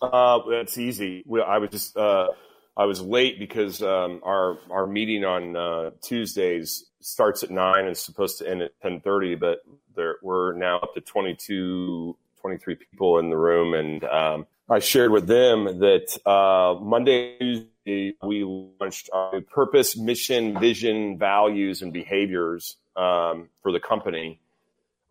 Uh, 0.00 0.40
that's 0.50 0.78
easy. 0.78 1.24
I 1.46 1.58
was 1.58 1.70
just 1.70 1.96
uh, 1.96 2.28
I 2.76 2.84
was 2.84 3.00
late 3.00 3.38
because 3.38 3.82
um, 3.82 4.20
our 4.22 4.58
our 4.70 4.86
meeting 4.86 5.24
on 5.24 5.56
uh, 5.56 5.90
Tuesdays 6.02 6.84
starts 7.00 7.42
at 7.42 7.50
nine 7.50 7.84
and 7.84 7.92
is 7.92 8.00
supposed 8.00 8.38
to 8.38 8.48
end 8.48 8.62
at 8.62 8.78
ten 8.82 9.00
thirty, 9.00 9.34
but 9.34 9.60
there 9.94 10.16
we're 10.22 10.52
now 10.52 10.78
up 10.78 10.94
to 10.94 11.00
22, 11.00 12.16
23 12.40 12.74
people 12.74 13.18
in 13.18 13.30
the 13.30 13.36
room, 13.36 13.74
and 13.74 14.04
um, 14.04 14.46
I 14.68 14.80
shared 14.80 15.10
with 15.10 15.26
them 15.26 15.78
that 15.78 16.18
uh, 16.26 16.78
Monday, 16.80 17.38
Tuesday, 17.38 18.14
we 18.22 18.44
launched 18.44 19.08
our 19.12 19.40
purpose, 19.40 19.96
mission, 19.96 20.58
vision, 20.58 21.18
values, 21.18 21.82
and 21.82 21.92
behaviors 21.92 22.76
um, 22.96 23.48
for 23.62 23.72
the 23.72 23.80
company, 23.80 24.40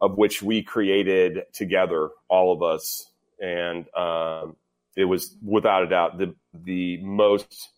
of 0.02 0.18
which 0.18 0.44
we 0.44 0.62
created 0.62 1.44
together, 1.54 2.10
all 2.28 2.54
of 2.54 2.62
us, 2.62 3.10
and 3.42 3.88
um, 3.96 4.56
it 4.96 5.06
was 5.06 5.36
without 5.44 5.84
a 5.84 5.88
doubt 5.88 6.18
the 6.18 6.34
the 6.54 6.98
most 6.98 7.70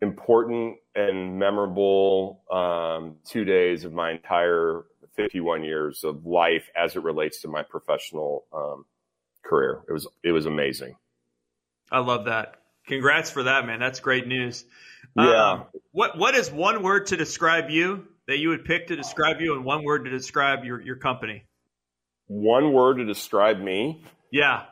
important 0.00 0.76
and 0.94 1.38
memorable 1.38 2.42
um, 2.50 3.16
two 3.26 3.44
days 3.44 3.84
of 3.84 3.92
my 3.92 4.12
entire 4.12 4.84
51 5.16 5.64
years 5.64 6.04
of 6.04 6.26
life 6.26 6.68
as 6.76 6.96
it 6.96 7.02
relates 7.02 7.40
to 7.42 7.48
my 7.48 7.62
professional 7.62 8.44
um, 8.52 8.84
career. 9.44 9.82
It 9.88 9.92
was 9.92 10.06
it 10.22 10.32
was 10.32 10.46
amazing. 10.46 10.96
I 11.90 12.00
love 12.00 12.26
that. 12.26 12.56
Congrats 12.86 13.30
for 13.30 13.44
that, 13.44 13.66
man. 13.66 13.80
That's 13.80 14.00
great 14.00 14.26
news. 14.26 14.64
Yeah. 15.16 15.52
Um, 15.52 15.64
what 15.92 16.18
what 16.18 16.34
is 16.34 16.50
one 16.50 16.82
word 16.82 17.06
to 17.06 17.16
describe 17.16 17.70
you 17.70 18.06
that 18.26 18.38
you 18.38 18.50
would 18.50 18.64
pick 18.64 18.88
to 18.88 18.96
describe 18.96 19.40
you, 19.40 19.54
and 19.54 19.64
one 19.64 19.84
word 19.84 20.04
to 20.04 20.10
describe 20.10 20.64
your 20.64 20.80
your 20.80 20.96
company? 20.96 21.44
One 22.26 22.72
word 22.72 22.98
to 22.98 23.04
describe 23.04 23.58
me. 23.58 24.02
Yeah. 24.30 24.64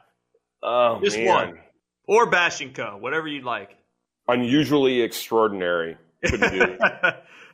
Oh, 0.63 1.01
Just 1.03 1.17
man. 1.17 1.27
one. 1.27 1.59
Or 2.07 2.31
Bash 2.31 2.61
and 2.61 2.75
Co. 2.75 2.97
Whatever 2.99 3.29
you'd 3.29 3.45
like. 3.45 3.77
Unusually 4.29 5.01
extraordinary. 5.01 5.97
Do 6.25 6.39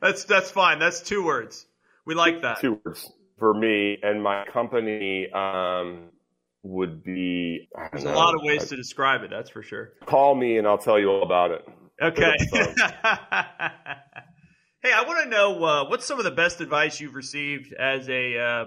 that's 0.03 0.25
that's 0.25 0.51
fine. 0.51 0.79
That's 0.79 1.01
two 1.01 1.25
words. 1.25 1.67
We 2.05 2.15
like 2.15 2.43
that. 2.43 2.61
two 2.61 2.81
words 2.85 3.11
for 3.39 3.55
me 3.55 3.99
and 4.03 4.23
my 4.23 4.45
company. 4.53 5.31
Um, 5.33 6.11
would 6.65 7.03
be. 7.03 7.69
There's 7.93 8.05
know. 8.05 8.13
a 8.13 8.17
lot 8.17 8.35
of 8.35 8.43
ways 8.43 8.69
to 8.69 8.77
describe 8.77 9.23
it. 9.23 9.31
That's 9.31 9.49
for 9.49 9.63
sure. 9.63 9.93
Call 10.07 10.35
me 10.35 10.59
and 10.59 10.67
I'll 10.67 10.77
tell 10.77 10.99
you 10.99 11.09
all 11.09 11.23
about 11.23 11.53
it. 11.53 11.65
Okay. 12.03 12.35
Hey, 14.81 14.93
I 14.93 15.03
want 15.03 15.25
to 15.25 15.29
know 15.29 15.65
uh, 15.65 15.89
what's 15.89 16.07
some 16.07 16.19
of 16.19 16.25
the 16.25 16.31
best 16.31 16.61
advice 16.61 17.01
you've 17.01 17.17
received 17.17 17.73
as 17.73 18.09
a 18.09 18.39
uh, 18.39 18.65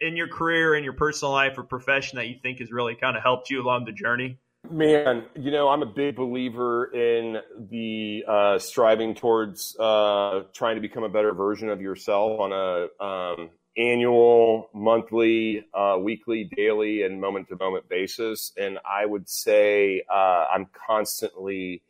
in 0.00 0.16
your 0.16 0.28
career, 0.28 0.74
in 0.74 0.84
your 0.84 0.92
personal 0.92 1.32
life 1.32 1.58
or 1.58 1.62
profession 1.62 2.16
that 2.16 2.26
you 2.26 2.36
think 2.42 2.58
has 2.60 2.70
really 2.70 2.94
kind 2.94 3.16
of 3.16 3.22
helped 3.22 3.50
you 3.50 3.62
along 3.62 3.84
the 3.84 3.92
journey. 3.92 4.38
Man, 4.70 5.24
you 5.36 5.50
know, 5.50 5.68
I'm 5.68 5.82
a 5.82 5.86
big 5.86 6.16
believer 6.16 6.86
in 6.86 7.38
the 7.70 8.24
uh, 8.26 8.58
striving 8.58 9.14
towards 9.14 9.76
uh, 9.78 10.42
trying 10.52 10.74
to 10.74 10.80
become 10.80 11.04
a 11.04 11.08
better 11.08 11.32
version 11.32 11.68
of 11.68 11.80
yourself 11.80 12.40
on 12.40 12.52
a 12.52 13.04
um, 13.04 13.50
annual, 13.76 14.68
monthly, 14.74 15.64
uh, 15.72 15.98
weekly, 16.00 16.50
daily, 16.56 17.02
and 17.02 17.20
moment 17.20 17.48
to 17.48 17.56
moment 17.56 17.88
basis. 17.88 18.52
And 18.56 18.78
I 18.84 19.06
would 19.06 19.28
say 19.28 20.02
uh, 20.12 20.46
I'm 20.52 20.66
constantly 20.86 21.82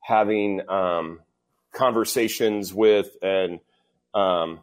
having 0.00 0.68
um, 0.68 1.20
conversations 1.72 2.72
with 2.72 3.16
and 3.20 3.60
um, 4.14 4.60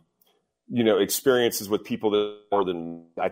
you 0.72 0.84
know 0.84 0.98
experiences 0.98 1.70
with 1.70 1.84
people 1.84 2.12
that 2.12 2.18
are 2.18 2.58
more 2.58 2.66
than 2.66 3.06
I. 3.20 3.32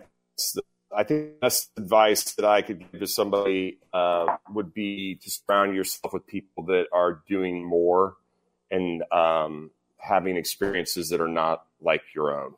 I 0.92 1.04
think 1.04 1.34
the 1.34 1.38
best 1.42 1.70
advice 1.78 2.34
that 2.34 2.46
I 2.46 2.64
could 2.64 2.80
give 2.92 3.02
to 3.02 3.08
somebody 3.08 3.78
uh, 3.94 4.38
would 4.52 4.74
be 4.74 5.20
to 5.22 5.30
surround 5.30 5.76
yourself 5.76 6.14
with 6.14 6.26
people 6.26 6.66
that 6.66 6.88
are 6.92 7.22
doing 7.28 7.64
more 7.64 8.16
and 8.72 9.04
um, 9.12 9.70
having 9.98 10.36
experiences 10.36 11.10
that 11.10 11.22
are 11.22 11.28
not 11.28 11.64
like 11.80 12.02
your 12.16 12.42
own. 12.42 12.56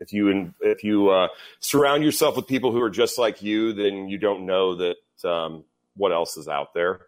If 0.00 0.12
you 0.12 0.52
if 0.60 0.82
you 0.84 1.10
uh, 1.10 1.28
surround 1.60 2.02
yourself 2.02 2.36
with 2.36 2.46
people 2.46 2.72
who 2.72 2.82
are 2.82 2.90
just 2.90 3.18
like 3.18 3.42
you, 3.42 3.72
then 3.72 4.08
you 4.08 4.18
don't 4.18 4.44
know 4.44 4.74
that 4.76 4.96
um, 5.28 5.64
what 5.96 6.12
else 6.12 6.36
is 6.36 6.48
out 6.48 6.74
there. 6.74 7.00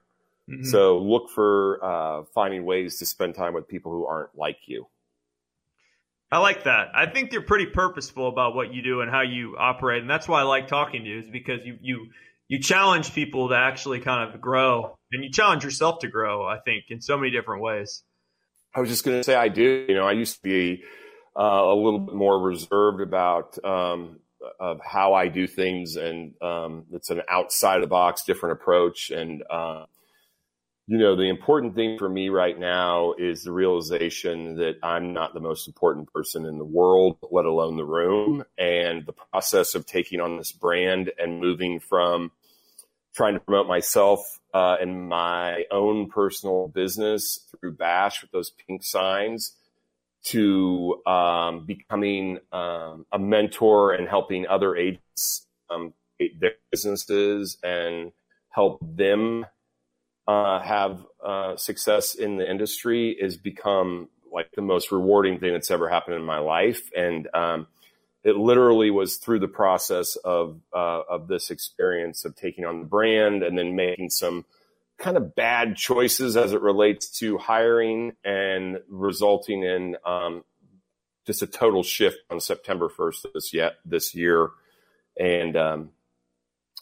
Mm-hmm. 0.49 0.64
So 0.64 0.99
look 0.99 1.31
for 1.31 1.85
uh, 1.85 2.25
finding 2.35 2.64
ways 2.64 2.99
to 2.99 3.07
spend 3.07 3.35
time 3.35 3.55
with 3.55 3.68
people 3.68 3.93
who 3.93 4.07
aren't 4.07 4.37
like 4.37 4.59
you. 4.66 4.87
I 6.33 6.39
like 6.39 6.64
that. 6.64 6.89
I 6.95 7.07
think 7.07 7.33
you're 7.33 7.43
pretty 7.43 7.66
purposeful 7.66 8.28
about 8.28 8.55
what 8.55 8.72
you 8.72 8.83
do 8.83 9.01
and 9.01 9.11
how 9.11 9.22
you 9.22 9.57
operate, 9.59 10.03
and 10.03 10.11
that's 10.11 10.28
why 10.28 10.41
I 10.41 10.45
like 10.45 10.68
talking 10.68 11.03
to 11.03 11.09
you. 11.09 11.18
Is 11.18 11.28
because 11.28 11.64
you 11.64 11.76
you 11.81 12.07
you 12.47 12.61
challenge 12.61 13.14
people 13.14 13.49
to 13.49 13.57
actually 13.57 14.01
kind 14.01 14.33
of 14.33 14.41
grow, 14.41 14.97
and 15.12 15.24
you 15.24 15.31
challenge 15.31 15.64
yourself 15.64 16.01
to 16.01 16.09
grow. 16.09 16.47
I 16.47 16.59
think 16.64 16.85
in 16.89 17.01
so 17.01 17.16
many 17.16 17.31
different 17.31 17.62
ways. 17.62 18.05
I 18.74 18.81
was 18.81 18.89
just 18.89 19.05
going 19.05 19.18
to 19.18 19.24
say 19.24 19.35
I 19.35 19.49
do. 19.49 19.87
You 19.89 19.95
know, 19.95 20.07
I 20.07 20.12
used 20.12 20.37
to 20.37 20.43
be 20.43 20.85
uh, 21.37 21.43
a 21.43 21.74
little 21.74 21.99
bit 21.99 22.14
more 22.14 22.41
reserved 22.41 23.01
about 23.01 23.59
um, 23.64 24.20
of 24.61 24.81
how 24.85 25.14
I 25.14 25.26
do 25.26 25.49
things, 25.49 25.97
and 25.97 26.35
um, 26.41 26.87
it's 26.93 27.11
an 27.11 27.22
outside 27.28 27.83
the 27.83 27.89
box, 27.89 28.22
different 28.24 28.61
approach. 28.61 29.11
And 29.11 29.43
uh, 29.51 29.87
you 30.91 30.99
know, 30.99 31.14
the 31.14 31.28
important 31.28 31.76
thing 31.76 31.97
for 31.99 32.09
me 32.09 32.30
right 32.30 32.59
now 32.59 33.14
is 33.16 33.45
the 33.45 33.53
realization 33.53 34.57
that 34.57 34.74
I'm 34.82 35.12
not 35.12 35.34
the 35.34 35.41
most 35.41 35.68
important 35.68 36.12
person 36.12 36.45
in 36.45 36.59
the 36.59 36.64
world, 36.64 37.16
let 37.30 37.45
alone 37.45 37.76
the 37.76 37.84
room. 37.84 38.43
And 38.59 39.07
the 39.07 39.12
process 39.12 39.76
of 39.76 39.86
taking 39.86 40.20
on 40.20 40.36
this 40.36 40.51
brand 40.51 41.12
and 41.16 41.38
moving 41.38 41.78
from 41.78 42.32
trying 43.14 43.34
to 43.34 43.41
promote 43.41 43.68
myself 43.68 44.41
uh, 44.53 44.78
and 44.80 45.09
my 45.09 45.62
own 45.70 46.09
personal 46.11 46.66
business 46.66 47.38
through 47.61 47.76
Bash 47.76 48.20
with 48.20 48.32
those 48.32 48.51
pink 48.51 48.82
signs 48.82 49.53
to 50.24 51.01
um, 51.07 51.66
becoming 51.66 52.41
um, 52.51 53.07
a 53.12 53.18
mentor 53.20 53.93
and 53.93 54.09
helping 54.09 54.45
other 54.49 54.74
agents 54.74 55.47
um, 55.70 55.95
their 56.18 56.55
businesses 56.72 57.59
and 57.62 58.11
help 58.49 58.80
them 58.82 59.47
uh, 60.31 60.61
have 60.61 61.05
uh, 61.24 61.57
success 61.57 62.14
in 62.14 62.37
the 62.37 62.49
industry 62.49 63.16
has 63.20 63.37
become 63.37 64.09
like 64.33 64.49
the 64.53 64.62
most 64.62 64.93
rewarding 64.93 65.41
thing 65.41 65.53
that's 65.53 65.72
ever 65.72 65.89
happened 65.89 66.14
in 66.14 66.22
my 66.22 66.39
life. 66.39 66.89
And 66.97 67.26
um, 67.35 67.66
it 68.22 68.37
literally 68.37 68.93
was 68.93 69.16
through 69.16 69.41
the 69.41 69.49
process 69.49 70.14
of 70.14 70.61
uh, 70.72 71.01
of 71.11 71.26
this 71.26 71.51
experience 71.51 72.24
of 72.24 72.37
taking 72.37 72.64
on 72.64 72.78
the 72.78 72.87
brand 72.87 73.43
and 73.43 73.59
then 73.59 73.74
making 73.74 74.11
some 74.11 74.45
kind 74.99 75.16
of 75.16 75.35
bad 75.35 75.74
choices 75.74 76.37
as 76.37 76.53
it 76.53 76.61
relates 76.61 77.09
to 77.18 77.37
hiring 77.37 78.12
and 78.24 78.78
resulting 78.89 79.64
in 79.64 79.97
um, 80.07 80.45
just 81.26 81.43
a 81.43 81.47
total 81.49 81.83
shift 81.83 82.18
on 82.31 82.39
September 82.39 82.89
1st 82.89 83.24
of 83.24 83.33
this 83.33 83.53
yet 83.53 83.78
this 83.85 84.14
year. 84.14 84.51
And 85.18 85.57
um, 85.57 85.91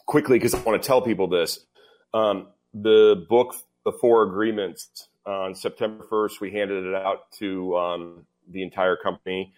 quickly, 0.05 0.37
because 0.37 0.53
I 0.53 0.61
want 0.61 0.79
to 0.79 0.85
tell 0.85 1.01
people 1.01 1.27
this, 1.27 1.65
um, 2.13 2.47
the 2.73 3.25
book, 3.29 3.55
The 3.85 3.91
Four 3.91 4.23
Agreements, 4.23 5.09
uh, 5.25 5.41
on 5.41 5.55
September 5.55 6.03
1st, 6.09 6.39
we 6.39 6.51
handed 6.51 6.85
it 6.85 6.95
out 6.95 7.31
to 7.33 7.77
um, 7.77 8.25
the 8.49 8.63
entire 8.63 8.95
company. 8.95 9.53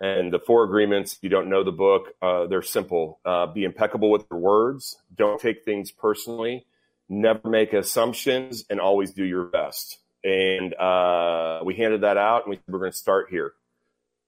And 0.00 0.32
the 0.32 0.38
four 0.38 0.62
agreements, 0.62 1.18
you 1.22 1.28
don't 1.28 1.48
know 1.48 1.64
the 1.64 1.72
book, 1.72 2.14
uh, 2.22 2.46
they're 2.46 2.62
simple. 2.62 3.18
Uh, 3.24 3.46
be 3.46 3.64
impeccable 3.64 4.12
with 4.12 4.26
your 4.30 4.38
words. 4.38 4.96
Don't 5.16 5.40
take 5.40 5.64
things 5.64 5.90
personally. 5.90 6.66
Never 7.08 7.48
make 7.48 7.72
assumptions 7.72 8.64
and 8.70 8.78
always 8.78 9.10
do 9.12 9.24
your 9.24 9.44
best. 9.44 9.98
And 10.22 10.72
uh, 10.74 11.60
we 11.64 11.74
handed 11.74 12.02
that 12.02 12.16
out 12.16 12.44
and 12.44 12.50
we 12.50 12.56
said, 12.56 12.64
we're 12.68 12.78
going 12.78 12.92
to 12.92 12.96
start 12.96 13.28
here. 13.28 13.54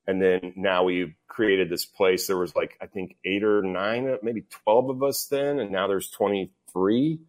And 0.08 0.20
then 0.20 0.54
now 0.56 0.82
we've 0.82 1.14
created 1.28 1.68
this 1.68 1.84
place. 1.84 2.26
There 2.26 2.36
was 2.36 2.56
like, 2.56 2.76
I 2.80 2.86
think 2.86 3.14
eight 3.24 3.44
or 3.44 3.62
nine, 3.62 4.16
maybe 4.24 4.46
12 4.64 4.90
of 4.90 5.02
us 5.04 5.26
then. 5.26 5.60
And 5.60 5.70
now 5.70 5.86
there's 5.86 6.10
23. 6.10 7.20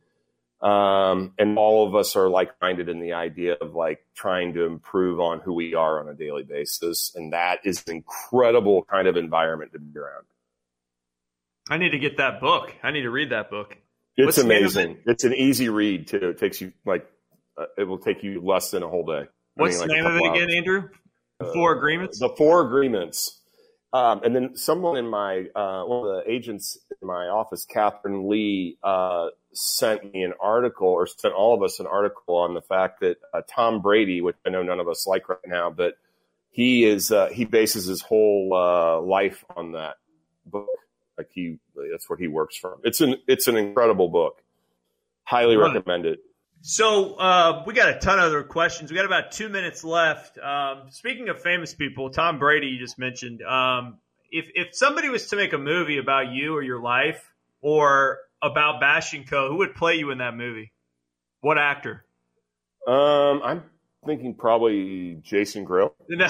Um, 0.62 1.34
and 1.39 1.57
all 1.57 1.88
of 1.88 1.95
us 1.95 2.16
are 2.16 2.30
like 2.30 2.51
minded 2.62 2.88
in 2.88 2.99
the 2.99 3.14
idea 3.14 3.53
of 3.53 3.74
like 3.74 4.05
trying 4.16 4.53
to 4.53 4.66
improve 4.66 5.20
on 5.20 5.39
who 5.39 5.53
we 5.53 5.74
are 5.74 5.99
on 5.99 6.07
a 6.07 6.14
daily 6.14 6.43
basis. 6.43 7.14
And 7.16 7.34
that 7.34 7.59
is 7.66 7.84
an 7.88 7.95
incredible 7.95 8.84
kind 8.84 9.07
of 9.07 9.18
environment 9.18 9.74
to 9.74 9.80
be 9.80 9.97
around. 9.97 10.26
I 11.70 11.78
need 11.78 11.91
to 11.91 11.99
get 11.99 12.18
that 12.18 12.39
book. 12.41 12.76
I 12.84 12.91
need 12.91 13.03
to 13.03 13.09
read 13.09 13.32
that 13.32 13.49
book. 13.49 13.76
It's 14.18 14.26
What's 14.26 14.38
the 14.38 14.43
amazing. 14.43 14.97
It's 15.05 15.24
an 15.24 15.34
easy 15.34 15.70
read 15.70 16.07
too. 16.07 16.30
It 16.30 16.38
takes 16.38 16.62
you 16.62 16.74
like, 16.86 17.07
uh, 17.57 17.66
it 17.78 17.86
will 17.86 17.97
take 17.97 18.24
you 18.24 18.41
less 18.41 18.70
than 18.70 18.84
a 18.84 18.88
whole 18.88 19.05
day. 19.05 19.24
I 19.24 19.28
What's 19.55 19.80
mean, 19.80 19.88
the 19.88 19.93
like 19.93 19.99
a 19.99 20.03
name 20.03 20.12
of 20.12 20.16
it 20.16 20.30
again, 20.30 20.49
hours. 20.49 20.55
Andrew? 20.55 20.89
The 21.39 21.53
Four 21.53 21.76
Agreements. 21.76 22.20
The 22.20 22.30
four 22.38 22.68
agreements. 22.68 23.39
Um, 23.93 24.22
and 24.24 24.36
then 24.36 24.55
someone 24.55 24.95
in 24.97 25.07
my, 25.07 25.47
uh, 25.55 25.84
one 25.84 26.07
of 26.07 26.24
the 26.24 26.32
agents 26.32 26.78
in 27.01 27.07
my 27.07 27.28
office, 27.28 27.66
Catherine 27.66 28.30
Lee, 28.30 28.78
uh, 28.84 29.30
sent 29.53 30.13
me 30.13 30.23
an 30.23 30.33
article 30.39 30.87
or 30.87 31.07
sent 31.07 31.33
all 31.33 31.55
of 31.55 31.63
us 31.63 31.79
an 31.79 31.87
article 31.87 32.35
on 32.37 32.53
the 32.53 32.61
fact 32.61 33.01
that 33.01 33.17
uh, 33.33 33.41
Tom 33.49 33.81
Brady, 33.81 34.21
which 34.21 34.35
I 34.45 34.49
know 34.49 34.63
none 34.63 34.79
of 34.79 34.87
us 34.87 35.05
like 35.05 35.29
right 35.29 35.39
now, 35.45 35.69
but 35.69 35.97
he 36.49 36.85
is, 36.85 37.11
uh, 37.11 37.27
he 37.27 37.45
bases 37.45 37.85
his 37.85 38.01
whole 38.01 38.53
uh, 38.53 39.01
life 39.01 39.43
on 39.55 39.73
that 39.73 39.95
book. 40.45 40.67
Like 41.17 41.29
he, 41.33 41.57
that's 41.91 42.09
what 42.09 42.19
he 42.19 42.27
works 42.27 42.57
from. 42.57 42.79
It's 42.83 43.01
an 43.01 43.17
it's 43.27 43.47
an 43.47 43.55
incredible 43.55 44.09
book. 44.09 44.41
Highly 45.23 45.55
right. 45.55 45.73
recommend 45.73 46.05
it. 46.05 46.19
So 46.61 47.15
uh, 47.15 47.63
we 47.65 47.73
got 47.73 47.89
a 47.89 47.99
ton 47.99 48.19
of 48.19 48.25
other 48.25 48.43
questions. 48.43 48.91
We 48.91 48.95
got 48.95 49.05
about 49.05 49.31
two 49.31 49.49
minutes 49.49 49.83
left. 49.83 50.37
Um, 50.37 50.83
speaking 50.89 51.29
of 51.29 51.41
famous 51.41 51.73
people, 51.73 52.09
Tom 52.11 52.39
Brady, 52.39 52.67
you 52.67 52.79
just 52.79 52.99
mentioned. 52.99 53.41
Um, 53.41 53.97
if 54.31 54.45
if 54.55 54.75
somebody 54.75 55.09
was 55.09 55.27
to 55.29 55.35
make 55.35 55.53
a 55.53 55.57
movie 55.57 55.97
about 55.97 56.31
you 56.31 56.55
or 56.55 56.61
your 56.61 56.79
life, 56.79 57.31
or 57.61 58.19
about 58.41 58.79
Bash 58.79 59.13
and 59.13 59.29
Co, 59.29 59.49
who 59.49 59.57
would 59.57 59.75
play 59.75 59.95
you 59.95 60.11
in 60.11 60.19
that 60.19 60.35
movie? 60.35 60.71
What 61.41 61.57
actor? 61.57 62.05
Um, 62.87 63.41
I'm 63.43 63.63
thinking 64.05 64.35
probably 64.35 65.19
Jason 65.21 65.63
Grill. 65.63 65.93
it 66.09 66.29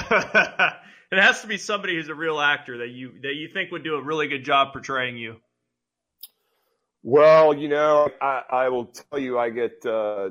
has 1.12 1.42
to 1.42 1.48
be 1.48 1.58
somebody 1.58 1.96
who's 1.96 2.10
a 2.10 2.16
real 2.16 2.40
actor 2.40 2.80
that 2.80 2.90
you 2.90 3.14
that 3.24 3.36
you 3.36 3.50
think 3.54 3.72
would 3.72 3.84
do 3.84 3.96
a 3.96 4.04
really 4.04 4.28
good 4.28 4.44
job 4.44 4.74
portraying 4.74 5.18
you. 5.18 5.38
Well, 7.04 7.54
you 7.54 7.68
know, 7.68 8.10
I, 8.22 8.44
I 8.50 8.70
will 8.70 8.86
tell 8.86 9.18
you, 9.18 9.40
I 9.40 9.50
get 9.50 9.84
uh, 9.86 10.30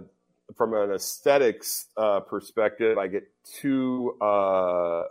from 0.56 0.74
an 0.74 0.92
aesthetics 0.92 1.86
uh, 1.96 2.20
perspective, 2.20 2.96
I 2.96 3.08
get 3.08 3.24
two. 3.60 4.16
Uh, 4.20 5.02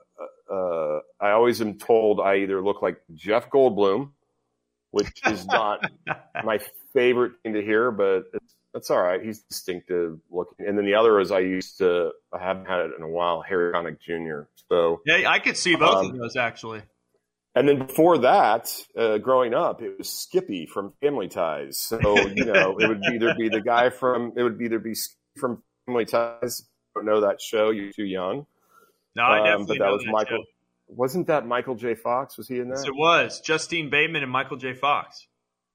uh, 0.51 0.99
I 1.19 1.31
always 1.31 1.61
am 1.61 1.77
told 1.77 2.21
I 2.21 2.37
either 2.37 2.61
look 2.61 2.81
like 2.81 3.01
Jeff 3.13 3.49
Goldblum, 3.49 4.11
which 4.91 5.21
is 5.27 5.45
not 5.45 5.89
my 6.43 6.59
favorite 6.93 7.33
thing 7.43 7.53
to 7.53 7.61
hear, 7.61 7.91
but 7.91 8.25
it's, 8.33 8.55
that's 8.73 8.89
all 8.89 9.01
right. 9.01 9.23
He's 9.23 9.39
distinctive 9.39 10.19
looking. 10.29 10.67
And 10.67 10.77
then 10.77 10.85
the 10.85 10.95
other 10.95 11.19
is 11.19 11.31
I 11.31 11.39
used 11.39 11.77
to, 11.79 12.11
I 12.33 12.39
haven't 12.39 12.65
had 12.65 12.81
it 12.81 12.91
in 12.97 13.03
a 13.03 13.07
while, 13.07 13.41
Harry 13.41 13.73
Connick 13.73 13.99
Jr. 13.99 14.43
So 14.69 15.01
yeah, 15.05 15.29
I 15.29 15.39
could 15.39 15.57
see 15.57 15.75
both 15.75 16.05
um, 16.05 16.11
of 16.11 16.17
those 16.17 16.35
actually. 16.35 16.81
And 17.55 17.67
then 17.67 17.79
before 17.79 18.19
that, 18.19 18.71
uh, 18.97 19.17
growing 19.17 19.53
up, 19.53 19.81
it 19.81 19.97
was 19.97 20.09
Skippy 20.09 20.67
from 20.67 20.93
Family 21.01 21.27
Ties. 21.27 21.77
So 21.77 21.99
you 22.29 22.45
know, 22.45 22.77
it 22.79 22.87
would 22.87 23.01
either 23.11 23.33
be 23.35 23.49
the 23.49 23.61
guy 23.61 23.89
from 23.89 24.33
it 24.37 24.43
would 24.43 24.61
either 24.61 24.79
be 24.79 24.93
from 25.35 25.63
Family 25.85 26.05
Ties. 26.05 26.63
I 26.95 26.99
don't 26.99 27.05
know 27.05 27.21
that 27.21 27.41
show. 27.41 27.71
You're 27.71 27.91
too 27.91 28.05
young. 28.05 28.45
No, 29.15 29.23
I 29.23 29.37
definitely 29.37 29.53
um, 29.53 29.65
but 29.65 29.77
that 29.79 29.91
was 29.91 30.05
Michael. 30.05 30.37
Show. 30.37 30.43
Wasn't 30.89 31.27
that 31.27 31.45
Michael 31.45 31.75
J. 31.75 31.95
Fox? 31.95 32.37
Was 32.37 32.47
he 32.47 32.59
in 32.59 32.69
that? 32.69 32.79
Yes, 32.79 32.87
it 32.87 32.95
was 32.95 33.41
Justine 33.41 33.89
Bateman 33.89 34.23
and 34.23 34.31
Michael 34.31 34.57
J. 34.57 34.73
Fox. 34.73 35.27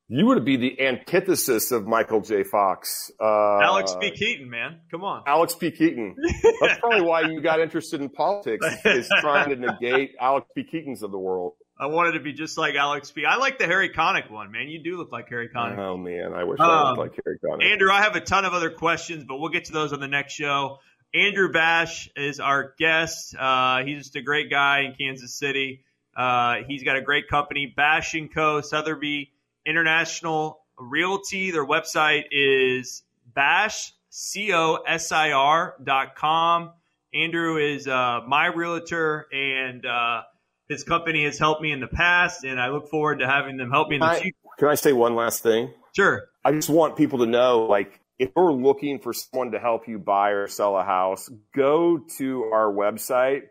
You 0.08 0.26
would 0.26 0.44
be 0.44 0.58
the 0.58 0.82
antithesis 0.82 1.72
of 1.72 1.86
Michael 1.86 2.20
J. 2.20 2.42
Fox. 2.42 3.10
Uh, 3.18 3.60
Alex 3.60 3.96
P. 3.98 4.10
Keaton, 4.10 4.50
man. 4.50 4.80
Come 4.90 5.02
on. 5.02 5.22
Alex 5.26 5.54
P. 5.54 5.70
Keaton. 5.70 6.14
That's 6.60 6.78
probably 6.78 7.00
why 7.00 7.22
you 7.22 7.40
got 7.40 7.60
interested 7.60 8.02
in 8.02 8.10
politics, 8.10 8.66
is 8.84 9.08
trying 9.20 9.48
to 9.48 9.56
negate 9.56 10.10
Alex 10.20 10.46
P. 10.54 10.62
Keatons 10.62 11.02
of 11.02 11.10
the 11.10 11.18
world. 11.18 11.54
I 11.80 11.86
wanted 11.86 12.12
to 12.12 12.20
be 12.20 12.32
just 12.32 12.58
like 12.58 12.74
Alex 12.74 13.10
P. 13.10 13.24
I 13.24 13.36
like 13.36 13.58
the 13.58 13.66
Harry 13.66 13.88
Connick 13.88 14.30
one, 14.30 14.52
man. 14.52 14.68
You 14.68 14.82
do 14.82 14.96
look 14.96 15.10
like 15.10 15.28
Harry 15.28 15.48
Connick. 15.48 15.78
Oh 15.78 15.96
man, 15.96 16.32
I 16.32 16.44
wish 16.44 16.60
um, 16.60 16.70
I 16.70 16.90
looked 16.90 16.98
like 16.98 17.20
Harry 17.24 17.38
Connick. 17.44 17.72
Andrew, 17.72 17.90
I 17.90 18.02
have 18.02 18.14
a 18.14 18.20
ton 18.20 18.44
of 18.44 18.52
other 18.52 18.70
questions, 18.70 19.24
but 19.26 19.38
we'll 19.38 19.50
get 19.50 19.64
to 19.64 19.72
those 19.72 19.92
on 19.92 20.00
the 20.00 20.06
next 20.06 20.34
show. 20.34 20.78
Andrew 21.14 21.52
Bash 21.52 22.10
is 22.16 22.40
our 22.40 22.74
guest. 22.76 23.36
Uh, 23.38 23.84
he's 23.84 23.98
just 23.98 24.16
a 24.16 24.22
great 24.22 24.50
guy 24.50 24.80
in 24.80 24.94
Kansas 24.94 25.32
City. 25.32 25.84
Uh, 26.16 26.56
he's 26.66 26.82
got 26.82 26.96
a 26.96 27.00
great 27.00 27.28
company, 27.28 27.72
Bash 27.74 28.14
and 28.14 28.32
Co. 28.34 28.60
Sotheby 28.60 29.30
International 29.64 30.60
Realty. 30.76 31.52
Their 31.52 31.64
website 31.64 32.24
is 32.32 33.04
bash 33.32 33.92
c 34.10 34.52
o 34.52 34.76
s 34.86 35.12
i 35.12 35.30
r 35.30 35.76
dot 35.82 36.16
com. 36.16 36.72
Andrew 37.14 37.58
is 37.58 37.86
uh, 37.86 38.20
my 38.26 38.46
realtor 38.46 39.28
and 39.32 39.86
uh, 39.86 40.22
his 40.68 40.82
company 40.82 41.24
has 41.26 41.38
helped 41.38 41.62
me 41.62 41.70
in 41.70 41.78
the 41.78 41.86
past, 41.86 42.42
and 42.42 42.60
I 42.60 42.70
look 42.70 42.88
forward 42.88 43.20
to 43.20 43.26
having 43.28 43.56
them 43.56 43.70
help 43.70 43.88
me 43.88 43.96
in 43.96 44.00
the 44.00 44.14
future. 44.14 44.36
Can 44.58 44.68
I 44.68 44.74
say 44.74 44.92
one 44.92 45.14
last 45.14 45.42
thing? 45.44 45.72
Sure. 45.94 46.24
I 46.44 46.50
just 46.50 46.68
want 46.68 46.96
people 46.96 47.20
to 47.20 47.26
know, 47.26 47.66
like, 47.66 48.00
if 48.18 48.30
you're 48.36 48.52
looking 48.52 48.98
for 49.00 49.12
someone 49.12 49.52
to 49.52 49.58
help 49.58 49.88
you 49.88 49.98
buy 49.98 50.30
or 50.30 50.46
sell 50.46 50.76
a 50.76 50.84
house, 50.84 51.28
go 51.54 51.98
to 52.18 52.44
our 52.52 52.72
website 52.72 53.42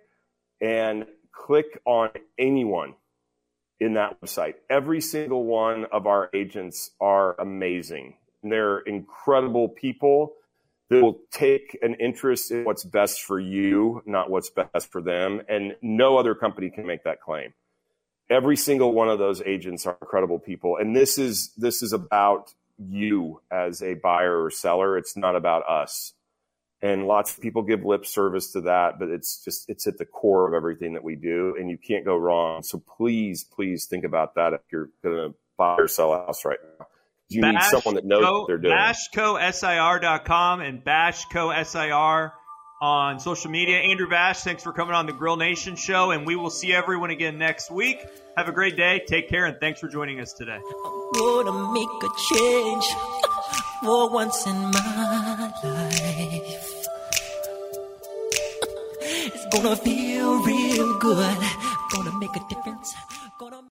and 0.62 1.06
click 1.32 1.82
on 1.86 2.10
anyone 2.38 2.94
in 3.80 3.96
that 3.96 4.20
website. 4.22 4.54
Every 4.70 5.02
single 5.02 5.46
one 5.46 5.86
of 5.92 6.08
our 6.08 6.30
agents 6.34 6.92
are 7.02 7.40
amazing. 7.40 8.16
They're 8.42 8.80
incredible 8.80 9.70
people 9.70 10.34
that 10.90 11.02
will 11.02 11.20
take 11.32 11.78
an 11.82 11.96
interest 11.96 12.52
in 12.52 12.64
what's 12.64 12.84
best 12.84 13.22
for 13.22 13.40
you, 13.40 14.02
not 14.06 14.30
what's 14.30 14.50
best 14.50 14.92
for 14.92 15.02
them. 15.02 15.42
And 15.50 15.76
no 15.82 16.18
other 16.18 16.36
company 16.36 16.70
can 16.70 16.86
make 16.86 17.04
that 17.04 17.22
claim. 17.22 17.54
Every 18.30 18.56
single 18.56 18.94
one 18.94 19.10
of 19.10 19.20
those 19.20 19.42
agents 19.42 19.86
are 19.86 19.98
incredible 20.02 20.40
people. 20.40 20.78
And 20.78 20.96
this 20.96 21.18
is, 21.18 21.52
this 21.58 21.84
is 21.84 21.92
about 21.92 22.54
you 22.78 23.42
as 23.52 23.82
a 23.82 23.96
buyer 23.96 24.44
or 24.44 24.50
seller. 24.50 24.98
It's 24.98 25.16
not 25.16 25.36
about 25.36 25.68
us. 25.68 26.14
And 26.82 27.08
lots 27.08 27.34
of 27.34 27.42
people 27.42 27.62
give 27.62 27.86
lip 27.86 28.06
service 28.06 28.52
to 28.52 28.62
that, 28.62 29.00
but 29.00 29.10
it's 29.10 29.42
just, 29.44 29.70
it's 29.70 29.88
at 29.88 29.98
the 29.98 30.06
core 30.06 30.48
of 30.48 30.54
everything 30.54 30.94
that 30.94 31.04
we 31.04 31.16
do 31.16 31.56
and 31.58 31.70
you 31.70 31.78
can't 31.78 32.04
go 32.04 32.18
wrong. 32.18 32.62
So 32.62 32.84
please, 32.98 33.44
please 33.44 33.86
think 33.86 34.04
about 34.04 34.36
that 34.36 34.52
if 34.54 34.62
you're 34.70 34.90
going 35.02 35.16
to 35.16 35.36
buy 35.58 35.76
or 35.76 35.88
sell 35.88 36.14
a 36.14 36.26
house 36.26 36.44
right 36.44 36.60
now 36.80 36.88
you 37.34 37.42
Bash 37.42 37.54
need 37.54 37.82
someone 37.82 37.96
that 37.96 38.06
knows 38.06 38.24
Co, 38.24 38.40
what 38.40 38.48
they're 38.48 38.58
doing. 38.58 38.76
BashCoSIR.com 38.76 40.62
and 40.62 40.84
BashCoSIR 40.84 42.32
on 42.84 43.18
social 43.18 43.50
media. 43.50 43.78
Andrew 43.78 44.10
Bash, 44.10 44.42
thanks 44.42 44.62
for 44.62 44.74
coming 44.74 44.94
on 44.94 45.06
the 45.06 45.14
Grill 45.14 45.38
Nation 45.38 45.78
show, 45.78 46.12
and 46.12 46.28
we 46.28 46.36
will 46.36 46.50
see 46.50 46.74
everyone 46.74 47.12
again 47.12 47.38
next 47.38 47.72
week. 47.72 48.06
Have 48.36 48.50
a 48.50 48.52
great 48.52 48.76
day. 48.76 49.02
Take 49.08 49.30
care, 49.30 49.46
and 49.46 49.58
thanks 49.58 49.80
for 49.80 49.88
joining 49.88 50.20
us 50.20 50.34
today. 50.34 50.60
I'm 50.60 51.12
gonna 51.14 51.72
make 51.72 51.88
a 51.88 52.10
change 52.36 52.86
for 53.82 54.10
once 54.10 54.46
in 54.46 54.56
my 54.56 55.54
life. 55.64 56.80
It's 59.06 59.46
gonna 59.56 59.76
feel 59.76 60.44
real 60.44 61.00
good. 61.00 61.38
Gonna 61.94 62.18
make 62.20 62.36
a 62.36 62.42
difference. 62.50 62.94
Gonna 63.40 63.62